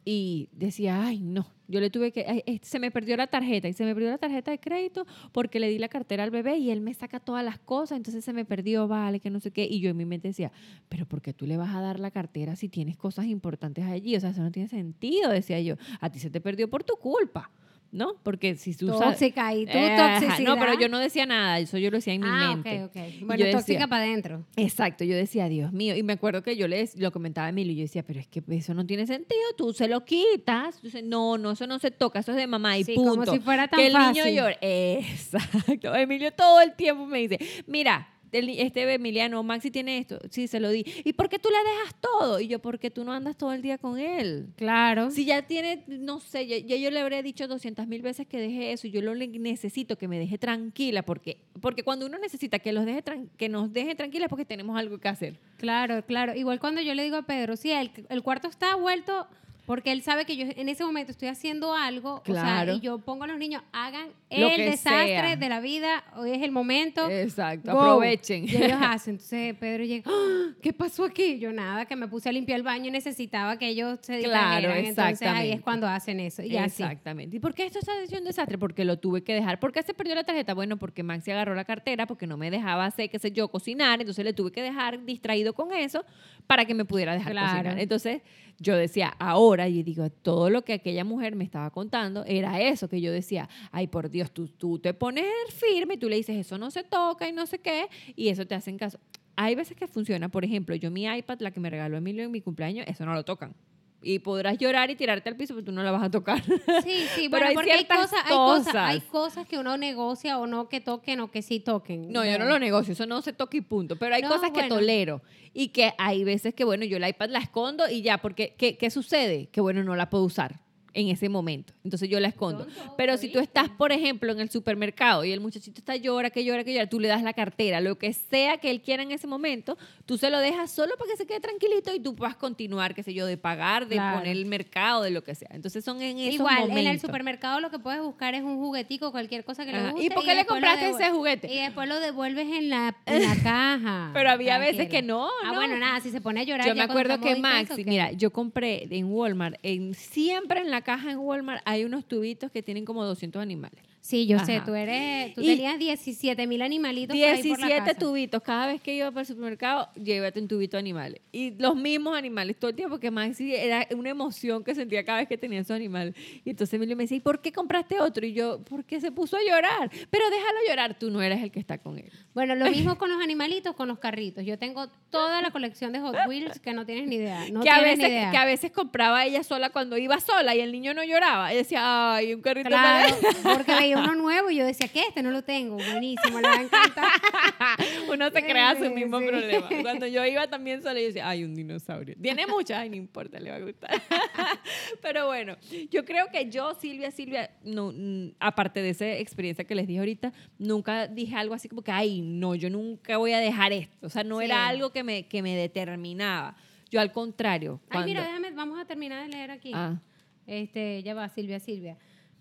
y 0.05 0.49
decía, 0.53 1.05
ay, 1.05 1.21
no, 1.21 1.47
yo 1.71 1.81
le 1.81 1.89
tuve 1.89 2.13
que, 2.13 2.21
eh, 2.21 2.61
se 2.63 2.79
me 2.79 2.91
perdió 2.91 3.17
la 3.17 3.29
tarjeta 3.29 3.69
y 3.69 3.73
se 3.73 3.85
me 3.85 3.95
perdió 3.95 4.11
la 4.11 4.19
tarjeta 4.19 4.51
de 4.51 4.59
crédito 4.59 5.07
porque 5.33 5.61
le 5.61 5.69
di 5.69 5.79
la 5.79 5.89
cartera 5.89 6.25
al 6.25 6.31
bebé 6.31 6.59
y 6.59 6.71
él 6.71 6.81
me 6.81 6.93
saca 6.95 7.21
todas 7.21 7.45
las 7.45 7.59
cosas, 7.59 7.97
entonces 7.97 8.25
se 8.25 8.33
me 8.33 8.45
perdió, 8.45 8.89
vale, 8.89 9.21
que 9.21 9.31
no 9.31 9.41
sé 9.41 9.53
qué. 9.53 9.65
Y 9.71 9.81
yo 9.81 9.91
en 9.91 9.97
mi 9.97 10.05
mente 10.05 10.29
decía, 10.29 10.51
pero 10.89 11.07
¿por 11.07 11.23
qué 11.23 11.33
tú 11.33 11.47
le 11.47 11.57
vas 11.57 11.75
a 11.75 11.81
dar 11.81 12.01
la 12.01 12.11
cartera 12.11 12.57
si 12.57 12.69
tienes 12.69 12.97
cosas 12.97 13.27
importantes 13.27 13.85
allí? 13.85 14.17
O 14.17 14.21
sea, 14.21 14.31
eso 14.31 14.43
no 14.43 14.51
tiene 14.51 14.69
sentido, 14.69 15.31
decía 15.31 15.61
yo. 15.61 15.77
A 16.01 16.11
ti 16.11 16.19
se 16.19 16.31
te 16.31 16.41
perdió 16.41 16.69
por 16.69 16.83
tu 16.83 16.97
culpa, 16.97 17.51
¿no? 17.93 18.15
Porque 18.23 18.55
si 18.55 18.75
tú 18.77 18.87
usas... 18.87 19.01
Tóxica 19.11 19.53
y 19.55 19.67
tú 19.67 19.73
Eh, 19.75 19.97
toxicidad. 19.97 20.39
No, 20.47 20.59
pero 20.59 20.79
yo 20.79 20.89
no 20.89 20.99
decía 20.99 21.27
nada, 21.27 21.59
eso 21.59 21.77
yo 21.79 21.91
lo 21.91 21.97
decía 21.99 22.15
en 22.15 22.21
mi 22.21 22.29
ah, 22.31 22.51
mente. 22.55 22.85
ok, 22.85 22.91
ok. 22.91 23.15
Y 23.21 23.25
Bueno, 23.25 23.45
yo 23.45 23.51
tóxica 23.53 23.87
para 23.89 24.05
adentro. 24.05 24.45
Exacto, 24.57 25.05
yo 25.05 25.17
decía, 25.17 25.49
Dios 25.49 25.73
mío, 25.73 25.97
y 25.97 26.03
me 26.03 26.13
acuerdo 26.13 26.43
que 26.43 26.57
yo 26.57 26.69
le 26.69 26.85
dec- 26.85 26.97
lo 26.99 27.11
comentaba 27.13 27.47
a 27.47 27.51
Emilio, 27.51 27.73
y 27.73 27.77
yo 27.77 27.83
decía, 27.83 28.03
pero 28.05 28.21
es 28.21 28.29
que 28.29 28.43
eso 28.51 28.75
no 28.75 28.87
tiene 28.87 29.07
sentido, 29.07 29.41
tú 29.57 29.73
se 29.73 29.89
lo 29.89 30.05
quitas. 30.05 30.81
No, 31.05 31.37
no, 31.39 31.51
eso 31.53 31.67
no 31.67 31.79
se 31.79 31.91
toca, 31.91 32.21
eso 32.21 32.31
es 32.33 32.37
de 32.39 32.47
mamá 32.47 32.79
y 32.79 32.85
Sí, 32.85 32.95
punto. 32.95 33.11
como 33.17 33.27
si 33.33 33.41
fuera 33.41 33.67
tan 33.69 33.79
que 33.81 33.87
el 33.89 33.93
fácil. 33.93 34.25
niño 34.25 34.35
llore. 34.37 34.59
Exacto. 35.01 35.95
Emilio 35.95 36.33
todo 36.33 36.61
el 36.61 36.75
tiempo 36.75 37.07
me 37.07 37.19
dice, 37.27 37.39
mira, 37.67 38.09
este 38.33 38.93
Emiliano, 38.93 39.43
Maxi 39.43 39.71
tiene 39.71 39.99
esto, 39.99 40.19
sí, 40.31 40.47
se 40.47 40.61
lo 40.61 40.71
di. 40.71 40.85
¿Y 41.05 41.13
por 41.13 41.29
qué 41.29 41.39
tú 41.39 41.49
le 41.49 41.71
dejas 41.71 41.95
todo? 42.01 42.41
Y 42.41 42.49
yo, 42.49 42.59
porque 42.61 42.91
tú 42.91 43.05
no 43.05 43.13
andas 43.13 43.37
todo 43.37 43.53
el 43.53 43.63
día 43.63 43.79
con 43.79 43.99
él. 43.99 44.49
Claro. 44.57 45.11
Si 45.11 45.25
ya 45.25 45.43
tiene, 45.43 45.85
no 45.87 46.21
sé, 46.21 46.47
ya, 46.47 46.59
ya 46.59 46.77
yo 46.77 46.91
le 46.91 47.01
habré 47.01 47.23
dicho 47.23 47.49
200 47.49 47.87
mil 47.87 48.03
veces 48.03 48.27
que 48.27 48.39
deje 48.39 48.73
eso, 48.73 48.87
y 48.87 48.91
yo 48.91 49.03
lo 49.03 49.15
necesito 49.15 49.97
que 49.97 50.09
me 50.09 50.19
deje 50.19 50.39
tranquila, 50.39 51.03
porque, 51.03 51.39
porque 51.61 51.83
cuando 51.83 52.07
uno 52.07 52.19
necesita 52.19 52.59
que, 52.59 52.73
los 52.73 52.85
deje 52.85 53.03
que 53.37 53.49
nos 53.49 53.73
deje 53.73 53.95
tranquila 53.95 54.27
es 54.27 54.31
porque 54.31 54.45
tenemos 54.45 54.79
algo 54.79 54.99
que 54.99 55.09
hacer. 55.09 55.39
Claro, 55.57 56.05
claro. 56.05 56.35
Igual 56.35 56.61
cuando 56.61 56.81
yo 56.81 56.95
le 56.95 57.05
digo 57.05 57.17
a 57.17 57.23
Pedro, 57.23 57.57
sí, 57.57 57.71
el, 57.71 57.91
el 58.09 58.23
cuarto 58.23 58.49
está 58.49 58.77
vuelto 58.77 59.27
porque 59.71 59.93
él 59.93 60.03
sabe 60.03 60.25
que 60.25 60.37
yo 60.37 60.47
en 60.57 60.69
ese 60.69 60.85
momento 60.85 61.13
estoy 61.13 61.29
haciendo 61.29 61.77
algo, 61.77 62.23
Claro. 62.25 62.41
o 62.41 62.65
sea, 62.65 62.75
y 62.75 62.81
yo 62.81 62.99
pongo 62.99 63.23
a 63.23 63.29
los 63.29 63.39
niños, 63.39 63.63
hagan 63.73 64.09
Lo 64.29 64.49
el 64.49 64.57
desastre 64.57 65.07
sea. 65.07 65.37
de 65.37 65.49
la 65.49 65.61
vida, 65.61 66.03
hoy 66.17 66.33
es 66.33 66.43
el 66.43 66.51
momento. 66.51 67.09
Exacto, 67.09 67.71
go. 67.73 67.81
aprovechen. 67.81 68.49
Y 68.49 68.57
ellos 68.57 68.79
hacen. 68.83 69.13
Entonces 69.15 69.55
Pedro 69.61 69.85
llega, 69.85 70.11
¡Ah! 70.13 70.55
¿qué 70.61 70.73
pasó 70.73 71.05
aquí? 71.05 71.39
Yo 71.39 71.53
nada, 71.53 71.85
que 71.87 71.95
me 71.95 72.09
puse 72.09 72.29
a 72.29 72.33
limpiar 72.33 72.57
el 72.57 72.65
baño 72.65 72.89
y 72.89 72.91
necesitaba 72.91 73.59
que 73.59 73.69
ellos 73.69 74.01
se 74.03 74.19
Claro, 74.23 74.57
distrajeran. 74.75 74.85
Entonces 74.87 75.29
ahí 75.29 75.53
es 75.53 75.61
cuando 75.61 75.87
hacen 75.87 76.19
eso. 76.19 76.43
Y 76.43 76.57
así. 76.57 76.83
Exactamente. 76.83 77.37
¿Y 77.37 77.39
por 77.39 77.55
qué 77.55 77.65
esto 77.67 77.79
está 77.79 77.93
un 78.19 78.25
desastre? 78.25 78.59
Porque 78.59 78.85
lo 78.85 78.99
tuve 78.99 79.23
que 79.23 79.35
dejar. 79.35 79.61
¿Por 79.61 79.71
qué 79.71 79.85
se 79.85 79.95
perdió 79.95 80.17
la 80.17 80.25
tarjeta? 80.25 80.53
Bueno, 80.53 80.79
porque 80.79 81.05
Maxi 81.05 81.31
agarró 81.31 81.55
la 81.55 81.65
cartera, 81.65 82.07
porque 82.09 82.27
no 82.27 82.37
me 82.37 82.51
dejaba 82.51 82.87
hacer, 82.87 83.09
qué 83.09 83.21
sé 83.21 83.31
yo, 83.31 83.47
cocinar. 83.47 84.01
Entonces 84.01 84.25
le 84.25 84.33
tuve 84.33 84.51
que 84.51 84.63
dejar 84.63 85.05
distraído 85.05 85.53
con 85.53 85.73
eso 85.73 86.05
para 86.49 86.65
que 86.65 86.75
me 86.75 86.85
pudiera 86.85 87.13
dejar 87.15 87.31
Claro. 87.31 87.53
cocinar. 87.53 87.79
Entonces 87.79 88.23
yo 88.61 88.77
decía, 88.77 89.09
ahora, 89.19 89.69
y 89.69 89.83
digo, 89.83 90.11
todo 90.11 90.51
lo 90.51 90.63
que 90.63 90.75
aquella 90.75 91.03
mujer 91.03 91.35
me 91.35 91.45
estaba 91.45 91.71
contando 91.71 92.25
era 92.27 92.61
eso, 92.61 92.89
que 92.89 93.01
yo 93.01 93.11
decía, 93.11 93.49
ay, 93.73 93.87
por 93.87 94.11
Dios, 94.11 94.31
tú, 94.31 94.49
tú 94.49 94.79
te 94.79 94.93
pones 94.93 95.25
firme 95.49 95.95
y 95.95 95.97
tú 95.97 96.11
le 96.11 96.17
dices, 96.17 96.37
eso 96.37 96.59
no 96.59 96.71
se 96.71 96.85
toca 96.85 97.27
y 97.27 97.33
no 97.33 97.47
sé 97.47 97.59
qué, 97.59 97.89
y 98.15 98.29
eso 98.29 98.47
te 98.47 98.55
hacen 98.55 98.77
caso. 98.77 99.01
Hay 99.35 99.55
veces 99.55 99.77
que 99.77 99.87
funciona, 99.87 100.29
por 100.29 100.45
ejemplo, 100.45 100.75
yo 100.77 100.91
mi 100.91 101.05
iPad, 101.07 101.41
la 101.41 101.51
que 101.51 101.59
me 101.59 101.71
regaló 101.71 101.97
Emilio 101.97 102.23
en 102.23 102.31
mi 102.31 102.43
cumpleaños, 102.43 102.87
eso 102.87 103.07
no 103.07 103.15
lo 103.15 103.25
tocan. 103.25 103.55
Y 104.03 104.21
podrás 104.21 104.57
llorar 104.57 104.91
y 104.91 104.97
tirarte 104.97 105.29
al 105.29 105.37
piso, 105.37 105.55
pero 105.55 105.67
tú 105.67 105.73
no 105.73 105.83
la 105.83 105.91
vas 105.91 106.03
a 106.05 106.11
tocar. 106.11 106.43
Sí, 106.43 107.05
sí, 107.15 107.29
Pero 107.31 107.31
bueno, 107.31 107.47
hay 107.49 107.55
porque 107.55 107.73
hay 107.73 107.85
cosas, 107.85 108.21
hay 108.25 108.35
cosas, 108.35 108.75
hay 108.75 109.01
cosas 109.01 109.47
que 109.47 109.59
uno 109.59 109.77
negocia 109.77 110.39
o 110.39 110.47
no 110.47 110.69
que 110.71 110.81
toquen 110.81 111.21
o 111.21 111.31
que 111.31 111.43
sí 111.43 111.61
toquen. 111.61 112.11
No, 112.11 112.25
yo 112.25 112.39
no 112.39 112.47
lo 112.47 112.59
negocio, 112.59 112.95
eso 112.95 113.05
no 113.05 113.21
se 113.21 113.33
toca 113.35 113.57
y 113.59 113.61
punto. 113.61 113.97
Pero 113.97 114.15
hay 114.15 114.23
No, 114.23 114.29
cosas 114.31 114.53
que 114.53 114.63
tolero. 114.69 115.21
Y 115.53 115.69
que 115.69 115.93
hay 115.99 116.25
veces 116.25 116.55
que, 116.55 116.65
bueno, 116.65 116.85
yo 116.87 116.97
el 116.97 117.07
iPad 117.07 117.29
la 117.29 117.41
escondo 117.41 117.91
y 117.91 118.03
ya, 118.03 118.19
porque 118.19 118.55
¿qué, 118.57 118.79
qué 118.79 118.89
sucede? 118.91 119.49
Que, 119.49 119.61
bueno, 119.61 119.85
no 119.85 119.95
la 119.97 120.09
puedo 120.09 120.25
usar. 120.25 120.61
En 120.95 121.09
ese 121.09 121.29
momento. 121.29 121.73
Entonces 121.85 122.09
yo 122.09 122.19
la 122.21 122.29
escondo. 122.29 122.67
Pero 122.97 123.17
si 123.17 123.31
tú 123.31 123.39
estás, 123.39 123.69
por 123.71 123.93
ejemplo, 123.93 124.33
en 124.33 124.41
el 124.41 124.51
supermercado 124.51 125.25
y 125.25 125.33
el 125.33 125.41
muchachito 125.41 125.79
está 125.81 125.97
llora, 125.97 126.31
que 126.31 126.45
llora, 126.45 126.65
que 126.65 126.73
llora, 126.73 126.89
tú 126.89 127.01
le 127.01 127.09
das 127.09 127.23
la 127.23 127.33
cartera, 127.33 127.81
lo 127.81 127.99
que 127.99 128.13
sea 128.13 128.59
que 128.59 128.71
él 128.71 128.81
quiera 128.83 129.03
en 129.03 129.11
ese 129.13 129.27
momento, 129.27 129.77
tú 130.07 130.19
se 130.19 130.31
lo 130.31 130.39
dejas 130.39 130.71
solo 130.71 130.95
para 130.99 131.11
que 131.11 131.17
se 131.17 131.27
quede 131.27 131.41
tranquilito 131.41 131.95
y 131.95 132.01
tú 132.01 132.15
puedas 132.15 132.37
continuar, 132.37 132.95
qué 132.95 133.03
sé 133.03 133.15
yo, 133.15 133.27
de 133.27 133.37
pagar, 133.37 133.87
de 133.89 133.97
Claro. 133.97 134.19
poner 134.19 134.37
el 134.37 134.47
mercado, 134.47 135.03
de 135.03 135.11
lo 135.11 135.23
que 135.25 135.35
sea. 135.35 135.49
Entonces 135.53 135.85
son 135.85 136.01
en 136.03 136.19
esos 136.19 136.35
Igual, 136.35 136.61
momentos. 136.61 136.81
en 136.81 136.87
el 136.89 137.01
supermercado 137.01 137.61
lo 137.61 137.71
que 137.71 137.79
puedes 137.79 138.01
buscar 138.03 138.35
es 138.35 138.43
un 138.43 138.57
juguetico, 138.59 139.11
cualquier 139.13 139.45
cosa 139.45 139.65
que 139.65 139.73
le 139.73 139.91
guste. 139.91 140.07
¿Y 140.07 140.11
por 140.11 140.25
qué 140.25 140.35
le 140.35 140.45
compraste 140.47 140.91
ese 140.91 141.11
juguete? 141.11 141.53
Y 141.53 141.59
después 141.59 141.89
lo 141.89 141.99
devuelves 142.01 142.49
en 142.53 142.71
la, 142.71 142.97
en 143.07 143.23
la 143.23 143.37
caja. 143.43 144.11
Pero 144.13 144.31
había 144.31 144.59
veces 144.59 144.89
que 144.89 145.03
no, 145.03 145.29
Ah, 145.45 145.49
no. 145.53 145.55
bueno, 145.55 145.77
nada, 145.79 146.01
si 146.01 146.11
se 146.11 146.21
pone 146.21 146.41
a 146.41 146.45
llorar. 146.45 146.67
Yo 146.67 146.75
me 146.75 146.83
acuerdo 146.83 147.21
que 147.21 147.37
Maxi, 147.37 147.85
mira, 147.85 148.13
yo 148.13 148.33
compré 148.33 148.87
en 148.91 149.07
Walmart, 149.13 149.57
en, 149.63 149.95
siempre 149.95 150.61
en 150.61 150.71
la 150.71 150.80
caja 150.83 151.11
en 151.11 151.19
Walmart 151.19 151.63
hay 151.65 151.85
unos 151.85 152.05
tubitos 152.07 152.51
que 152.51 152.63
tienen 152.63 152.85
como 152.85 153.05
200 153.05 153.41
animales. 153.41 153.90
Sí, 154.03 154.27
yo 154.27 154.39
sé, 154.41 154.63
tú 154.65 154.75
eres, 154.75 155.35
tú 155.35 155.43
Y- 155.43 155.47
tenías 155.47 155.79
17 155.79 156.47
mil 156.47 156.63
animalitos 156.63 157.15
por 157.15 157.23
ahí 157.29 157.43
por 157.49 157.59
la 157.61 157.67
17 157.67 157.79
casa. 157.85 157.99
tubitos. 157.99 158.43
Cada 158.43 158.67
vez 158.69 158.81
que 158.81 158.95
iba 158.95 159.11
para 159.11 159.21
el 159.21 159.27
supermercado, 159.27 159.89
llévate 159.95 160.41
un 160.41 160.49
tubito 160.49 160.79
de 160.79 160.81
animales. 160.81 161.21
Y 161.33 161.51
los 161.59 161.77
mismos 161.77 162.17
animales 162.17 162.57
todo 162.59 162.71
el 162.71 162.77
tiempo, 162.77 162.95
porque 162.95 163.11
Maxi 163.11 163.55
era 163.55 163.87
una 163.95 164.09
emoción 164.09 164.65
que 164.65 164.75
sentía 164.75 165.05
cada 165.05 165.19
vez 165.19 165.29
que 165.29 165.37
tenía 165.37 165.61
esos 165.61 165.77
animales. 165.77 166.15
Y 166.45 166.51
entonces 166.51 166.73
Emilio 166.75 166.97
me 166.97 167.05
decía, 167.05 167.19
¿y 167.19 167.21
por 167.21 167.43
qué 167.43 167.53
compraste 167.53 168.01
otro? 168.01 168.25
Y 168.27 168.33
yo, 168.33 168.63
porque 168.65 169.01
se 169.03 169.13
puso 169.13 169.37
a 169.37 169.41
llorar. 169.47 169.91
Pero 170.11 170.31
déjalo 170.31 170.59
llorar, 170.67 170.99
tú 170.99 171.11
no 171.11 171.21
eres 171.21 171.43
el 171.43 171.51
que 171.51 171.61
está 171.61 171.77
con 171.77 171.99
él. 171.99 172.11
Bueno, 172.33 172.55
lo 172.55 172.71
mismo 172.71 172.97
con 172.99 173.11
los 173.11 173.23
animalitos, 173.23 173.77
con 173.77 173.87
los 173.87 173.99
carritos. 173.99 174.45
Yo 174.47 174.59
tengo 174.59 174.89
toda 175.11 175.43
la 175.43 175.51
colección 175.51 175.93
de 175.93 176.01
Hot 176.01 176.17
Wheels 176.27 176.59
que 176.59 176.73
no 176.73 176.87
tienes 176.87 177.07
ni 177.07 177.17
idea. 177.17 177.45
No 177.53 177.61
que, 177.61 177.69
a 177.69 177.81
veces, 177.83 177.99
ni 177.99 178.07
idea. 178.07 178.31
que 178.31 178.37
a 178.39 178.47
veces 178.47 178.73
compraba 178.73 179.27
ella 179.27 179.43
sola 179.45 179.69
cuando 179.71 179.99
iba 179.99 180.19
sola 180.21 180.55
y 180.57 180.61
el 180.61 180.73
niño 180.73 180.95
no 180.95 181.05
lloraba. 181.05 181.53
Y 181.53 181.57
decía, 181.59 182.15
ay, 182.15 182.33
un 182.33 182.41
carrito 182.41 182.69
Claro, 182.71 183.15
porque 183.43 183.90
uno 183.99 184.15
nuevo 184.15 184.51
y 184.51 184.57
yo 184.57 184.65
decía, 184.67 184.89
¿qué? 184.89 185.01
Este 185.09 185.23
no 185.23 185.31
lo 185.31 185.43
tengo. 185.43 185.77
Buenísimo, 185.77 186.41
le 186.41 186.49
va 186.49 186.55
a 186.59 186.63
encantar. 186.63 187.09
Uno 188.13 188.31
se 188.31 188.43
crea 188.43 188.77
su 188.77 188.85
Sí, 188.85 188.91
mismo 188.91 189.19
sí. 189.21 189.27
problema. 189.27 189.69
Cuando 189.83 190.07
yo 190.07 190.25
iba 190.25 190.47
también 190.49 190.83
sola, 190.83 190.99
yo 191.01 191.07
decía, 191.07 191.29
ay, 191.29 191.45
un 191.45 191.55
dinosaurio. 191.55 192.15
Tiene 192.21 192.47
muchas, 192.47 192.79
ay, 192.79 192.91
no 192.91 192.97
importa, 192.97 193.39
le 193.39 193.51
va 193.51 193.57
a 193.57 193.61
gustar. 193.61 193.91
Pero 195.03 195.27
bueno, 195.27 195.57
yo 195.91 196.05
creo 196.05 196.27
que 196.33 196.51
yo, 196.51 196.75
Silvia, 196.75 197.11
Silvia, 197.11 197.51
no, 197.65 197.93
mm, 197.95 198.33
aparte 198.41 198.83
de 198.83 198.91
esa 198.91 199.07
experiencia 199.07 199.65
que 199.65 199.75
les 199.75 199.87
dije 199.87 199.99
ahorita, 200.01 200.33
nunca 200.59 201.07
dije 201.07 201.35
algo 201.37 201.55
así 201.55 201.69
como 201.69 201.83
que, 201.83 201.91
ay, 201.93 202.21
no, 202.23 202.55
yo 202.55 202.71
nunca 202.71 203.17
voy 203.17 203.33
a 203.33 203.39
dejar 203.39 203.73
esto. 203.73 204.07
O 204.07 204.11
sea, 204.11 204.25
no 204.25 204.39
Sí. 204.39 204.45
era 204.47 204.69
algo 204.69 204.91
que 204.91 205.03
me, 205.05 205.27
que 205.29 205.43
me 205.43 205.55
determinaba. 205.57 206.57
Yo 206.91 207.01
al 207.01 207.13
contrario. 207.13 207.81
Ay, 207.89 208.05
mira, 208.05 208.23
déjame, 208.25 208.51
vamos 208.51 208.79
a 208.81 208.85
terminar 208.85 209.23
de 209.25 209.29
leer 209.31 209.51
aquí. 209.53 209.71
Ah. 209.75 210.01
Este, 210.47 211.03
ya 211.05 211.15
va, 211.15 211.29
Silvia, 211.29 211.61
Silvia. 211.61 211.97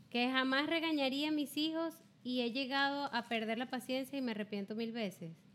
Que 0.09 0.31
jamás 0.31 0.67
regañaría 0.67 1.29
a 1.29 1.31
mis 1.31 1.55
hijos 1.57 1.95
y 2.23 2.41
he 2.41 2.51
llegado 2.51 3.13
a 3.13 3.27
perder 3.27 3.57
la 3.57 3.69
paciencia 3.69 4.17
y 4.17 4.21
me 4.21 4.31
arrepiento 4.31 4.75
mil 4.75 4.91
veces. 4.91 5.48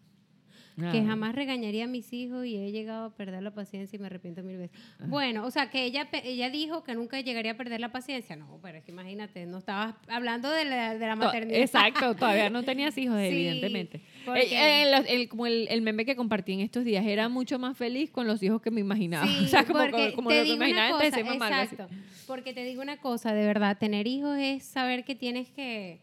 Que 0.76 1.04
jamás 1.04 1.36
regañaría 1.36 1.84
a 1.84 1.86
mis 1.86 2.12
hijos 2.12 2.44
y 2.46 2.56
he 2.56 2.72
llegado 2.72 3.04
a 3.06 3.10
perder 3.16 3.42
la 3.44 3.52
paciencia 3.52 3.96
y 3.96 4.00
me 4.00 4.06
arrepiento 4.06 4.42
mil 4.42 4.56
veces. 4.58 4.76
Bueno, 5.06 5.44
o 5.46 5.50
sea, 5.52 5.70
que 5.70 5.84
ella, 5.84 6.08
ella 6.24 6.50
dijo 6.50 6.82
que 6.82 6.94
nunca 6.96 7.20
llegaría 7.20 7.52
a 7.52 7.56
perder 7.56 7.78
la 7.80 7.92
paciencia. 7.92 8.34
No, 8.34 8.58
pero 8.60 8.78
es 8.78 8.84
que 8.84 8.90
imagínate, 8.90 9.46
no 9.46 9.58
estabas 9.58 9.94
hablando 10.08 10.50
de 10.50 10.64
la, 10.64 10.94
de 10.98 11.06
la 11.06 11.14
maternidad. 11.14 11.60
Exacto, 11.60 12.14
todavía 12.16 12.50
no 12.50 12.64
tenías 12.64 12.98
hijos, 12.98 13.18
Sí, 13.20 13.26
evidentemente. 13.26 14.00
Eh, 14.34 14.48
eh, 14.50 15.04
el- 15.06 15.28
como 15.28 15.46
el, 15.46 15.68
el 15.70 15.80
meme 15.82 16.04
que 16.04 16.16
compartí 16.16 16.54
en 16.54 16.60
estos 16.60 16.84
días, 16.84 17.06
era 17.06 17.28
mucho 17.28 17.58
más 17.60 17.76
feliz 17.76 18.10
con 18.10 18.26
los 18.26 18.42
hijos 18.42 18.60
que 18.60 18.70
me 18.72 18.80
imaginaba. 18.80 19.26
Sí, 19.38 19.44
o 19.44 19.48
sea, 19.48 19.64
como, 19.64 19.78
te 19.84 19.90
lo 19.92 19.96
que 20.28 20.42
digo 20.42 20.56
una 20.56 20.68
imaginaba 20.68 20.96
antes 20.98 21.12
de 21.14 21.22
cosa, 21.22 21.30
ser 21.30 21.38
mamá. 21.38 21.46
algo 21.46 21.60
así. 21.62 21.74
exacto, 21.76 21.94
porque 22.26 22.52
te 22.52 22.64
digo 22.64 22.82
una 22.82 22.96
cosa, 22.96 23.32
de 23.32 23.46
verdad, 23.46 23.78
tener 23.78 24.06
hijos 24.08 24.36
es 24.40 24.64
saber 24.64 25.04
que 25.04 25.14
tienes 25.14 25.50
que 25.50 26.00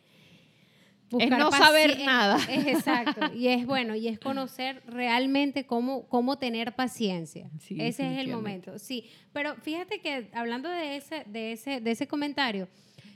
buscar 1.11 1.39
no 1.39 1.51
saber 1.51 1.91
es- 1.91 2.05
nada. 2.05 2.37
Es, 2.49 2.65
exacto, 2.67 3.33
y 3.35 3.47
es 3.47 3.65
bueno, 3.65 3.95
y 3.95 4.07
es 4.07 4.19
conocer 4.19 4.81
realmente 4.87 5.65
cómo, 5.65 6.07
cómo 6.07 6.37
tener 6.37 6.73
paciencia. 6.75 7.49
Sí, 7.59 7.77
ese 7.79 8.11
es 8.13 8.19
el 8.19 8.29
momento, 8.29 8.79
sí. 8.79 9.05
Pero 9.33 9.55
fíjate 9.57 9.99
que 9.99 10.29
hablando 10.33 10.69
de 10.69 10.95
ese, 10.95 11.23
de 11.27 11.51
ese, 11.51 11.81
de 11.81 11.91
ese 11.91 12.07
comentario, 12.07 12.67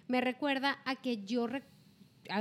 me 0.08 0.22
recuerda 0.22 0.78
a 0.86 0.96
que 0.96 1.24
yo 1.26 1.48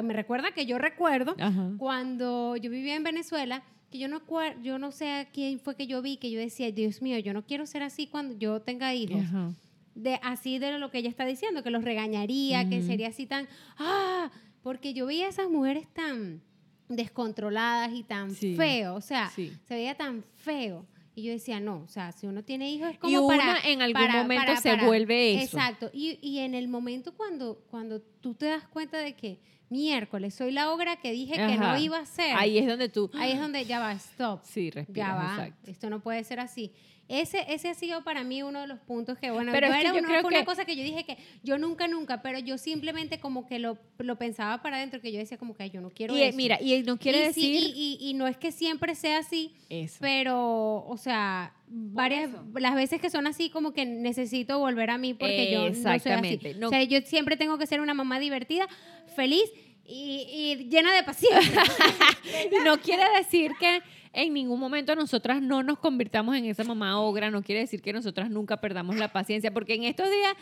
me 0.02 0.14
recuerda 0.14 0.52
que 0.52 0.64
yo 0.66 0.78
recuerdo 0.78 1.34
Ajá. 1.38 1.72
cuando 1.78 2.56
yo 2.56 2.70
vivía 2.70 2.94
en 2.96 3.02
Venezuela, 3.04 3.62
que 3.90 3.98
yo 3.98 4.08
no, 4.08 4.22
yo 4.62 4.78
no 4.78 4.90
sé 4.92 5.10
a 5.10 5.24
quién 5.26 5.60
fue 5.60 5.76
que 5.76 5.86
yo 5.86 6.00
vi, 6.02 6.16
que 6.16 6.30
yo 6.30 6.40
decía, 6.40 6.72
Dios 6.72 7.02
mío, 7.02 7.18
yo 7.18 7.32
no 7.32 7.44
quiero 7.44 7.66
ser 7.66 7.82
así 7.82 8.06
cuando 8.06 8.34
yo 8.38 8.60
tenga 8.62 8.94
hijos. 8.94 9.22
Ajá. 9.22 9.52
De, 9.94 10.18
así 10.22 10.58
de 10.58 10.76
lo 10.78 10.90
que 10.90 10.98
ella 10.98 11.08
está 11.08 11.24
diciendo, 11.24 11.62
que 11.62 11.70
los 11.70 11.84
regañaría, 11.84 12.68
que 12.68 12.82
sería 12.82 13.08
así 13.08 13.26
tan, 13.26 13.46
ah, 13.78 14.30
porque 14.64 14.92
yo 14.94 15.06
veía 15.06 15.26
a 15.26 15.28
esas 15.28 15.48
mujeres 15.48 15.86
tan 15.94 16.42
descontroladas 16.88 17.92
y 17.92 18.02
tan 18.02 18.34
Sí. 18.34 18.56
feo, 18.56 18.94
o 18.96 19.00
sea, 19.00 19.30
Sí. 19.30 19.52
se 19.68 19.74
veía 19.74 19.94
tan 19.94 20.24
feo. 20.34 20.86
Y 21.14 21.22
yo 21.22 21.30
decía, 21.32 21.60
no, 21.60 21.82
o 21.84 21.88
sea, 21.88 22.10
si 22.10 22.26
uno 22.26 22.42
tiene 22.42 22.68
hijos 22.72 22.90
es 22.90 22.98
como 22.98 23.12
Y 23.12 23.28
para... 23.28 23.50
una 23.50 23.60
en 23.60 23.82
algún 23.82 24.02
para- 24.06 24.22
momento 24.22 24.46
para- 24.46 24.60
se 24.60 24.76
vuelve 24.84 25.34
eso. 25.42 25.56
Exacto. 25.56 25.90
Y, 25.92 26.18
y 26.20 26.40
en 26.40 26.54
el 26.54 26.66
momento 26.66 27.14
cuando, 27.14 27.62
cuando 27.70 28.02
tú 28.24 28.32
te 28.34 28.46
das 28.46 28.66
cuenta 28.68 28.96
de 28.98 29.12
que, 29.14 29.38
miércoles, 29.68 30.32
soy 30.34 30.50
la 30.50 30.72
obra 30.72 30.96
que 30.96 31.12
dije 31.12 31.34
que 31.34 31.56
no 31.58 31.76
iba 31.76 31.98
a 31.98 32.06
ser. 32.06 32.34
Ahí 32.36 32.56
es 32.56 32.66
donde 32.66 32.88
tú... 32.88 33.10
Ahí 33.14 33.32
es 33.32 33.38
donde 33.40 33.62
ya 33.66 33.80
va, 33.80 33.92
stop. 33.92 34.40
Sí, 34.44 34.70
respiras, 34.70 35.08
Ya 35.08 35.14
va, 35.14 35.30
exacto. 35.44 35.70
esto 35.70 35.90
no 35.90 36.00
puede 36.00 36.24
ser 36.24 36.40
así. 36.40 36.72
Ese, 37.06 37.44
ese 37.52 37.68
ha 37.68 37.74
sido 37.74 38.02
para 38.02 38.24
mí 38.24 38.42
uno 38.42 38.62
de 38.62 38.66
los 38.66 38.78
puntos 38.80 39.18
que, 39.18 39.30
bueno, 39.30 39.52
Pero 39.52 39.66
yo 39.68 39.74
es 39.74 39.78
que 39.78 39.84
era 39.86 39.92
yo 39.92 39.98
una, 39.98 40.08
creo 40.08 40.20
fue 40.22 40.28
una 40.30 40.38
que- 40.38 40.44
cosa 40.46 40.64
que 40.64 40.74
yo 40.74 40.82
dije 40.82 41.04
que 41.04 41.18
yo 41.42 41.58
nunca, 41.58 41.86
nunca, 41.86 42.22
pero 42.22 42.38
yo 42.38 42.56
simplemente 42.56 43.20
como 43.20 43.46
que 43.46 43.58
lo, 43.58 43.76
lo 43.98 44.16
pensaba 44.16 44.62
para 44.62 44.78
adentro, 44.78 45.02
que 45.02 45.12
yo 45.12 45.18
decía 45.18 45.36
como 45.36 45.54
que 45.54 45.64
"Ay, 45.64 45.70
yo 45.70 45.82
no 45.82 45.90
quiero 45.90 46.16
Y 46.16 46.22
eh, 46.22 46.28
eso. 46.28 46.36
mira, 46.38 46.58
y 46.62 46.82
no 46.82 46.96
quiere 46.96 47.28
Y 47.28 47.32
sí, 47.34 47.52
decir... 47.52 47.72
y, 47.76 47.98
y- 48.00 48.08
y 48.08 48.14
no 48.14 48.26
es 48.26 48.38
que 48.38 48.52
siempre 48.52 48.94
sea 48.94 49.18
así, 49.18 49.52
Eso. 49.68 49.98
pero, 50.00 50.86
o 50.86 50.96
sea, 50.96 51.52
varias, 51.66 52.30
las 52.54 52.74
veces 52.74 53.00
que 53.00 53.10
son 53.10 53.26
así 53.26 53.50
como 53.50 53.72
que 53.72 53.84
necesito 53.86 54.58
volver 54.58 54.90
a 54.90 54.98
mí 54.98 55.14
porque 55.14 55.50
yo 55.52 55.68
no 55.68 55.74
soy 55.74 55.92
así. 55.94 56.54
No- 56.58 56.66
O 56.68 56.70
sea, 56.70 56.82
yo 56.84 57.00
siempre 57.02 57.36
tengo 57.36 57.58
que 57.58 57.66
ser 57.66 57.80
una 57.80 57.94
mamá 57.94 58.18
divertida, 58.20 58.66
feliz 59.16 59.50
y, 59.86 60.26
y 60.28 60.68
llena 60.68 60.94
de 60.94 61.02
paciencia. 61.02 61.62
Y 62.50 62.54
no 62.64 62.78
quiere 62.80 63.04
decir 63.18 63.52
que 63.58 63.80
en 64.14 64.32
ningún 64.32 64.58
momento 64.60 64.94
nosotras 64.94 65.42
no 65.42 65.62
nos 65.62 65.78
convirtamos 65.78 66.36
en 66.36 66.46
esa 66.46 66.64
mamá 66.64 67.00
ogra, 67.00 67.30
no 67.30 67.42
quiere 67.42 67.60
decir 67.62 67.82
que 67.82 67.92
nosotras 67.92 68.30
nunca 68.30 68.56
perdamos 68.58 68.96
la 68.96 69.12
paciencia, 69.12 69.52
porque 69.52 69.74
en 69.74 69.84
estos 69.84 70.08
días, 70.10 70.34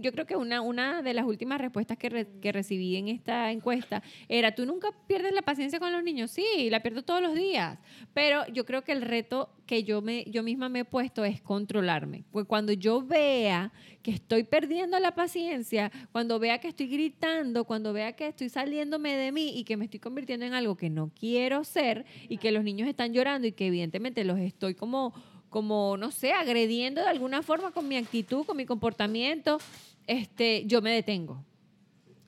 yo 0.00 0.12
creo 0.12 0.26
que 0.26 0.36
una, 0.36 1.02
de 1.02 1.14
las 1.14 1.24
últimas 1.24 1.60
respuestas 1.60 1.96
que, 1.98 2.08
re- 2.08 2.28
que 2.40 2.52
recibí 2.52 2.96
en 2.96 3.08
esta 3.08 3.50
encuesta 3.50 4.02
era, 4.28 4.54
¿tú 4.54 4.66
nunca 4.66 4.88
pierdes 5.06 5.32
la 5.32 5.42
paciencia 5.42 5.78
con 5.78 5.92
los 5.92 6.02
niños? 6.04 6.30
Sí, 6.30 6.68
la 6.70 6.80
pierdo 6.80 7.02
todos 7.02 7.22
los 7.22 7.34
días, 7.34 7.78
pero 8.12 8.46
yo 8.48 8.64
creo 8.64 8.82
que 8.82 8.92
el 8.92 9.02
reto 9.02 9.50
que 9.66 9.82
yo, 9.84 10.02
me, 10.02 10.24
yo 10.24 10.42
misma 10.42 10.68
me 10.68 10.80
he 10.80 10.84
puesto 10.84 11.24
es 11.24 11.40
controlarme. 11.40 12.24
Pues 12.30 12.46
cuando 12.46 12.72
yo 12.72 13.00
vea 13.00 13.72
que 14.04 14.10
estoy 14.10 14.44
perdiendo 14.44 15.00
la 15.00 15.14
paciencia, 15.14 15.90
cuando 16.12 16.38
vea 16.38 16.58
que 16.58 16.68
estoy 16.68 16.88
gritando, 16.88 17.64
cuando 17.64 17.94
vea 17.94 18.12
que 18.12 18.28
estoy 18.28 18.50
saliéndome 18.50 19.16
de 19.16 19.32
mí 19.32 19.58
y 19.58 19.64
que 19.64 19.78
me 19.78 19.86
estoy 19.86 19.98
convirtiendo 19.98 20.44
en 20.44 20.52
algo 20.52 20.76
que 20.76 20.90
no 20.90 21.10
quiero 21.18 21.64
ser 21.64 22.04
y 22.28 22.36
que 22.36 22.52
los 22.52 22.64
niños 22.64 22.86
están 22.86 23.14
llorando 23.14 23.48
y 23.48 23.52
que 23.52 23.66
evidentemente 23.66 24.22
los 24.24 24.38
estoy 24.38 24.74
como, 24.74 25.14
como 25.48 25.96
no 25.96 26.10
sé, 26.10 26.34
agrediendo 26.34 27.00
de 27.00 27.08
alguna 27.08 27.42
forma 27.42 27.70
con 27.70 27.88
mi 27.88 27.96
actitud, 27.96 28.44
con 28.44 28.58
mi 28.58 28.66
comportamiento, 28.66 29.58
este, 30.06 30.64
yo 30.66 30.82
me 30.82 30.92
detengo. 30.92 31.42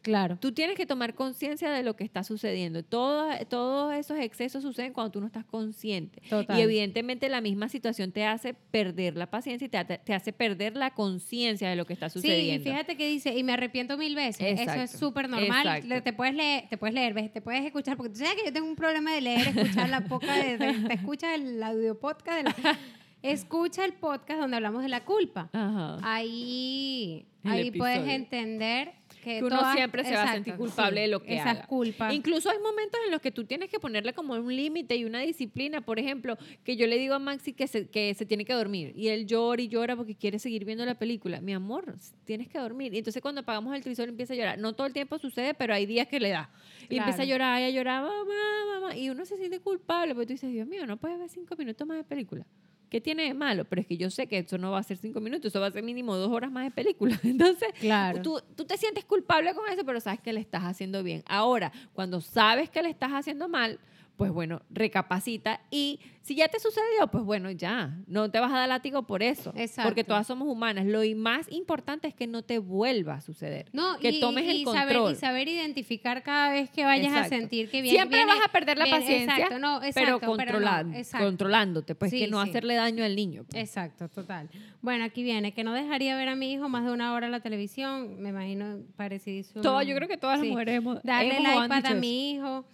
Claro. 0.07 0.39
Tú 0.41 0.53
tienes 0.53 0.77
que 0.77 0.87
tomar 0.87 1.15
conciencia 1.17 1.69
de 1.73 1.83
lo 1.83 1.97
que 1.97 2.05
está 2.05 2.23
sucediendo. 2.23 2.85
Todo- 2.85 3.29
todos 3.49 3.93
esos 3.97 4.17
excesos 4.21 4.63
suceden 4.63 4.93
cuando 4.93 5.11
tú 5.11 5.21
no 5.21 5.27
estás 5.27 5.45
consciente. 5.45 6.23
Total. 6.31 6.57
Y 6.57 6.63
evidentemente 6.63 7.29
la 7.29 7.41
misma 7.41 7.69
situación 7.69 8.13
te 8.13 8.25
hace 8.25 8.55
perder 8.55 9.17
la 9.17 9.29
paciencia 9.29 9.67
y 9.67 9.69
te, 9.69 9.79
hace- 9.79 9.99
te 9.99 10.15
hace 10.15 10.33
perder 10.33 10.77
la 10.77 10.93
conciencia 10.93 11.69
de 11.69 11.75
lo 11.75 11.87
que 11.87 11.93
está 11.95 12.09
Sí, 12.09 12.21
y 12.21 12.23
sucediendo. 12.23 12.71
fíjate 12.71 12.97
que 12.97 13.09
dice, 13.09 13.37
y 13.37 13.43
me 13.43 13.53
arrepiento 13.55 13.99
mil 13.99 14.15
veces. 14.15 14.41
Eso 14.43 14.63
es 14.63 14.69
Exacto, 14.69 14.97
súper 14.99 15.29
normal. 15.29 15.67
exacto. 15.67 16.03
Te 16.05 16.13
puedes 16.13 16.35
leer, 16.37 16.69
te 16.71 16.77
puedes 16.77 16.95
leer, 16.95 17.33
te 17.33 17.41
puedes 17.41 17.65
escuchar, 17.67 17.97
porque 17.97 18.11
tú 18.13 18.19
sabes 18.21 18.37
que 18.37 18.45
yo 18.47 18.53
tengo 18.53 18.69
un 18.69 18.77
problema 18.77 19.13
de 19.13 19.23
leer, 19.23 19.49
escuchar 19.49 19.89
la 19.89 20.03
poca 20.05 20.37
de, 20.37 20.57
de- 20.57 20.73
te 20.89 20.95
escuchas 20.95 21.35
el 21.35 21.61
audio 21.61 21.99
podcast 21.99 22.37
de 22.39 22.43
la- 22.45 22.79
escucha 23.23 23.85
el 23.85 23.93
podcast 23.95 24.39
donde 24.41 24.55
hablamos 24.57 24.85
de 24.85 24.89
la 24.89 25.05
culpa. 25.05 25.51
Ajá. 25.53 25.99
Ahí, 26.05 27.27
El 27.43 27.51
ahí 27.51 27.71
puedes 27.73 28.07
entender 28.09 28.93
que, 29.27 29.39
que 29.41 29.45
uno 29.45 29.59
todas- 29.59 29.75
siempre 29.75 30.05
se 30.05 30.15
va 30.15 30.23
a 30.23 30.33
sentir 30.33 30.55
culpable 30.55 30.99
sí, 30.99 31.03
de 31.03 31.09
lo 31.09 31.21
que 31.21 31.35
esas 31.35 31.59
haga. 31.59 31.67
culpas. 31.67 32.15
Incluso 32.15 32.49
hay 32.49 32.59
momentos 32.61 33.01
en 33.05 33.11
los 33.11 33.21
que 33.21 33.33
tú 33.33 33.45
tienes 33.45 33.69
que 33.69 33.81
ponerle 33.81 34.13
como 34.13 34.35
un 34.35 34.55
límite 34.55 34.95
y 34.97 35.05
una 35.05 35.21
disciplina. 35.21 35.81
Por 35.81 35.99
ejemplo, 35.99 36.39
que 36.63 36.77
yo 36.77 36.87
le 36.87 36.97
digo 36.97 37.15
a 37.15 37.19
Maxi 37.19 37.53
que 37.53 37.67
se, 37.67 37.89
que 37.89 38.15
se 38.15 38.25
tiene 38.25 38.45
que 38.45 38.53
dormir 38.53 38.93
y 38.95 39.09
él 39.09 39.27
llora 39.27 39.61
y 39.61 39.67
llora 39.69 39.97
porque 39.97 40.15
quiere 40.15 40.39
seguir 40.39 40.65
viendo 40.65 40.85
la 40.87 40.95
película. 40.95 41.41
Mi 41.41 41.53
amor, 41.55 41.95
tienes 42.25 42.49
que 42.49 42.59
dormir. 42.59 42.95
Y 42.95 42.99
entonces 42.99 43.21
cuando 43.21 43.41
apagamos 43.41 43.75
el 43.75 43.83
televisor 43.83 44.09
empieza 44.09 44.35
a 44.35 44.37
llorar. 44.37 44.59
No 44.59 44.75
todo 44.75 44.87
el 44.87 44.93
tiempo 44.93 45.19
sucede, 45.19 45.55
pero 45.55 45.75
hay 45.75 45.87
días 45.87 46.07
que 46.07 46.21
le 46.21 46.29
da. 46.31 46.49
Y 46.85 46.87
Claro. 46.87 47.03
empieza 47.11 47.23
a 47.23 47.27
llorar 47.27 47.61
y 47.63 47.65
a 47.65 47.71
llorar, 47.71 48.03
mamá, 48.05 48.81
mamá. 48.81 48.97
Y 48.97 49.11
uno 49.11 49.25
se 49.25 49.37
siente 49.37 49.59
culpable 49.59 50.15
porque 50.15 50.27
tú 50.29 50.33
dices, 50.35 50.53
Dios 50.53 50.69
mío, 50.69 50.87
no 50.87 50.97
puedes 50.99 51.19
ver 51.19 51.29
cinco 51.29 51.57
minutos 51.57 51.85
más 51.87 51.97
de 51.97 52.05
película. 52.05 52.47
¿Qué 52.91 53.01
tiene 53.01 53.25
de 53.25 53.35
malo? 53.35 53.65
Pero 53.65 53.81
es 53.83 53.87
que 53.87 53.97
yo 53.97 54.11
sé 54.11 54.27
que 54.27 54.39
eso 54.39 54.59
no 54.59 54.71
va 54.73 54.79
a 54.79 54.83
ser 54.83 54.97
cinco 54.97 55.21
minutos, 55.21 55.47
eso 55.47 55.61
va 55.61 55.67
a 55.67 55.71
ser 55.71 55.83
mínimo 55.83 56.17
dos 56.17 56.31
horas 56.31 56.51
más 56.51 56.65
de 56.65 56.71
película. 56.71 57.19
Entonces, 57.25 57.69
Claro. 57.81 58.23
tú, 58.23 58.41
tú 58.57 58.65
te 58.65 58.77
sientes 58.77 59.05
culpable 59.05 59.55
con 59.55 59.69
eso, 59.71 59.85
pero 59.85 60.01
sabes 60.01 60.21
que 60.21 60.33
le 60.33 60.41
estás 60.41 60.63
haciendo 60.65 61.03
bien. 61.03 61.23
Ahora, 61.27 61.73
cuando 61.95 62.21
sabes 62.21 62.71
que 62.71 62.83
le 62.83 62.89
estás 62.91 63.11
haciendo 63.13 63.49
mal, 63.49 63.79
pues 64.17 64.33
bueno, 64.33 64.63
recapacita 64.71 65.61
y 65.71 66.01
si 66.23 66.35
ya 66.35 66.49
te 66.49 66.59
sucedió, 66.59 67.07
pues 67.13 67.23
bueno, 67.23 67.51
ya, 67.53 67.99
no 68.09 68.31
te 68.31 68.41
vas 68.41 68.51
a 68.51 68.57
dar 68.57 68.69
látigo 68.69 69.03
por 69.07 69.23
eso, 69.23 69.53
Exacto. 69.55 69.89
porque 69.89 70.03
todas 70.03 70.27
somos 70.27 70.49
humanas. 70.49 70.87
Lo 70.87 71.01
más 71.17 71.47
importante 71.53 72.09
es 72.09 72.15
que 72.15 72.27
no 72.27 72.43
te 72.43 72.59
vuelva 72.59 73.15
a 73.15 73.21
suceder, 73.21 73.69
No, 73.73 73.97
que 74.01 74.09
y, 74.11 74.21
tomes 74.21 74.45
y 74.45 74.51
el 74.51 74.65
saber, 74.65 74.97
control. 74.97 75.13
y 75.13 75.17
saber 75.17 75.49
identificar 75.49 76.23
cada 76.25 76.51
vez 76.51 76.71
que 76.71 76.85
vayas 76.85 77.09
Exacto. 77.09 77.27
a 77.35 77.39
sentir 77.39 77.69
que 77.71 77.83
viene. 77.83 77.97
Siempre 77.99 78.19
viene- 78.25 78.33
vas 78.35 78.49
a 78.49 78.51
perder 78.51 78.79
la 78.79 78.85
viene- 78.85 78.99
paciencia, 79.01 79.35
exacto, 79.35 79.59
no, 79.61 79.79
pero, 79.81 79.87
exacto, 79.89 80.27
no, 80.27 80.33
controlan- 80.37 80.95
exacto. 80.97 81.27
controlándote, 81.27 81.95
pues 81.95 82.11
Sí, 82.11 82.19
que 82.21 82.29
no 82.29 82.43
sí. 82.43 82.49
hacerle 82.49 82.75
daño 82.75 83.05
al 83.05 83.15
niño. 83.15 83.45
pues. 83.49 83.63
Exacto, 83.63 84.09
total. 84.09 84.49
Bueno, 84.83 85.05
aquí 85.05 85.23
viene, 85.23 85.53
que 85.53 85.63
no 85.63 85.73
dejaría 85.75 86.17
ver 86.17 86.29
a 86.31 86.35
mi 86.35 86.53
hijo 86.53 86.69
más 86.69 86.85
de 86.87 86.93
una 86.93 87.13
hora 87.15 87.29
la 87.29 87.41
televisión, 87.41 88.21
me 88.21 88.31
imagino 88.31 88.79
parecidísimo. 88.97 89.61
Todo, 89.63 89.81
yo 89.83 89.95
creo 89.95 90.09
que 90.09 90.17
todas 90.17 90.39
las 90.39 90.45
Sí. 90.47 90.51
mujeres 90.51 90.77
hemos, 90.79 91.03
Darle 91.05 91.37
hemos 91.37 91.57
el 91.57 91.65
iPad 91.67 91.87
a 91.87 91.95
mi 91.95 92.33
hijo, 92.33 92.65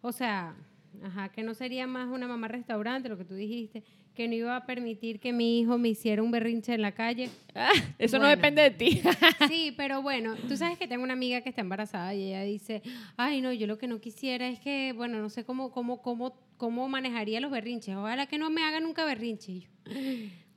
o 0.00 0.12
sea, 0.12 0.54
ajá, 1.02 1.28
que 1.30 1.42
no 1.42 1.54
sería 1.54 1.86
más 1.86 2.08
una 2.08 2.26
mamá 2.28 2.48
restaurante, 2.48 3.08
lo 3.08 3.16
que 3.18 3.24
tú 3.24 3.34
dijiste, 3.34 3.82
que 4.14 4.28
no 4.28 4.34
iba 4.34 4.54
a 4.56 4.66
permitir 4.66 5.20
que 5.20 5.32
mi 5.32 5.60
hijo 5.60 5.78
me 5.78 5.88
hiciera 5.88 6.22
un 6.22 6.30
berrinche 6.30 6.74
en 6.74 6.82
la 6.82 6.92
calle. 6.92 7.30
Ah, 7.54 7.70
eso 7.98 8.18
no 8.18 8.26
depende 8.26 8.62
de 8.62 8.70
ti. 8.70 9.00
Sí, 9.48 9.72
pero 9.76 10.02
bueno, 10.02 10.34
tú 10.48 10.56
sabes 10.56 10.78
que 10.78 10.86
tengo 10.86 11.02
una 11.02 11.14
amiga 11.14 11.40
que 11.40 11.48
está 11.48 11.62
embarazada 11.62 12.14
y 12.14 12.24
ella 12.28 12.42
dice, 12.42 12.82
ay 13.16 13.40
no, 13.40 13.52
yo 13.52 13.66
lo 13.66 13.78
que 13.78 13.86
no 13.86 14.00
quisiera 14.00 14.48
es 14.48 14.60
que, 14.60 14.92
bueno, 14.94 15.18
no 15.20 15.30
sé 15.30 15.44
cómo, 15.44 15.70
cómo, 15.72 16.02
cómo, 16.02 16.34
cómo 16.58 16.88
manejaría 16.88 17.40
los 17.40 17.50
berrinches. 17.50 17.96
Ojalá 17.96 18.26
que 18.26 18.38
no 18.38 18.50
me 18.50 18.62
haga 18.62 18.80
nunca 18.80 19.04
berrinche. 19.04 19.52
Y 19.52 19.60
yo, 19.60 19.68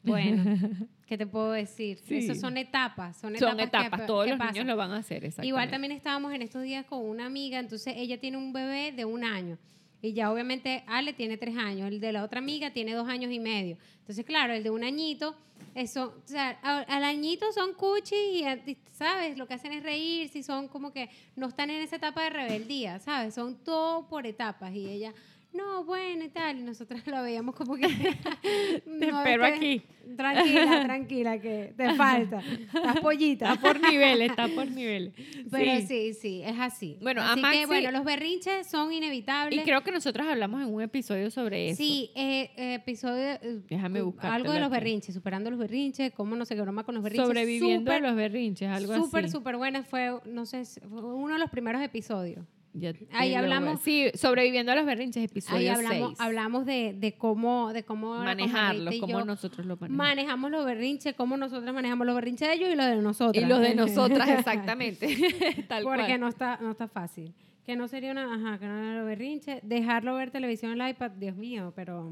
bueno, 0.03 0.43
¿qué 1.07 1.17
te 1.17 1.25
puedo 1.25 1.51
decir? 1.51 1.97
Sí. 2.05 2.17
Esas 2.17 2.39
son 2.39 2.57
etapas, 2.57 3.17
son 3.17 3.35
etapas. 3.35 3.49
Son 3.49 3.57
que- 3.57 3.63
etapas, 3.63 4.05
todos 4.05 4.25
que 4.25 4.31
los 4.35 4.39
niños 4.51 4.65
lo 4.65 4.75
van 4.75 4.91
a 4.91 4.97
hacer. 4.97 5.29
Igual 5.43 5.69
también 5.69 5.93
estábamos 5.93 6.33
en 6.33 6.41
estos 6.41 6.61
días 6.61 6.85
con 6.85 6.99
una 7.03 7.25
amiga, 7.25 7.57
entonces 7.59 7.93
ella 7.97 8.19
tiene 8.19 8.37
un 8.37 8.51
bebé 8.53 8.91
de 8.91 9.05
un 9.05 9.23
año. 9.23 9.57
Y 10.01 10.13
ya 10.13 10.31
obviamente 10.31 10.83
Ale 10.87 11.13
tiene 11.13 11.37
tres 11.37 11.57
años, 11.57 11.87
el 11.87 11.99
de 11.99 12.11
la 12.11 12.23
otra 12.23 12.39
amiga 12.39 12.71
tiene 12.71 12.93
dos 12.93 13.07
años 13.07 13.31
y 13.31 13.39
medio. 13.39 13.77
Entonces, 13.99 14.25
claro, 14.25 14.53
el 14.53 14.63
de 14.63 14.69
un 14.69 14.83
añito, 14.83 15.35
eso, 15.73 16.13
o 16.23 16.27
sea, 16.27 16.51
al 16.61 17.03
añito 17.03 17.51
son 17.51 17.73
cuchis 17.73 18.43
eh, 18.43 18.61
y, 18.67 18.77
¿sabes? 18.93 19.37
Lo 19.37 19.47
que 19.47 19.55
hacen 19.55 19.73
es 19.73 19.83
reír, 19.83 20.29
si 20.29 20.43
son 20.43 20.67
como 20.67 20.93
que 20.93 21.09
no 21.35 21.47
están 21.47 21.69
en 21.69 21.81
esa 21.81 21.95
etapa 21.95 22.23
de 22.23 22.29
rebeldía, 22.29 22.99
¿sabes? 22.99 23.33
Son 23.33 23.55
todo 23.55 24.07
por 24.07 24.27
etapas. 24.27 24.73
Y 24.75 24.87
ella, 24.87 25.13
no, 25.55 25.83
bueno 25.85 26.23
y 26.25 26.29
tal. 26.29 26.59
Y 26.59 26.63
nosotros 26.63 27.01
lo 27.07 27.21
veíamos 27.23 27.55
como 27.55 27.75
que... 27.75 27.87
Te 28.41 28.83
"No, 28.85 29.19
espero 29.19 29.45
es 29.45 29.59
que- 29.59 29.73
aquí". 29.75 29.81
Tranquila, 30.15 30.83
tranquila, 30.83 31.41
que 31.41 31.73
te 31.75 31.95
falta. 31.95 32.39
Estás 32.39 32.99
pollita. 32.99 33.53
Está 33.53 33.59
por 33.73 33.81
niveles, 33.81 34.29
está 34.29 34.47
por 34.49 34.69
niveles. 34.69 35.13
Pero 35.49 35.79
Sí. 35.81 35.87
sí, 35.87 36.13
sí, 36.13 36.41
es 36.45 36.59
así. 36.59 36.99
Bueno, 37.01 37.21
a 37.23 37.31
así 37.33 37.41
que 37.41 37.47
Maxi- 37.47 37.65
bueno, 37.65 37.89
los 37.91 38.05
berrinches 38.05 38.67
son 38.67 38.93
inevitables. 38.93 39.59
Y 39.59 39.63
creo 39.63 39.83
que 39.83 39.91
nosotros 39.91 40.27
hablamos 40.27 40.61
en 40.61 40.71
un 40.71 40.83
episodio 40.83 41.31
sobre 41.31 41.69
eso. 41.69 41.77
Sí, 41.77 42.11
eh, 42.15 42.51
episodio. 42.75 43.17
eh, 43.41 43.61
Déjame 43.67 44.03
uh, 44.03 44.05
buscártelo 44.05 44.35
Algo 44.35 44.51
de 44.53 44.59
los 44.59 44.67
aquí. 44.67 44.73
berrinches, 44.75 45.15
superando 45.15 45.49
los 45.49 45.57
berrinches, 45.57 46.11
cómo 46.13 46.35
no 46.35 46.45
se 46.45 46.53
broma 46.53 46.83
con 46.83 46.93
los 46.93 47.03
berrinches. 47.03 47.25
Sobreviviendo 47.27 47.91
a 47.91 47.99
los 47.99 48.15
berrinches, 48.15 48.69
algo 48.69 48.93
así. 48.93 49.01
Súper, 49.01 49.27
súper 49.27 49.57
buena. 49.57 49.81
Fue, 49.81 50.19
no 50.25 50.45
sé, 50.45 50.65
fue 50.87 51.01
uno 51.03 51.33
de 51.33 51.39
los 51.39 51.49
primeros 51.49 51.81
episodios. 51.81 52.45
Ya 52.77 52.91
Ahí 53.13 53.33
hablamos- 53.33 53.79
Sí, 53.81 54.11
sobreviviendo 54.15 54.71
a 54.71 54.75
los 54.75 54.85
berrinches, 54.85 55.23
episodio 55.23 55.57
Ahí 55.59 55.67
hablamos, 55.69 56.09
6. 56.09 56.19
hablamos 56.19 56.65
de, 56.65 56.93
de 56.97 57.13
cómo, 57.17 57.71
de 57.71 57.83
cómo 57.83 58.15
Manejarlos, 58.17 58.95
cómo 58.99 59.23
nosotros 59.23 59.65
lo 59.65 59.75
manejamos. 59.77 59.97
manejamos 59.97 60.51
los 60.51 60.65
berrinches, 60.65 61.15
cómo 61.15 61.37
nosotros 61.37 61.73
manejamos 61.73 62.05
los 62.05 62.15
berrinches 62.15 62.49
de 62.49 62.53
ellos 62.55 62.69
y 62.71 62.75
los 62.75 62.85
de 62.85 62.97
nosotros. 63.01 63.41
y 63.43 63.47
los 63.47 63.59
de 63.61 63.75
nosotras, 63.75 64.27
exactamente. 64.29 65.07
Tal 65.69 65.83
Porque 65.83 66.03
cual. 66.05 66.19
no 66.19 66.27
está, 66.27 66.57
no 66.61 66.71
está 66.71 66.87
fácil. 66.89 67.33
Que 67.65 67.75
no 67.75 67.87
sería 67.87 68.11
una, 68.11 68.25
ajá, 68.35 68.59
que 68.59 68.67
no 68.67 68.77
era 68.77 68.99
lo 68.99 69.05
berrinche. 69.05 69.59
Dejarlo 69.63 70.13
ver 70.15 70.29
televisión 70.29 70.73
en 70.73 70.81
el 70.81 70.89
iPad, 70.91 71.11
Dios 71.11 71.35
mío, 71.35 71.73
pero 71.75 72.11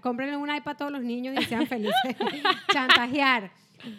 cómprenle 0.00 0.36
un 0.38 0.48
iPad 0.48 0.72
a 0.72 0.76
todos 0.76 0.92
los 0.92 1.02
niños 1.02 1.34
y 1.38 1.44
sean 1.44 1.66
felices. 1.66 2.16
Chantajear. 2.72 3.50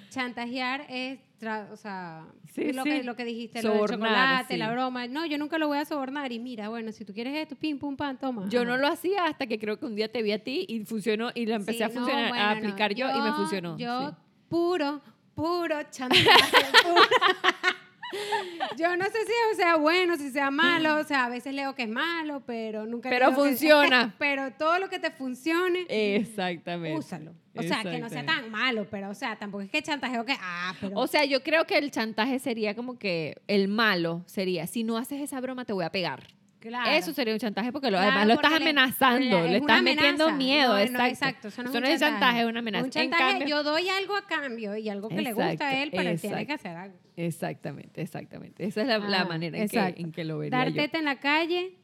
Chantajear 0.10 0.86
es, 0.90 1.20
tra- 1.40 1.70
o 1.72 1.76
sea, 1.78 2.26
Sí, 2.54 2.74
lo, 2.74 2.84
sí. 2.84 2.90
Que, 2.90 3.04
lo 3.04 3.16
que 3.16 3.24
dijiste, 3.26 3.62
lo 3.62 3.70
del 3.70 3.78
Sobornar, 3.80 4.10
chocolate, 4.10 4.54
sí. 4.56 4.58
la 4.58 4.72
broma. 4.72 5.06
No, 5.08 5.26
yo 5.28 5.38
nunca 5.38 5.58
lo 5.60 5.68
voy 5.68 5.78
a 5.78 5.86
sobornar. 5.86 6.32
Y 6.32 6.40
mira, 6.40 6.70
bueno, 6.70 6.92
si 6.92 7.06
tú 7.06 7.14
quieres 7.14 7.36
esto, 7.36 7.56
pim, 7.56 7.78
pum, 7.78 7.96
pam, 7.96 8.18
toma. 8.18 8.46
Yo 8.50 8.66
no 8.66 8.78
lo 8.78 8.88
hacía 8.88 9.26
hasta 9.26 9.46
que 9.46 9.60
creo 9.60 9.78
que 9.78 9.86
un 9.86 9.96
día 9.96 10.12
te 10.12 10.24
vi 10.24 10.32
a 10.32 10.44
ti 10.44 10.66
y 10.68 10.84
funcionó 10.86 11.30
y 11.36 11.46
lo 11.46 11.54
empecé 11.56 11.84
a 11.84 11.90
no, 11.90 11.94
funcionar, 11.94 12.30
bueno, 12.30 12.44
a 12.44 12.54
no. 12.56 12.60
aplicar 12.60 12.96
yo, 12.96 13.08
y 13.16 13.22
me 13.22 13.32
funcionó. 13.34 13.78
Yo, 13.78 14.16
puro, 14.50 15.02
puro 15.36 15.84
chantaje. 15.92 16.24
puro. 16.84 17.02
Yo 18.78 18.96
no 18.96 19.06
sé 19.06 19.18
si 19.26 19.56
sea 19.58 19.76
bueno, 19.76 20.18
si 20.18 20.30
sea 20.32 20.52
malo. 20.52 20.98
O 20.98 21.04
sea, 21.04 21.26
a 21.26 21.30
veces 21.30 21.54
leo 21.54 21.76
que 21.76 21.84
es 21.84 21.90
malo, 21.90 22.42
pero 22.46 22.86
nunca. 22.86 23.10
Pero 23.10 23.30
que- 23.30 23.36
funciona. 23.36 24.16
pero 24.20 24.52
todo 24.52 24.80
lo 24.80 24.90
que 24.90 25.00
te 25.00 25.12
funcione, 25.12 25.86
Exactamente. 25.90 26.98
úsalo. 26.98 27.34
O 27.56 27.64
sea, 27.64 27.82
que 27.84 27.98
no 27.98 28.08
sea 28.10 28.24
tan 28.24 28.52
malo, 28.52 28.86
pero, 28.90 29.10
o 29.10 29.16
sea, 29.16 29.36
tampoco 29.36 29.64
es 29.64 29.72
que 29.72 29.82
chantajeo 29.82 30.26
que. 30.26 30.36
Ah, 30.40 30.76
pero. 30.80 30.98
O 31.00 31.08
sea, 31.08 31.26
yo 31.26 31.42
creo 31.42 31.66
que 31.66 31.78
el 31.78 31.90
chantaje 31.90 32.38
sería 32.40 32.76
como 32.76 33.00
que 33.00 33.42
el 33.48 33.68
malo 33.68 34.24
sería, 34.28 34.68
si 34.68 34.84
no 34.84 34.98
haces 34.98 35.22
esa 35.22 35.42
broma 35.42 35.66
te 35.66 35.74
voy 35.74 35.86
a 35.86 35.92
pegar. 35.92 36.28
Claro. 36.60 36.92
Eso 36.92 37.14
sería 37.14 37.34
un 37.34 37.40
chantaje 37.40 37.72
porque 37.72 37.92
lo, 37.92 37.98
Claro, 37.98 38.12
además 38.12 38.28
lo 38.28 38.34
estás 38.34 38.52
le- 38.52 38.58
amenazando, 38.58 39.38
es 39.46 39.52
le 39.52 39.58
estás 39.58 39.82
metiendo 39.84 40.32
miedo. 40.32 40.74
No, 40.86 40.92
no, 41.00 41.06
exacto. 41.06 41.48
eso 41.50 41.64
no 41.64 41.70
es 41.70 41.76
Eso 41.76 41.78
un 41.80 41.84
es 41.86 42.00
chantaje, 42.00 42.12
chantaje. 42.20 42.40
es 42.42 42.46
una 42.48 42.60
amenaza. 42.60 42.82
Un 42.84 42.86
En 42.88 42.92
chantaje, 42.92 43.24
cambio- 43.40 43.48
yo 43.48 43.64
doy 43.64 43.90
algo 43.90 44.16
a 44.16 44.26
cambio 44.28 44.76
y 44.78 44.90
algo 44.90 45.10
que 45.10 45.22
le 45.22 45.34
gusta 45.34 45.68
a 45.70 45.82
él, 45.84 45.92
pero 45.92 46.10
él 46.10 46.20
tiene 46.22 46.46
que 46.46 46.54
hacer 46.54 46.76
algo. 46.76 46.98
Exactamente, 47.16 48.02
exactamente. 48.02 48.66
Esa 48.66 48.82
es 48.82 48.88
la, 48.88 49.00
la 49.00 49.22
Ah, 49.22 49.26
manera 49.26 49.58
en 49.58 49.68
que, 49.70 49.78
exacto. 49.78 50.02
en 50.02 50.12
que 50.12 50.24
lo 50.24 50.38
vería 50.40 50.58
Dar 50.58 50.72
teta 50.74 50.98
en 51.00 51.06
la 51.06 51.16
calle, 51.20 51.76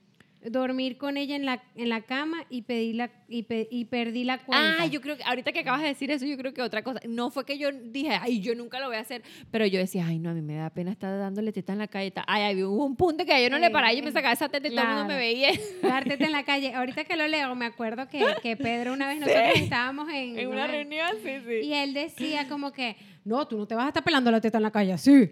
dormir 0.50 0.98
con 0.98 1.18
ella 1.18 1.36
en 1.36 1.46
la, 1.46 1.62
en 1.76 1.90
la 1.90 2.02
cama 2.02 2.46
y, 2.50 2.64
pedir 2.64 2.96
la, 2.96 3.12
y, 3.28 3.44
pe- 3.44 3.68
y 3.72 3.86
perdí 3.86 4.24
la 4.24 4.38
cuenta. 4.40 4.84
Ah, 4.84 4.86
yo 4.88 5.02
creo 5.02 5.18
que 5.18 5.24
ahorita 5.24 5.52
que 5.52 5.60
acabas 5.60 5.82
de 5.82 5.88
decir 5.88 6.12
eso, 6.12 6.26
yo 6.26 6.38
creo 6.38 6.54
que 6.54 6.62
otra 6.62 6.84
cosa, 6.84 7.00
no 7.08 7.30
fue 7.32 7.46
que 7.46 7.58
yo 7.58 7.70
dije, 7.72 8.12
ay, 8.22 8.40
yo 8.42 8.56
nunca 8.56 8.80
lo 8.80 8.88
voy 8.88 8.98
a 8.98 9.00
hacer, 9.02 9.22
pero 9.52 9.66
yo 9.66 9.80
decía, 9.80 10.06
ay, 10.08 10.20
no, 10.20 10.30
a 10.30 10.34
mí 10.34 10.42
me 10.42 10.56
da 10.56 10.70
pena 10.70 10.92
estar 10.92 11.18
dándole 11.18 11.52
teta 11.52 11.74
en 11.74 11.80
la 11.80 11.88
calle. 11.88 12.14
Ay, 12.28 12.64
hubo 12.64 12.86
un 12.86 12.96
punto 12.96 13.26
que 13.26 13.42
yo 13.44 13.50
no 13.50 13.58
le 13.60 13.68
Sí, 13.68 13.74
paraba 13.74 13.94
y 13.94 13.98
yo 13.98 14.04
me 14.04 14.10
eh, 14.10 14.14
sacaba 14.14 14.34
esa 14.34 14.50
teta 14.50 14.68
y 14.68 14.72
todo 14.72 14.82
el 14.82 14.88
mundo 14.90 15.08
me 15.14 15.18
veía 15.18 15.50
Dar 15.82 16.04
teta 16.04 16.26
en 16.26 16.32
la 16.32 16.44
calle. 16.44 16.74
Ahorita 16.74 17.04
que 17.06 17.16
lo 17.16 17.28
leo, 17.28 17.56
me 17.56 17.66
acuerdo 17.66 18.08
que, 18.10 18.24
que 18.42 18.58
Pedro 18.58 18.94
una 18.94 19.08
vez 19.08 19.20
nosotros 19.22 19.44
estábamos 19.56 20.10
en, 20.10 20.38
en 20.38 20.48
una 20.48 20.68
reunión, 20.68 21.08
sí, 21.24 21.32
sí. 21.48 21.68
Y 21.68 21.74
él 21.74 21.94
decía 21.94 22.48
como 22.48 22.72
que, 22.72 22.96
no, 23.26 23.48
tú 23.48 23.58
no 23.58 23.66
te 23.66 23.76
vas 23.76 23.86
a 23.86 23.88
estar 23.90 24.04
pelando 24.04 24.30
la 24.32 24.42
teta 24.42 24.58
en 24.58 24.64
la 24.64 24.72
calle 24.72 24.94
así. 24.94 25.32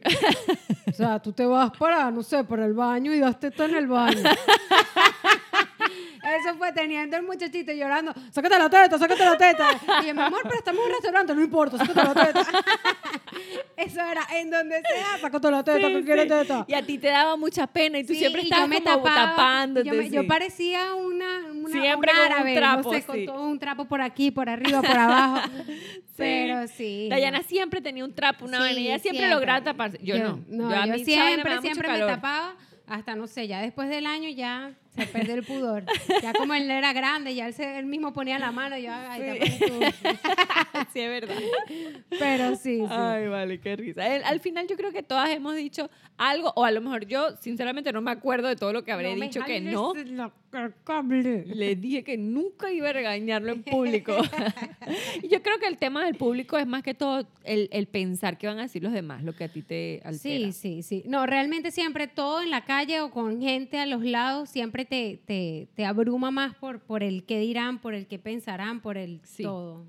o 0.88 0.93
sea, 0.93 1.19
tú 1.19 1.34
te 1.34 1.45
vas 1.45 1.71
para, 1.77 2.10
no 2.12 2.23
sé, 2.23 2.43
para 2.43 2.65
el 2.65 2.73
baño 2.73 3.13
y 3.13 3.19
das 3.19 3.39
teta 3.39 3.65
en 3.65 3.75
el 3.75 3.88
baño. 3.88 4.23
Eso 6.23 6.56
fue 6.58 6.71
teniendo 6.71 7.17
el 7.17 7.23
muchachito 7.23 7.73
llorando, 7.73 8.13
sácate 8.32 8.58
la 8.58 8.69
teta, 8.69 8.97
sácate 8.97 9.25
la 9.25 9.38
teta. 9.38 9.67
Y 10.04 10.08
yo, 10.08 10.13
mi 10.13 10.21
amor, 10.21 10.41
pero 10.43 10.56
estamos 10.56 10.82
en 10.82 10.88
un 10.88 10.93
restaurante, 10.93 11.36
no 11.36 11.41
importa, 11.41 11.77
sácate 11.77 12.04
la 12.04 12.13
teta. 12.13 12.45
Eso 13.78 14.00
era, 14.02 14.21
en 14.39 14.50
donde 14.52 14.82
sea, 14.82 15.17
sácate 15.19 15.50
la 15.52 15.63
teta, 15.63 15.88
Sí, 15.88 15.93
tú 15.93 16.04
quieres 16.06 16.24
sí. 16.26 16.30
teta. 16.30 16.65
Y 16.67 16.74
a 16.74 16.86
ti 16.86 16.97
te 16.97 17.08
daba 17.08 17.36
mucha 17.36 17.67
pena 17.67 18.00
y 18.00 18.04
tú 18.04 18.13
Sí, 18.13 18.19
siempre 18.19 18.43
estabas 18.43 18.69
como 18.80 19.04
tapándote. 19.04 19.88
Yo, 19.88 19.93
me- 19.95 20.10
yo 20.10 20.21
sí. 20.21 20.28
parecía 20.28 20.93
una, 20.95 21.52
una 21.52 21.69
Siempre 21.69 22.12
un 22.12 22.17
con 22.17 22.26
un 22.26 22.32
árabe, 22.32 22.56
trapo, 22.56 22.91
no 22.91 22.97
sé, 23.00 23.06
con 23.06 23.15
sí. 23.15 23.26
todo 23.26 23.47
un 23.47 23.60
trapo 23.60 23.86
por 23.86 24.02
aquí, 24.02 24.32
por 24.32 24.50
arriba, 24.50 24.82
por 24.82 24.97
abajo. 24.97 25.50
Pero 26.17 26.67
sí. 26.67 27.08
Dayana 27.10 27.41
siempre 27.43 27.82
tenía 27.82 28.06
un 28.06 28.13
trapo, 28.13 28.45
una 28.45 28.58
Sí, 28.58 28.63
vaina, 28.63 28.80
y 28.80 28.88
ella 28.88 29.00
siempre, 29.00 29.30
lograba 29.30 29.63
taparse. 29.63 30.00
Yo, 30.04 30.19
no. 30.19 30.39
No, 30.47 30.67
a 30.69 30.86
yo 30.86 30.91
vaina 30.91 30.97
siempre, 31.06 31.62
siempre 31.62 31.89
me 31.89 32.00
tapaba. 32.00 32.56
Hasta, 32.88 33.15
no 33.15 33.26
sé, 33.28 33.47
ya 33.47 33.62
después 33.62 33.88
del 33.89 34.06
año 34.06 34.30
ya 34.30 34.74
se 34.95 35.06
perdió 35.08 35.36
el 35.36 35.43
pudor. 35.43 35.84
Ya 36.21 36.34
como 36.34 36.54
él 36.54 36.69
era 36.69 36.93
grande, 36.93 37.34
ya 37.36 37.47
él, 37.47 37.54
se- 37.54 37.80
él 37.80 37.86
mismo 37.86 38.13
ponía 38.13 38.38
la 38.39 38.51
mano 38.51 38.77
y 38.77 38.84
yo, 38.84 38.91
ay, 38.93 39.39
Sí. 39.41 39.49
sí, 40.93 40.99
es 40.99 41.10
verdad. 41.10 41.36
Pero 42.19 42.56
sí, 42.56 42.80
sí. 42.80 42.86
Ay, 42.89 43.27
vale, 43.27 43.60
qué 43.60 43.75
risa. 43.75 44.06
El- 44.15 44.23
al 44.23 44.39
final 44.39 44.67
yo 44.67 44.75
creo 44.75 44.91
que 44.91 45.04
todas 45.04 45.30
hemos 45.30 45.56
dicho 45.56 45.89
algo, 46.17 46.51
o 46.56 46.65
a 46.65 46.71
lo 46.71 46.82
mejor 46.82 47.06
yo, 47.06 47.36
sinceramente, 47.38 47.91
no 47.93 48.01
me 48.01 48.12
acuerdo 48.12 48.47
de 48.47 48.56
todo 48.56 48.73
lo 48.73 48.84
que 48.84 48.91
habré 48.91 49.15
No 49.15 49.21
dicho 49.23 49.39
que 49.45 49.60
jales 49.60 49.71
no. 50.12 50.32
El 50.54 50.74
cable. 50.84 51.46
Le 51.46 51.76
dije 51.76 52.04
que 52.04 52.18
nunca 52.18 52.72
iba 52.72 52.90
a 52.90 52.94
regañarlo 52.94 53.52
en 53.52 53.64
público. 53.64 54.16
y 55.24 55.28
yo 55.30 55.42
creo 55.42 55.60
que 55.60 55.68
el 55.68 55.78
tema 55.78 56.06
del 56.06 56.16
público 56.16 56.58
es 56.58 56.68
más 56.68 56.84
que 56.84 56.94
todo 56.94 57.26
el, 57.44 57.70
el 57.72 57.88
pensar 57.88 58.38
que 58.38 58.48
van 58.48 58.60
a 58.60 58.64
decir 58.64 58.84
los 58.84 58.94
demás, 58.94 59.24
lo 59.24 59.34
que 59.34 59.46
a 59.46 59.48
ti 59.50 59.62
te 59.62 60.02
altera. 60.04 60.52
Sí, 60.52 60.52
sí, 60.54 60.84
sí. 60.84 61.04
No, 61.06 61.26
realmente 61.26 61.72
siempre 61.72 62.08
todo 62.08 62.42
en 62.42 62.50
la 62.50 62.66
calle 62.66 63.02
o 63.02 63.12
con 63.12 63.40
gente 63.42 63.78
a 63.80 63.86
los 63.86 64.04
lados 64.04 64.50
siempre 64.50 64.86
te, 64.86 65.20
te, 65.26 65.68
te 65.76 65.86
abruma 65.86 66.32
más 66.32 66.56
por, 66.56 66.80
por 66.80 67.04
el 67.04 67.24
qué 67.24 67.40
dirán, 67.40 67.80
por 67.80 67.94
el 67.94 68.08
qué 68.08 68.20
pensarán, 68.20 68.82
por 68.82 68.98
el 68.98 69.20
Sí. 69.24 69.44
todo. 69.44 69.86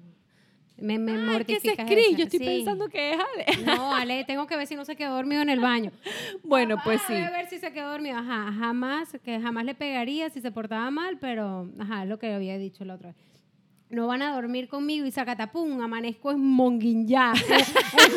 Me, 0.79 0.99
me 0.99 1.45
que 1.45 1.61
se 1.61 1.71
escribe. 1.73 2.01
esa. 2.01 2.17
Yo 2.17 2.25
estoy 2.25 2.39
Sí. 2.41 2.45
pensando 2.45 2.89
que 2.89 3.13
es 3.13 3.19
Ale. 3.19 3.47
No, 3.65 3.95
Ale, 3.95 4.25
tengo 4.25 4.47
que 4.47 4.57
ver 4.57 4.67
si 4.67 4.75
no 4.75 4.85
se 4.85 4.97
quedó 4.97 5.15
dormido 5.15 5.43
en 5.43 5.49
el 5.51 5.61
baño. 5.61 5.93
Bueno, 6.43 6.77
pues 6.83 7.01
Ah, 7.03 7.05
sí. 7.07 7.13
Voy 7.15 7.23
a 7.23 7.31
ver 7.31 7.49
si 7.49 7.59
se 7.59 7.73
quedó 7.73 7.91
dormido. 7.91 8.19
Ajá, 8.19 8.53
jamás, 8.59 9.17
que 9.25 9.41
jamás 9.41 9.65
le 9.65 9.75
pegaría 9.75 10.29
si 10.31 10.41
se 10.41 10.51
portaba 10.51 10.91
mal, 10.91 11.19
pero 11.21 11.69
ajá, 11.79 12.03
es 12.03 12.09
lo 12.09 12.19
que 12.19 12.33
había 12.35 12.59
dicho 12.59 12.85
la 12.85 12.95
otra 12.95 13.11
vez. 13.11 13.17
no 13.91 14.07
van 14.07 14.23
a 14.23 14.35
dormir 14.35 14.69
conmigo 14.69 15.05
y 15.07 15.11
sacatapum, 15.13 15.81
amanezco 15.83 16.31
en 16.33 16.41
Monguinyá. 16.41 17.33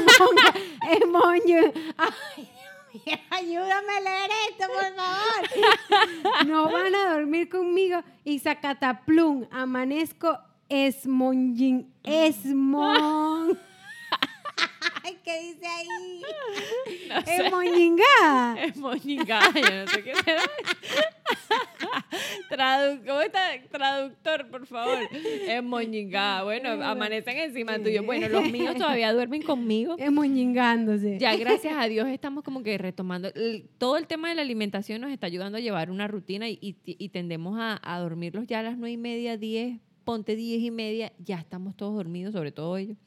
en 0.90 1.12
Monyo- 1.12 1.74
Ay, 1.98 2.14
Dios 2.38 3.06
mío, 3.06 3.18
ayúdame 3.30 3.94
a 3.98 4.02
leer 4.02 4.32
esto, 4.50 4.66
por 4.68 4.96
favor. 4.96 6.48
No 6.48 6.72
van 6.72 6.96
a 6.96 7.14
dormir 7.16 7.50
conmigo 7.50 8.02
y 8.24 8.40
sacataplum, 8.40 9.46
amanezco 9.52 10.40
esmonyin, 10.70 11.92
esmon. 12.04 13.58
¿qué 15.24 15.40
dice 15.42 15.66
ahí? 15.66 16.22
No 17.10 17.22
sé. 17.22 17.46
Esmoñingá. 17.46 18.56
Es 18.64 18.78
moñingada, 18.78 19.52
yo 19.54 19.86
no 19.86 19.92
sé 19.92 20.04
qué 20.04 20.16
será. 20.16 20.42
Tradu- 22.50 23.06
¿Cómo 23.06 23.22
está? 23.22 23.42
Traductor, 23.72 24.48
por 24.50 24.66
favor. 24.66 24.98
Es 25.12 25.64
moñingada. 25.64 26.44
Bueno, 26.44 26.70
amanecen 26.84 27.38
encima 27.38 27.78
tuyo. 27.80 28.04
Bueno, 28.04 28.28
los 28.30 28.50
míos 28.52 28.76
todavía 28.76 29.14
duermen 29.14 29.42
conmigo. 29.44 29.96
Esmoñingándose. 29.98 31.18
Ya, 31.20 31.36
gracias 31.36 31.76
a 31.78 31.88
Dios, 31.88 32.08
estamos 32.08 32.44
como 32.44 32.64
que 32.64 32.78
retomando. 32.78 33.32
todo 33.78 33.98
el 33.98 34.08
tema 34.08 34.30
de 34.30 34.36
la 34.36 34.42
alimentación 34.42 35.02
nos 35.02 35.12
está 35.12 35.28
ayudando 35.28 35.58
a 35.58 35.62
llevar 35.62 35.92
una 35.92 36.08
rutina 36.08 36.50
y, 36.50 36.58
y- 36.62 36.76
y 36.86 37.10
tendemos 37.10 37.58
a, 37.60 37.80
a 37.84 38.00
dormirlos 38.00 38.48
ya 38.48 38.60
a 38.60 38.64
las 38.64 38.78
nueve 38.78 38.94
y 38.94 38.98
media, 38.98 39.38
diez, 39.38 39.80
ponte 40.06 40.36
diez 40.36 40.62
y 40.62 40.72
media, 40.72 41.12
ya 41.18 41.38
estamos 41.38 41.76
todos 41.76 41.96
dormidos, 41.96 42.34
sobre 42.34 42.52
todo 42.52 42.78
ellos. 42.78 42.98